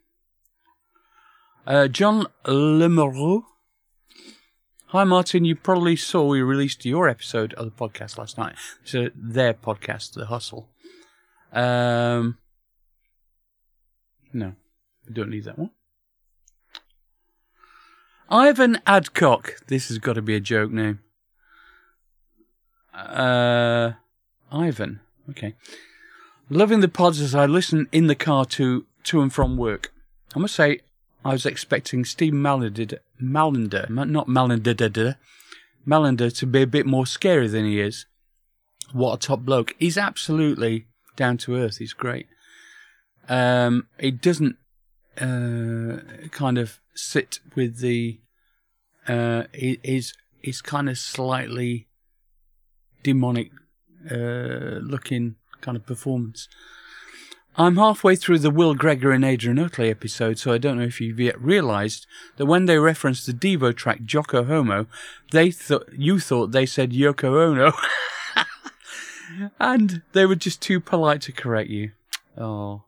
Uh, 1.67 1.89
John 1.89 2.27
Lemereau 2.45 3.45
Hi, 4.91 5.03
Martyn. 5.03 5.45
You 5.45 5.57
probably 5.57 5.97
saw 5.97 6.25
we 6.27 6.41
released 6.43 6.85
your 6.85 7.09
episode 7.09 7.53
of 7.55 7.65
the 7.65 7.73
podcast 7.73 8.19
last 8.19 8.39
night. 8.39 8.55
So 8.85 9.09
their 9.17 9.53
podcast, 9.53 10.13
The 10.13 10.27
Hustle. 10.27 10.69
Um, 11.53 12.39
no, 14.33 14.55
I 15.09 15.13
don't 15.13 15.31
need 15.31 15.43
that 15.43 15.59
one. 15.59 15.71
Ivan 18.31 18.81
Adcock. 18.87 19.57
This 19.67 19.89
has 19.89 19.99
got 19.99 20.13
to 20.13 20.23
be 20.23 20.37
a 20.37 20.41
joke 20.41 20.71
name. 20.71 21.01
Uh, 22.95 23.93
Ivan. 24.53 25.01
Okay. 25.31 25.57
Loving 26.49 26.79
the 26.79 26.89
pods 26.89 27.21
as 27.21 27.35
I 27.35 27.47
listen 27.47 27.89
in 27.91 28.07
the 28.07 28.15
car 28.15 28.45
to 28.45 28.87
to 29.03 29.21
and 29.21 29.33
from 29.33 29.57
work. 29.57 29.93
I 30.37 30.39
must 30.39 30.55
say, 30.55 30.81
I 31.25 31.33
was 31.33 31.45
expecting 31.45 32.05
Steve 32.05 32.35
Mallinder, 32.35 32.99
Mallender 33.21 33.89
not 33.89 34.29
Mallender, 34.29 35.17
Mallender 35.87 36.37
to 36.39 36.47
be 36.47 36.63
a 36.63 36.67
bit 36.67 36.87
more 36.87 37.07
scary 37.07 37.49
than 37.49 37.65
he 37.65 37.81
is. 37.81 38.07
What 38.93 39.15
a 39.15 39.27
top 39.27 39.41
bloke. 39.41 39.75
He's 39.79 39.99
absolutely 39.99 40.87
down 41.17 41.39
to 41.39 41.57
earth. 41.57 41.79
He's 41.79 41.93
great. 41.93 42.27
Um, 43.29 43.89
he 43.99 44.11
doesn't, 44.11 44.57
uh, 45.21 46.29
kind 46.31 46.59
of 46.59 46.81
sit 46.95 47.41
with 47.55 47.81
the 47.81 48.21
uh, 49.09 49.45
is 49.53 50.15
is 50.43 50.61
kind 50.61 50.89
of 50.89 50.99
slightly 50.99 51.89
demonic 53.03 53.51
uh, 54.11 54.79
looking 54.83 55.37
kind 55.61 55.77
of 55.77 55.87
performance. 55.87 56.49
I'm 57.59 57.77
halfway 57.77 58.17
through 58.17 58.41
the 58.41 58.51
Will 58.51 58.75
Gregor 58.75 59.13
and 59.13 59.25
Adrian 59.25 59.59
Utley 59.59 59.89
episode, 59.89 60.39
so 60.39 60.53
I 60.53 60.59
don't 60.59 60.77
know 60.77 60.85
if 60.85 61.01
you've 61.01 61.19
yet 61.19 61.41
realised 61.41 62.07
that 62.37 62.45
when 62.45 62.67
they 62.67 62.79
referenced 62.79 63.27
the 63.27 63.33
Devo 63.33 63.75
track 63.75 64.05
Jocko 64.05 64.45
Homo, 64.45 64.87
they 65.31 65.51
thought 65.51 65.89
you 65.97 66.21
thought 66.21 66.53
they 66.53 66.67
said 66.67 66.93
Yoko 66.93 67.47
Ono, 67.47 67.73
and 69.59 70.03
they 70.13 70.27
were 70.27 70.35
just 70.35 70.61
too 70.61 70.81
polite 70.81 71.23
to 71.23 71.33
correct 71.33 71.71
you. 71.71 71.93
Oh, 72.37 72.83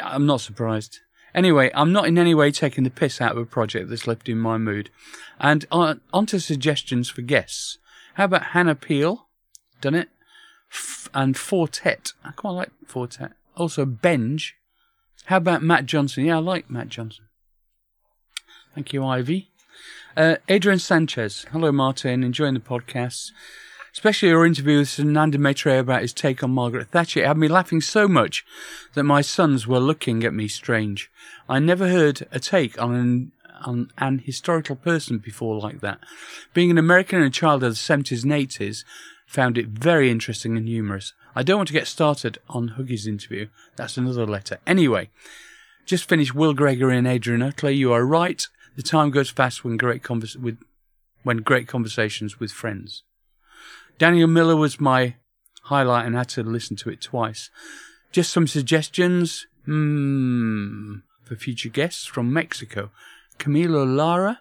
I'm 0.00 0.26
not 0.26 0.40
surprised. 0.40 1.00
Anyway, 1.34 1.72
I'm 1.74 1.92
not 1.92 2.06
in 2.06 2.18
any 2.18 2.34
way 2.34 2.52
taking 2.52 2.84
the 2.84 2.90
piss 2.90 3.20
out 3.20 3.32
of 3.32 3.38
a 3.38 3.44
project 3.44 3.90
that's 3.90 4.06
left 4.06 4.28
in 4.28 4.38
my 4.38 4.56
mood. 4.56 4.88
And 5.40 5.64
uh, 5.72 5.76
on, 5.76 6.00
on 6.12 6.26
to 6.26 6.40
suggestions 6.40 7.10
for 7.10 7.22
guests. 7.22 7.78
How 8.14 8.24
about 8.24 8.44
Hannah 8.44 8.76
Peel? 8.76 9.26
Done 9.80 9.96
it? 9.96 10.08
And 11.14 11.36
Four 11.36 11.68
Tet. 11.68 12.12
I 12.24 12.32
quite 12.32 12.50
like 12.50 12.70
Four 12.86 13.06
Tet. 13.06 13.32
Also 13.56 13.86
Benge. 13.86 14.52
How 15.26 15.38
about 15.38 15.62
Matt 15.62 15.86
Johnson? 15.86 16.24
Yeah, 16.24 16.36
I 16.36 16.40
like 16.40 16.70
Matt 16.70 16.88
Johnson. 16.88 17.24
Thank 18.74 18.92
you, 18.92 19.04
Ivy. 19.04 19.50
Uh, 20.16 20.36
Adrian 20.48 20.78
Sanchez. 20.78 21.46
Hello, 21.50 21.72
Martyn. 21.72 22.22
Enjoying 22.22 22.54
the 22.54 22.60
podcast. 22.60 23.32
Especially 23.92 24.28
your 24.28 24.44
interview 24.44 24.78
with 24.80 24.88
Sananda 24.88 25.38
Maitreya 25.38 25.80
about 25.80 26.02
his 26.02 26.12
take 26.12 26.42
on 26.42 26.50
Margaret 26.50 26.88
Thatcher. 26.88 27.20
It 27.20 27.26
had 27.26 27.38
me 27.38 27.48
laughing 27.48 27.80
so 27.80 28.06
much 28.06 28.44
that 28.92 29.04
my 29.04 29.22
sons 29.22 29.66
were 29.66 29.78
looking 29.78 30.22
at 30.22 30.34
me 30.34 30.48
strange. 30.48 31.10
I 31.48 31.58
never 31.58 31.88
heard 31.88 32.26
a 32.30 32.38
take 32.38 32.80
on 32.80 32.94
an 32.94 33.32
on 33.64 33.90
an 33.96 34.18
historical 34.18 34.76
person 34.76 35.16
before 35.16 35.58
like 35.58 35.80
that. 35.80 35.98
Being 36.52 36.70
an 36.70 36.78
American 36.78 37.18
and 37.18 37.28
a 37.28 37.30
child 37.30 37.62
of 37.62 37.72
the 37.72 37.76
70s 37.76 38.22
and 38.22 38.32
80s, 38.32 38.84
found 39.26 39.58
it 39.58 39.68
very 39.68 40.10
interesting 40.10 40.56
and 40.56 40.66
humorous. 40.66 41.12
I 41.34 41.42
don't 41.42 41.58
want 41.58 41.68
to 41.68 41.74
get 41.74 41.86
started 41.86 42.38
on 42.48 42.68
Huggy's 42.76 43.06
interview. 43.06 43.48
That's 43.76 43.96
another 43.96 44.26
letter. 44.26 44.58
Anyway, 44.66 45.10
just 45.84 46.08
finished 46.08 46.34
Will 46.34 46.54
Gregory 46.54 46.96
and 46.96 47.06
Adrian 47.06 47.42
Utley. 47.42 47.74
You 47.74 47.92
are 47.92 48.04
right. 48.04 48.46
The 48.76 48.82
time 48.82 49.10
goes 49.10 49.30
fast 49.30 49.64
when 49.64 49.76
great 49.76 50.02
convers- 50.02 50.36
with 50.36 50.58
when 51.22 51.38
great 51.38 51.66
conversations 51.66 52.38
with 52.38 52.52
friends. 52.52 53.02
Daniel 53.98 54.28
Miller 54.28 54.54
was 54.54 54.80
my 54.80 55.16
highlight 55.62 56.06
and 56.06 56.14
had 56.14 56.28
to 56.30 56.42
listen 56.42 56.76
to 56.76 56.90
it 56.90 57.00
twice. 57.00 57.50
Just 58.12 58.32
some 58.32 58.46
suggestions 58.46 59.46
hmm, 59.64 60.98
for 61.24 61.34
future 61.34 61.68
guests 61.68 62.06
from 62.06 62.32
Mexico. 62.32 62.90
Camilo 63.38 63.84
Lara, 63.84 64.40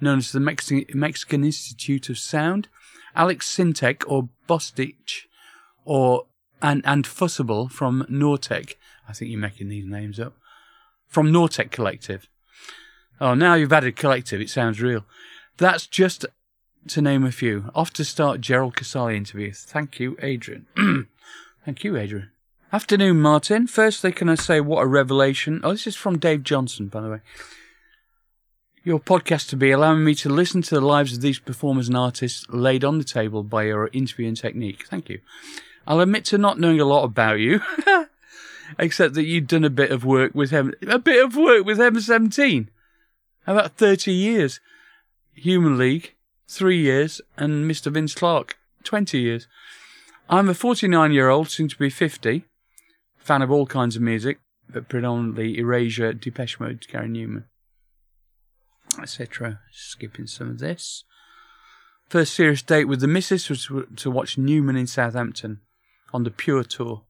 known 0.00 0.18
as 0.18 0.32
the 0.32 0.38
Mexi- 0.38 0.94
Mexican 0.94 1.44
Institute 1.44 2.10
of 2.10 2.18
Sound, 2.18 2.68
Alex 3.14 3.48
Sintek 3.54 4.04
or 4.06 4.28
Bostich, 4.48 5.26
or 5.84 6.26
and 6.62 6.82
and 6.84 7.06
Fussible 7.06 7.68
from 7.68 8.06
Nortec. 8.10 8.74
I 9.08 9.12
think 9.12 9.30
you're 9.30 9.40
making 9.40 9.68
these 9.68 9.86
names 9.86 10.20
up. 10.20 10.34
From 11.06 11.32
Nortec 11.32 11.70
Collective. 11.70 12.28
Oh, 13.20 13.34
now 13.34 13.54
you've 13.54 13.72
added 13.72 13.96
collective, 13.96 14.40
it 14.40 14.50
sounds 14.50 14.80
real. 14.80 15.04
That's 15.56 15.86
just 15.86 16.26
to 16.88 17.02
name 17.02 17.24
a 17.24 17.32
few. 17.32 17.70
Off 17.74 17.92
to 17.94 18.04
start 18.04 18.40
Gerald 18.40 18.76
Casale 18.76 19.16
interview. 19.16 19.52
Thank 19.52 19.98
you, 19.98 20.16
Adrian. 20.22 20.66
Thank 21.64 21.82
you, 21.82 21.96
Adrian. 21.96 22.30
Afternoon, 22.72 23.20
Martyn. 23.20 23.66
Firstly, 23.66 24.12
can 24.12 24.28
I 24.28 24.36
say 24.36 24.60
what 24.60 24.82
a 24.82 24.86
revelation? 24.86 25.60
Oh, 25.64 25.72
this 25.72 25.86
is 25.86 25.96
from 25.96 26.18
Dave 26.18 26.44
Johnson, 26.44 26.88
by 26.88 27.00
the 27.00 27.10
way 27.10 27.20
your 28.84 29.00
podcast 29.00 29.48
to 29.50 29.56
be, 29.56 29.70
allowing 29.70 30.04
me 30.04 30.14
to 30.16 30.28
listen 30.28 30.62
to 30.62 30.74
the 30.74 30.80
lives 30.80 31.12
of 31.12 31.20
these 31.20 31.38
performers 31.38 31.88
and 31.88 31.96
artists 31.96 32.46
laid 32.48 32.84
on 32.84 32.98
the 32.98 33.04
table 33.04 33.42
by 33.42 33.64
your 33.64 33.88
interviewing 33.92 34.34
technique. 34.34 34.86
Thank 34.86 35.08
you. 35.08 35.20
I'll 35.86 36.00
admit 36.00 36.24
to 36.26 36.38
not 36.38 36.60
knowing 36.60 36.80
a 36.80 36.84
lot 36.84 37.04
about 37.04 37.38
you, 37.40 37.60
except 38.78 39.14
that 39.14 39.24
you'd 39.24 39.46
done 39.46 39.64
a 39.64 39.70
bit 39.70 39.90
of 39.90 40.04
work 40.04 40.34
with 40.34 40.50
him, 40.50 40.74
a 40.86 40.98
bit 40.98 41.24
of 41.24 41.36
work 41.36 41.64
with 41.64 41.78
M17. 41.78 42.68
About 43.46 43.76
30 43.76 44.12
years. 44.12 44.60
Human 45.34 45.78
League, 45.78 46.14
three 46.46 46.78
years, 46.78 47.20
and 47.36 47.70
Mr. 47.70 47.92
Vince 47.92 48.14
Clarke, 48.14 48.58
20 48.84 49.18
years. 49.18 49.48
I'm 50.28 50.48
a 50.48 50.54
49 50.54 51.12
year 51.12 51.28
old, 51.28 51.48
soon 51.48 51.68
to 51.68 51.76
be 51.78 51.88
50, 51.88 52.44
fan 53.16 53.40
of 53.42 53.50
all 53.50 53.66
kinds 53.66 53.96
of 53.96 54.02
music, 54.02 54.40
but 54.68 54.88
predominantly 54.88 55.58
Erasure, 55.58 56.12
Depeche 56.12 56.60
Mode, 56.60 56.86
Gary 56.90 57.08
Numan 57.08 57.44
etc. 59.00 59.60
Skipping 59.72 60.26
some 60.26 60.50
of 60.50 60.58
this. 60.58 61.04
First 62.08 62.34
serious 62.34 62.62
date 62.62 62.86
with 62.86 63.00
the 63.00 63.06
missus 63.06 63.50
was 63.50 63.70
to 63.96 64.10
watch 64.10 64.36
Numan 64.36 64.78
in 64.78 64.86
Southampton 64.86 65.60
on 66.12 66.24
the 66.24 66.30
Pure 66.30 66.64
Tour, 66.64 67.02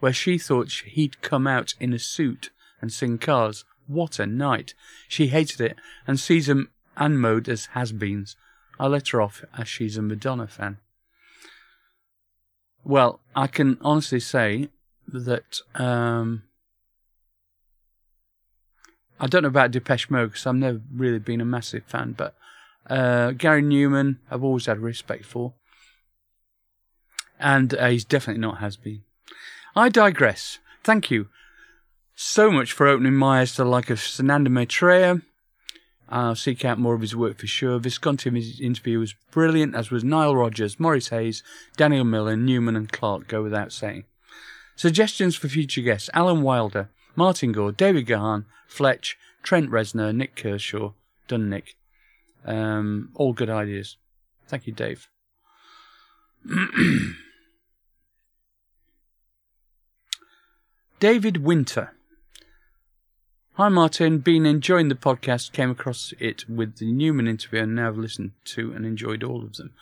where 0.00 0.12
she 0.12 0.38
thought 0.38 0.72
he'd 0.86 1.20
come 1.20 1.46
out 1.46 1.74
in 1.78 1.92
a 1.92 1.98
suit 1.98 2.50
and 2.80 2.92
sing 2.92 3.18
Cars. 3.18 3.64
What 3.86 4.18
a 4.18 4.26
night! 4.26 4.74
She 5.06 5.26
hated 5.26 5.60
it 5.60 5.76
and 6.06 6.18
sees 6.18 6.48
him 6.48 6.70
and 6.96 7.20
Mode 7.20 7.48
as 7.48 7.66
has-beens. 7.66 8.36
I 8.78 8.86
let 8.86 9.08
her 9.08 9.20
off 9.20 9.44
as 9.56 9.68
she's 9.68 9.96
a 9.96 10.02
Madonna 10.02 10.46
fan. 10.46 10.78
Well, 12.84 13.20
I 13.36 13.46
can 13.46 13.78
honestly 13.80 14.20
say 14.20 14.70
that 15.06 15.58
um, 15.74 16.44
I 19.22 19.28
don't 19.28 19.42
know 19.42 19.48
about 19.48 19.70
Depeche 19.70 20.10
Mode 20.10 20.30
because 20.30 20.46
I've 20.48 20.56
never 20.56 20.80
really 20.92 21.20
been 21.20 21.40
a 21.40 21.44
massive 21.44 21.84
fan, 21.84 22.12
but 22.12 22.34
uh, 22.90 23.30
Gary 23.30 23.62
Numan, 23.62 24.18
I've 24.28 24.42
always 24.42 24.66
had 24.66 24.80
respect 24.80 25.24
for, 25.24 25.54
and 27.38 27.72
uh, 27.72 27.86
he's 27.86 28.04
definitely 28.04 28.40
not 28.40 28.58
has 28.58 28.76
been. 28.76 29.02
I 29.76 29.90
digress. 29.90 30.58
Thank 30.82 31.12
you 31.12 31.28
so 32.16 32.50
much 32.50 32.72
for 32.72 32.88
opening 32.88 33.14
my 33.14 33.42
eyes 33.42 33.54
to 33.54 33.62
the 33.62 33.70
like 33.70 33.90
of 33.90 33.98
Sananda 33.98 34.48
Maitreya. 34.48 35.22
I'll 36.08 36.34
seek 36.34 36.64
out 36.64 36.80
more 36.80 36.94
of 36.94 37.00
his 37.00 37.14
work 37.14 37.38
for 37.38 37.46
sure. 37.46 37.78
Visconti's 37.78 38.60
interview 38.60 38.98
was 38.98 39.14
brilliant, 39.30 39.76
as 39.76 39.92
was 39.92 40.02
Nile 40.02 40.34
Rodgers, 40.34 40.80
Maurice 40.80 41.10
Hayes, 41.10 41.44
Daniel 41.76 42.04
Miller, 42.04 42.36
Numan, 42.36 42.76
and 42.76 42.90
Clarke, 42.90 43.28
go 43.28 43.40
without 43.40 43.72
saying. 43.72 44.02
Suggestions 44.74 45.36
for 45.36 45.48
future 45.48 45.80
guests 45.80 46.10
Alan 46.12 46.42
Wilder, 46.42 46.90
Martin 47.14 47.52
Gore, 47.52 47.72
David 47.72 48.06
Gahan, 48.06 48.46
Fletch, 48.66 49.18
Trent 49.42 49.70
Reznor, 49.70 50.14
Nik 50.14 50.36
Kershaw, 50.36 50.92
done 51.28 51.50
Nick. 51.50 51.76
Um, 52.44 53.10
all 53.14 53.32
good 53.32 53.50
ideas. 53.50 53.96
Thank 54.48 54.66
you, 54.66 54.72
Dave. 54.72 55.08
David 61.00 61.38
Winter. 61.38 61.92
Hi, 63.54 63.68
Martyn. 63.68 64.18
Been 64.18 64.46
enjoying 64.46 64.88
the 64.88 64.94
podcast. 64.94 65.52
Came 65.52 65.70
across 65.70 66.14
it 66.18 66.48
with 66.48 66.78
the 66.78 66.90
Numan 66.92 67.28
interview 67.28 67.62
and 67.62 67.74
now 67.74 67.84
have 67.86 67.98
listened 67.98 68.32
to 68.46 68.72
and 68.72 68.86
enjoyed 68.86 69.22
all 69.22 69.42
of 69.42 69.56
them. 69.56 69.72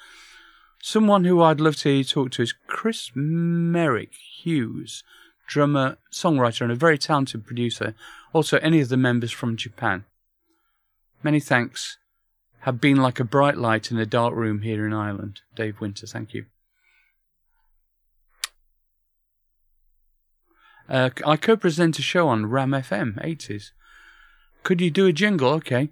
Someone 0.82 1.24
who 1.24 1.42
I'd 1.42 1.60
love 1.60 1.76
to 1.76 2.02
talk 2.04 2.30
to 2.32 2.42
is 2.42 2.54
Chris 2.66 3.10
Merrick 3.14 4.12
Hughes, 4.14 5.04
drummer, 5.50 5.98
songwriter, 6.12 6.62
and 6.62 6.72
a 6.72 6.76
very 6.76 6.96
talented 6.96 7.44
producer. 7.44 7.94
Also, 8.32 8.58
any 8.58 8.80
of 8.80 8.88
the 8.88 8.96
members 8.96 9.32
from 9.32 9.56
Japan. 9.56 10.04
Many 11.22 11.40
thanks. 11.40 11.98
Have 12.60 12.80
been 12.80 12.98
like 12.98 13.18
a 13.18 13.24
bright 13.24 13.56
light 13.56 13.90
in 13.90 13.98
a 13.98 14.06
dark 14.06 14.34
room 14.34 14.62
here 14.62 14.86
in 14.86 14.92
Ireland. 14.92 15.40
Dave 15.56 15.80
Winter, 15.80 16.06
thank 16.06 16.34
you. 16.34 16.44
Uh, 20.88 21.10
I 21.26 21.36
co-present 21.36 21.98
a 21.98 22.02
show 22.02 22.28
on 22.28 22.46
Ram 22.46 22.70
FM 22.70 23.22
80s. 23.24 23.70
Could 24.62 24.80
you 24.80 24.90
do 24.90 25.06
a 25.06 25.12
jingle? 25.12 25.50
Okay. 25.54 25.90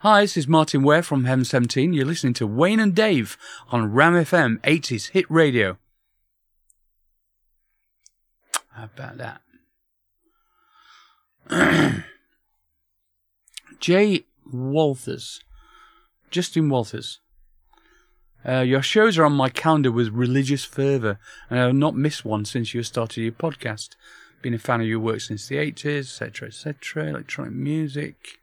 Hi, 0.00 0.20
this 0.20 0.36
is 0.36 0.46
Martyn 0.46 0.82
Ware 0.82 1.02
from 1.02 1.24
Heaven 1.24 1.44
17. 1.44 1.92
You're 1.92 2.04
listening 2.04 2.34
to 2.34 2.46
Wayne 2.46 2.80
and 2.80 2.94
Dave 2.94 3.36
on 3.70 3.92
Ram 3.92 4.12
FM 4.12 4.60
80s 4.60 5.10
Hit 5.10 5.28
Radio. 5.28 5.78
How 8.78 8.84
about 8.84 9.40
that? 11.48 12.04
Jay 13.80 14.24
Walters. 14.52 15.40
Justin 16.30 16.68
Walters. 16.68 17.18
Uh, 18.46 18.60
your 18.60 18.82
shows 18.82 19.18
are 19.18 19.24
on 19.24 19.32
my 19.32 19.48
calendar 19.48 19.90
with 19.90 20.10
religious 20.10 20.64
fervour, 20.64 21.18
and 21.50 21.58
I 21.58 21.64
have 21.64 21.74
not 21.74 21.96
missed 21.96 22.24
one 22.24 22.44
since 22.44 22.72
you 22.72 22.84
started 22.84 23.20
your 23.20 23.32
podcast. 23.32 23.96
Been 24.42 24.54
a 24.54 24.58
fan 24.58 24.80
of 24.80 24.86
your 24.86 25.00
work 25.00 25.22
since 25.22 25.48
the 25.48 25.56
80s, 25.56 26.20
etc., 26.22 26.46
etc., 26.46 27.08
electronic 27.08 27.54
music. 27.54 28.38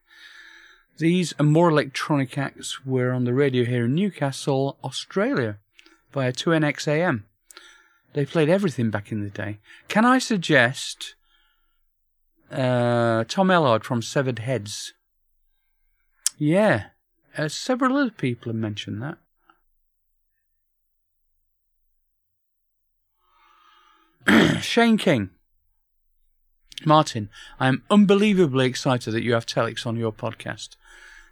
These 0.98 1.34
and 1.40 1.50
more 1.50 1.70
electronic 1.70 2.38
acts 2.38 2.86
were 2.86 3.14
on 3.14 3.24
the 3.24 3.34
radio 3.34 3.64
here 3.64 3.86
in 3.86 3.96
Newcastle, 3.96 4.78
Australia, 4.84 5.60
via 6.12 6.34
2NXAM. 6.34 7.24
They 8.16 8.26
played 8.26 8.48
everything 8.48 8.92
back 8.92 9.12
in 9.12 9.22
the 9.26 9.30
day. 9.30 9.60
Can 9.90 10.06
I 10.06 10.20
suggest 10.20 11.16
Uh, 12.50 13.26
Tom 13.28 13.50
Ellard 13.50 13.84
from 13.84 14.02
Severed 14.02 14.40
Heads. 14.40 14.94
Yeah, 16.38 16.90
uh, 17.38 17.50
several 17.50 17.98
other 17.98 18.12
people 18.12 18.52
have 18.52 18.62
mentioned 18.62 19.02
that. 19.02 19.18
Shane 24.62 24.98
King. 24.98 25.32
Martyn, 26.86 27.30
I 27.60 27.68
am 27.68 27.84
unbelievably 27.90 28.68
excited 28.68 29.12
that 29.12 29.24
you 29.24 29.34
have 29.34 29.46
Telex 29.48 29.86
on 29.88 29.98
your 29.98 30.14
podcast. 30.14 30.76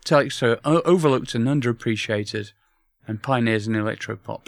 Telex 0.04 0.42
are 0.42 0.60
overlooked 0.86 1.36
and 1.36 1.48
underappreciated 1.48 2.52
and 3.08 3.22
pioneers 3.22 3.68
in 3.68 3.74
electropop. 3.74 4.48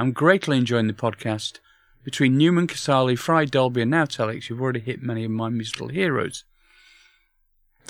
I'm 0.00 0.12
greatly 0.12 0.56
enjoying 0.56 0.86
the 0.86 0.94
podcast. 0.94 1.58
Between 2.04 2.38
Numan, 2.38 2.66
Casale, 2.66 3.16
Fry, 3.16 3.44
Dolby, 3.44 3.82
and 3.82 3.90
now 3.90 4.06
Telex, 4.06 4.48
you've 4.48 4.62
already 4.62 4.80
hit 4.80 5.02
many 5.02 5.24
of 5.24 5.30
my 5.30 5.50
musical 5.50 5.88
heroes. 5.88 6.44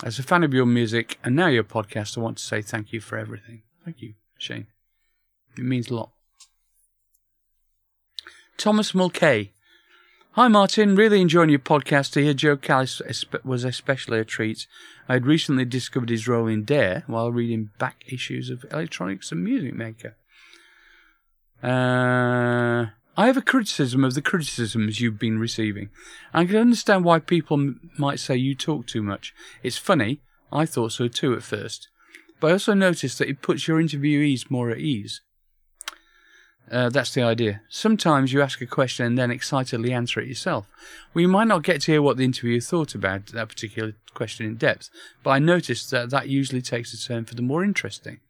As 0.03 0.19
a 0.19 0.23
fan 0.23 0.43
of 0.43 0.53
your 0.53 0.65
music 0.65 1.19
and 1.23 1.37
now 1.37 1.47
your 1.47 1.63
podcast, 1.63 2.17
I 2.17 2.21
want 2.21 2.37
to 2.37 2.43
say 2.43 2.61
thank 2.61 2.91
you 2.91 2.99
for 2.99 3.17
everything. 3.17 3.61
Thank 3.85 4.01
you, 4.01 4.15
Shane. 4.37 4.67
It 5.57 5.63
means 5.63 5.89
a 5.89 5.95
lot. 5.95 6.11
Thomas 8.57 8.93
Mulcahy. 8.93 9.53
Hi, 10.31 10.49
Martyn. 10.49 10.97
Really 10.97 11.21
enjoying 11.21 11.49
your 11.49 11.59
podcast. 11.59 12.11
To 12.11 12.21
hear 12.21 12.33
Joe 12.33 12.57
Callis 12.57 13.01
was 13.45 13.63
especially 13.63 14.19
a 14.19 14.25
treat. 14.25 14.67
I 15.07 15.13
had 15.13 15.25
recently 15.25 15.63
discovered 15.63 16.09
his 16.09 16.27
role 16.27 16.47
in 16.47 16.65
Dare 16.65 17.05
while 17.07 17.31
reading 17.31 17.69
back 17.79 18.03
issues 18.05 18.49
of 18.49 18.65
Electronics 18.69 19.31
and 19.31 19.45
Music 19.45 19.73
Maker. 19.73 20.17
Uh, 21.63 22.87
I 23.17 23.27
have 23.27 23.37
a 23.37 23.41
criticism 23.41 24.03
of 24.03 24.13
the 24.15 24.21
criticisms 24.21 24.99
you've 24.99 25.19
been 25.19 25.37
receiving. 25.37 25.89
I 26.33 26.45
can 26.45 26.55
understand 26.55 27.05
why 27.05 27.19
people 27.19 27.57
m- 27.57 27.91
might 27.97 28.19
say 28.19 28.35
you 28.35 28.55
talk 28.55 28.87
too 28.87 29.03
much. 29.03 29.33
It's 29.61 29.77
funny. 29.77 30.21
I 30.51 30.65
thought 30.65 30.91
so 30.91 31.07
too 31.07 31.33
at 31.33 31.43
first. 31.43 31.87
But 32.39 32.47
I 32.47 32.51
also 32.53 32.73
noticed 32.73 33.19
that 33.19 33.29
it 33.29 33.41
puts 33.41 33.67
your 33.67 33.81
interviewees 33.81 34.49
more 34.49 34.71
at 34.71 34.79
ease. 34.79 35.21
Uh, 36.71 36.89
that's 36.89 37.13
the 37.13 37.21
idea. 37.21 37.61
Sometimes 37.69 38.31
you 38.31 38.41
ask 38.41 38.61
a 38.61 38.65
question 38.65 39.05
and 39.05 39.17
then 39.17 39.29
excitedly 39.29 39.91
answer 39.91 40.21
it 40.21 40.27
yourself. 40.27 40.67
We 41.13 41.27
might 41.27 41.47
not 41.47 41.63
get 41.63 41.81
to 41.81 41.91
hear 41.91 42.01
what 42.01 42.15
the 42.15 42.23
interviewer 42.23 42.61
thought 42.61 42.95
about 42.95 43.27
that 43.27 43.49
particular 43.49 43.93
question 44.13 44.45
in 44.45 44.55
depth, 44.55 44.89
but 45.21 45.31
I 45.31 45.39
noticed 45.39 45.91
that 45.91 46.09
that 46.11 46.29
usually 46.29 46.61
takes 46.61 46.93
a 46.93 47.07
turn 47.07 47.25
for 47.25 47.35
the 47.35 47.41
more 47.41 47.63
interesting. 47.63 48.21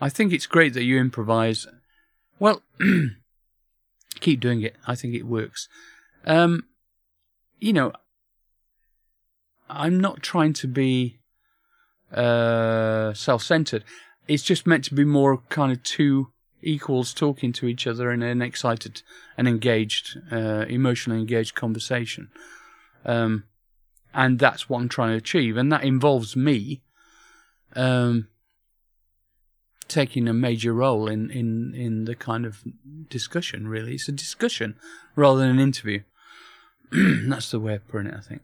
I 0.00 0.10
think 0.10 0.32
it's 0.32 0.46
great 0.46 0.74
that 0.74 0.84
you 0.84 0.98
improvise. 0.98 1.66
Well, 2.38 2.62
keep 4.20 4.40
doing 4.40 4.62
it. 4.62 4.76
I 4.86 4.94
think 4.94 5.14
it 5.14 5.24
works. 5.24 5.68
Um, 6.24 6.64
you 7.58 7.72
know, 7.72 7.92
I'm 9.68 10.00
not 10.00 10.22
trying 10.22 10.52
to 10.54 10.68
be 10.68 11.18
uh, 12.12 13.12
self-centered. 13.12 13.84
It's 14.26 14.42
just 14.42 14.66
meant 14.66 14.84
to 14.84 14.94
be 14.94 15.04
more 15.04 15.38
kind 15.48 15.72
of 15.72 15.82
two 15.82 16.28
equals 16.62 17.14
talking 17.14 17.52
to 17.52 17.66
each 17.66 17.86
other 17.86 18.10
in 18.10 18.22
an 18.22 18.42
excited 18.42 19.02
and 19.36 19.46
engaged, 19.46 20.18
uh, 20.30 20.64
emotionally 20.68 21.20
engaged 21.20 21.54
conversation. 21.54 22.30
Um, 23.04 23.44
and 24.14 24.38
that's 24.38 24.68
what 24.68 24.80
I'm 24.80 24.88
trying 24.88 25.10
to 25.10 25.16
achieve. 25.16 25.56
And 25.56 25.70
that 25.72 25.84
involves 25.84 26.34
me 26.34 26.82
um, 27.76 28.28
taking 29.88 30.28
a 30.28 30.34
major 30.34 30.72
role 30.72 31.08
in, 31.08 31.30
in, 31.30 31.74
in 31.74 32.04
the 32.04 32.14
kind 32.14 32.44
of 32.44 32.62
discussion, 33.08 33.68
really. 33.68 33.94
It's 33.94 34.08
a 34.08 34.12
discussion 34.12 34.76
rather 35.16 35.40
than 35.40 35.50
an 35.50 35.60
interview. 35.60 36.02
that's 36.92 37.50
the 37.50 37.60
way 37.60 37.74
of 37.74 37.88
putting 37.88 38.12
it, 38.12 38.14
I 38.14 38.20
think. 38.20 38.42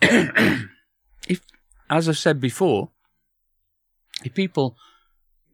if, 1.28 1.40
as 1.90 2.08
I've 2.08 2.18
said 2.18 2.40
before, 2.40 2.90
if 4.24 4.34
people 4.34 4.76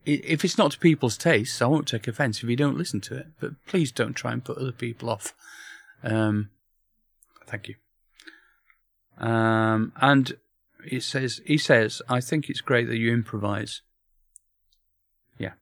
if 0.07 0.45
it's 0.45 0.59
not 0.59 0.73
to 0.73 0.79
people's 0.79 1.17
tastes, 1.17 1.63
I 1.63 1.67
won't 1.67 1.89
take 1.89 2.07
offence 2.07 2.43
if 2.43 2.49
you 2.49 2.57
don't 2.57 2.77
listen 2.77 3.01
to 3.03 3.17
it. 3.17 3.27
But 3.41 3.53
please 3.67 3.91
don't 3.91 4.15
try 4.15 4.33
and 4.33 4.45
put 4.45 4.59
other 4.59 4.73
people 4.73 5.09
off. 5.09 5.35
Um, 6.03 6.51
thank 7.47 7.69
you. 7.69 7.77
Um, 9.19 9.93
and 10.01 10.37
he 10.87 11.01
says, 11.01 11.41
he 11.47 11.57
says, 11.57 12.03
I 12.09 12.21
think 12.21 12.51
it's 12.51 12.61
great 12.61 12.87
that 12.89 12.99
you 12.99 13.13
improvise. 13.13 13.81
Yeah. 15.39 15.53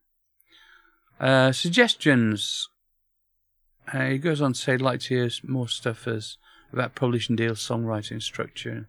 Uh, 1.23 1.53
suggestions. 1.53 2.69
Uh, 3.93 4.07
he 4.07 4.19
goes 4.19 4.43
on 4.43 4.53
to 4.53 4.59
say, 4.59 4.77
like 4.77 5.01
to 5.01 5.09
hear 5.09 5.31
more 5.45 5.69
stuff 5.69 6.07
as 6.07 6.37
about 6.73 6.95
publishing 6.95 7.37
deals, 7.37 7.67
songwriting 7.67 8.21
structure. 8.21 8.89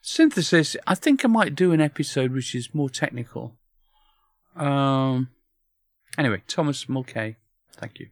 Synthesis, 0.00 0.76
I 0.86 0.94
think 0.94 1.24
I 1.24 1.28
might 1.28 1.54
do 1.54 1.72
an 1.72 1.80
episode 1.80 2.32
which 2.32 2.54
is 2.54 2.74
more 2.74 2.88
technical 2.88 3.58
um. 4.56 5.28
Anyway, 6.18 6.42
Thomas 6.48 6.88
Mulcahy, 6.88 7.36
thank 7.76 7.98
you. 8.00 8.08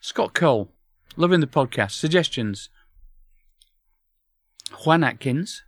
Scott 0.00 0.34
Cole, 0.34 0.68
loving 1.16 1.40
the 1.40 1.46
podcast. 1.46 1.92
Suggestions: 1.92 2.68
Juan 4.84 5.02
Atkins, 5.02 5.62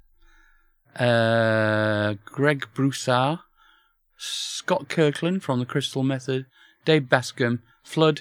uh, 0.97 2.15
Greg 2.27 2.67
Broussard, 2.75 3.39
Scott 4.23 4.91
Kirkland 4.91 5.43
from 5.43 5.61
the 5.61 5.65
Crystal 5.65 6.03
Method, 6.03 6.45
Dave 6.85 7.05
Bascombe, 7.05 7.61
Flood, 7.83 8.21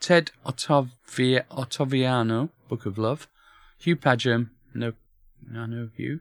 Ted 0.00 0.32
Ottavia, 0.44 1.44
Ottaviano, 1.52 2.50
Book 2.68 2.84
of 2.84 2.98
Love, 2.98 3.28
Hugh 3.78 3.94
Padgham, 3.94 4.50
no, 4.74 4.92
I 5.54 5.66
know 5.66 5.90
Hugh, 5.96 6.18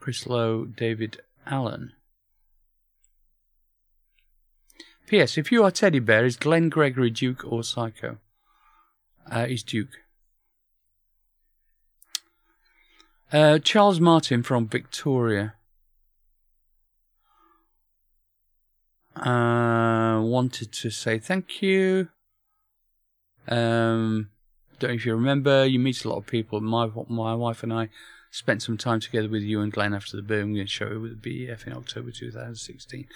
Chris 0.00 0.26
Lowe, 0.26 0.66
David 0.66 1.22
Allen. 1.46 1.92
P.S. 5.06 5.38
If 5.38 5.50
you 5.50 5.64
are 5.64 5.70
Teddy 5.70 6.00
Bear, 6.00 6.26
is 6.26 6.36
Glenn 6.36 6.68
Gregory 6.68 7.10
Duke 7.10 7.42
or 7.50 7.62
Psycho? 7.62 8.18
Uh, 9.30 9.46
he's 9.46 9.62
Duke. 9.62 10.00
Uh, 13.32 13.58
Charles 13.60 13.98
Martin 13.98 14.42
from 14.42 14.68
Victoria. 14.68 15.54
Uh, 19.16 20.20
wanted 20.20 20.72
to 20.72 20.90
say 20.90 21.18
thank 21.18 21.62
you. 21.62 22.08
Um, 23.48 24.30
don't 24.78 24.90
know 24.90 24.94
if 24.94 25.06
you 25.06 25.14
remember, 25.14 25.64
you 25.64 25.78
meet 25.78 26.04
a 26.04 26.08
lot 26.08 26.18
of 26.18 26.26
people. 26.26 26.60
My 26.60 26.90
my 27.08 27.34
wife 27.34 27.62
and 27.62 27.72
I 27.72 27.88
spent 28.30 28.62
some 28.62 28.76
time 28.76 29.00
together 29.00 29.28
with 29.28 29.42
you 29.42 29.60
and 29.60 29.72
Glenn 29.72 29.94
after 29.94 30.16
the 30.16 30.22
Birmingham 30.22 30.66
show 30.66 31.00
with 31.00 31.22
the 31.22 31.46
BEF 31.46 31.66
in 31.66 31.72
October 31.72 32.10
2016. 32.10 33.08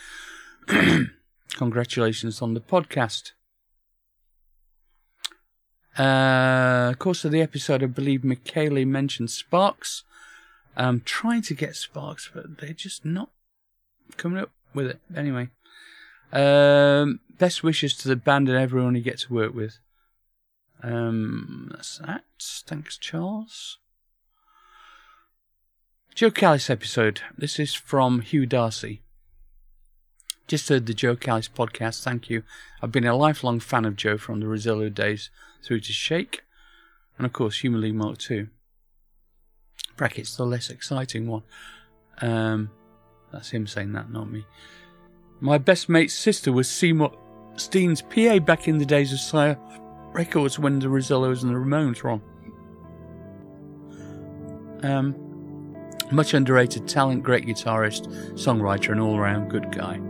Congratulations 1.57 2.41
on 2.41 2.55
the 2.55 2.61
podcast. 2.61 3.33
Uh, 5.99 6.91
of 6.93 6.99
course, 6.99 7.25
of 7.25 7.33
the 7.33 7.43
episode, 7.43 7.83
I 7.83 7.87
believe 7.87 8.25
Michaela 8.25 8.87
mentioned 8.87 9.31
Sparks. 9.31 10.05
I'm 10.77 11.01
trying 11.01 11.43
to 11.43 11.55
get 11.55 11.77
Sparks, 11.77 12.31
but 12.33 12.59
they're 12.59 12.73
just 12.73 13.05
not 13.05 13.31
coming 14.17 14.39
up 14.39 14.51
with 14.73 14.87
it. 14.87 15.01
Anyway, 15.15 15.49
um, 16.33 17.21
best 17.39 17.63
wishes 17.63 17.97
to 17.97 18.09
the 18.09 18.17
band 18.17 18.49
and 18.49 18.59
everyone 18.59 18.95
you 18.95 19.03
get 19.03 19.19
to 19.19 19.35
work 19.35 19.55
with. 19.55 19.79
Um, 20.83 21.71
that's 21.73 21.99
that. 21.99 22.25
Thanks, 22.39 22.97
Charles. 22.97 23.79
Joe 26.15 26.31
Callis 26.31 26.71
episode. 26.71 27.23
This 27.37 27.59
is 27.59 27.75
from 27.75 28.21
Hugh 28.21 28.47
Darcy. 28.47 29.03
Just 30.47 30.69
heard 30.69 30.87
the 30.87 30.95
Joe 30.95 31.17
Callis 31.17 31.49
podcast. 31.49 32.03
Thank 32.03 32.29
you. 32.29 32.43
I've 32.83 32.93
been 32.93 33.07
a 33.07 33.17
lifelong 33.17 33.61
fan 33.61 33.85
of 33.85 33.97
Joe 33.97 34.19
from 34.19 34.41
the 34.41 34.47
Rezillo 34.47 34.93
days 34.93 35.31
through 35.63 35.81
to 35.81 35.93
Shake, 35.93 36.43
and 37.17 37.27
of 37.27 37.33
course 37.33 37.61
Human 37.61 37.81
League 37.81 37.95
Mark 37.95 38.19
II. 38.31 38.49
Brackets 39.97 40.37
the 40.37 40.45
less 40.45 40.71
exciting 40.71 41.29
one. 41.29 41.43
Um, 42.21 42.71
that's 43.33 43.51
him 43.51 43.67
saying 43.67 43.93
that, 43.93 44.11
not 44.11 44.31
me. 44.31 44.45
My 45.41 45.57
best 45.57 45.89
mate's 45.89 46.15
sister 46.15 46.53
was 46.53 46.69
Seymour 46.69 47.13
Stein's 47.57 48.03
PA 48.03 48.39
back 48.39 48.69
in 48.69 48.79
the 48.79 48.87
days 48.87 49.13
of 49.13 49.21
Sire 49.21 49.59
Records 50.13 50.59
when 50.59 50.79
the 50.79 50.89
Rezillos 50.89 51.43
and 51.43 51.51
the 51.51 51.55
Ramones 51.55 52.03
were 52.03 52.11
on. 52.11 52.23
Um, 54.83 55.15
much 56.11 56.35
underrated 56.35 56.89
talent, 56.89 57.23
great 57.23 57.47
guitarist, 57.47 58.09
songwriter, 58.35 58.91
and 58.91 59.01
all 59.01 59.19
round 59.19 59.51
good 59.51 59.73
guy. 59.73 60.01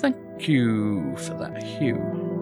Thank 0.00 0.48
you 0.48 1.16
for 1.16 1.34
that, 1.34 1.62
Hugh. 1.62 2.33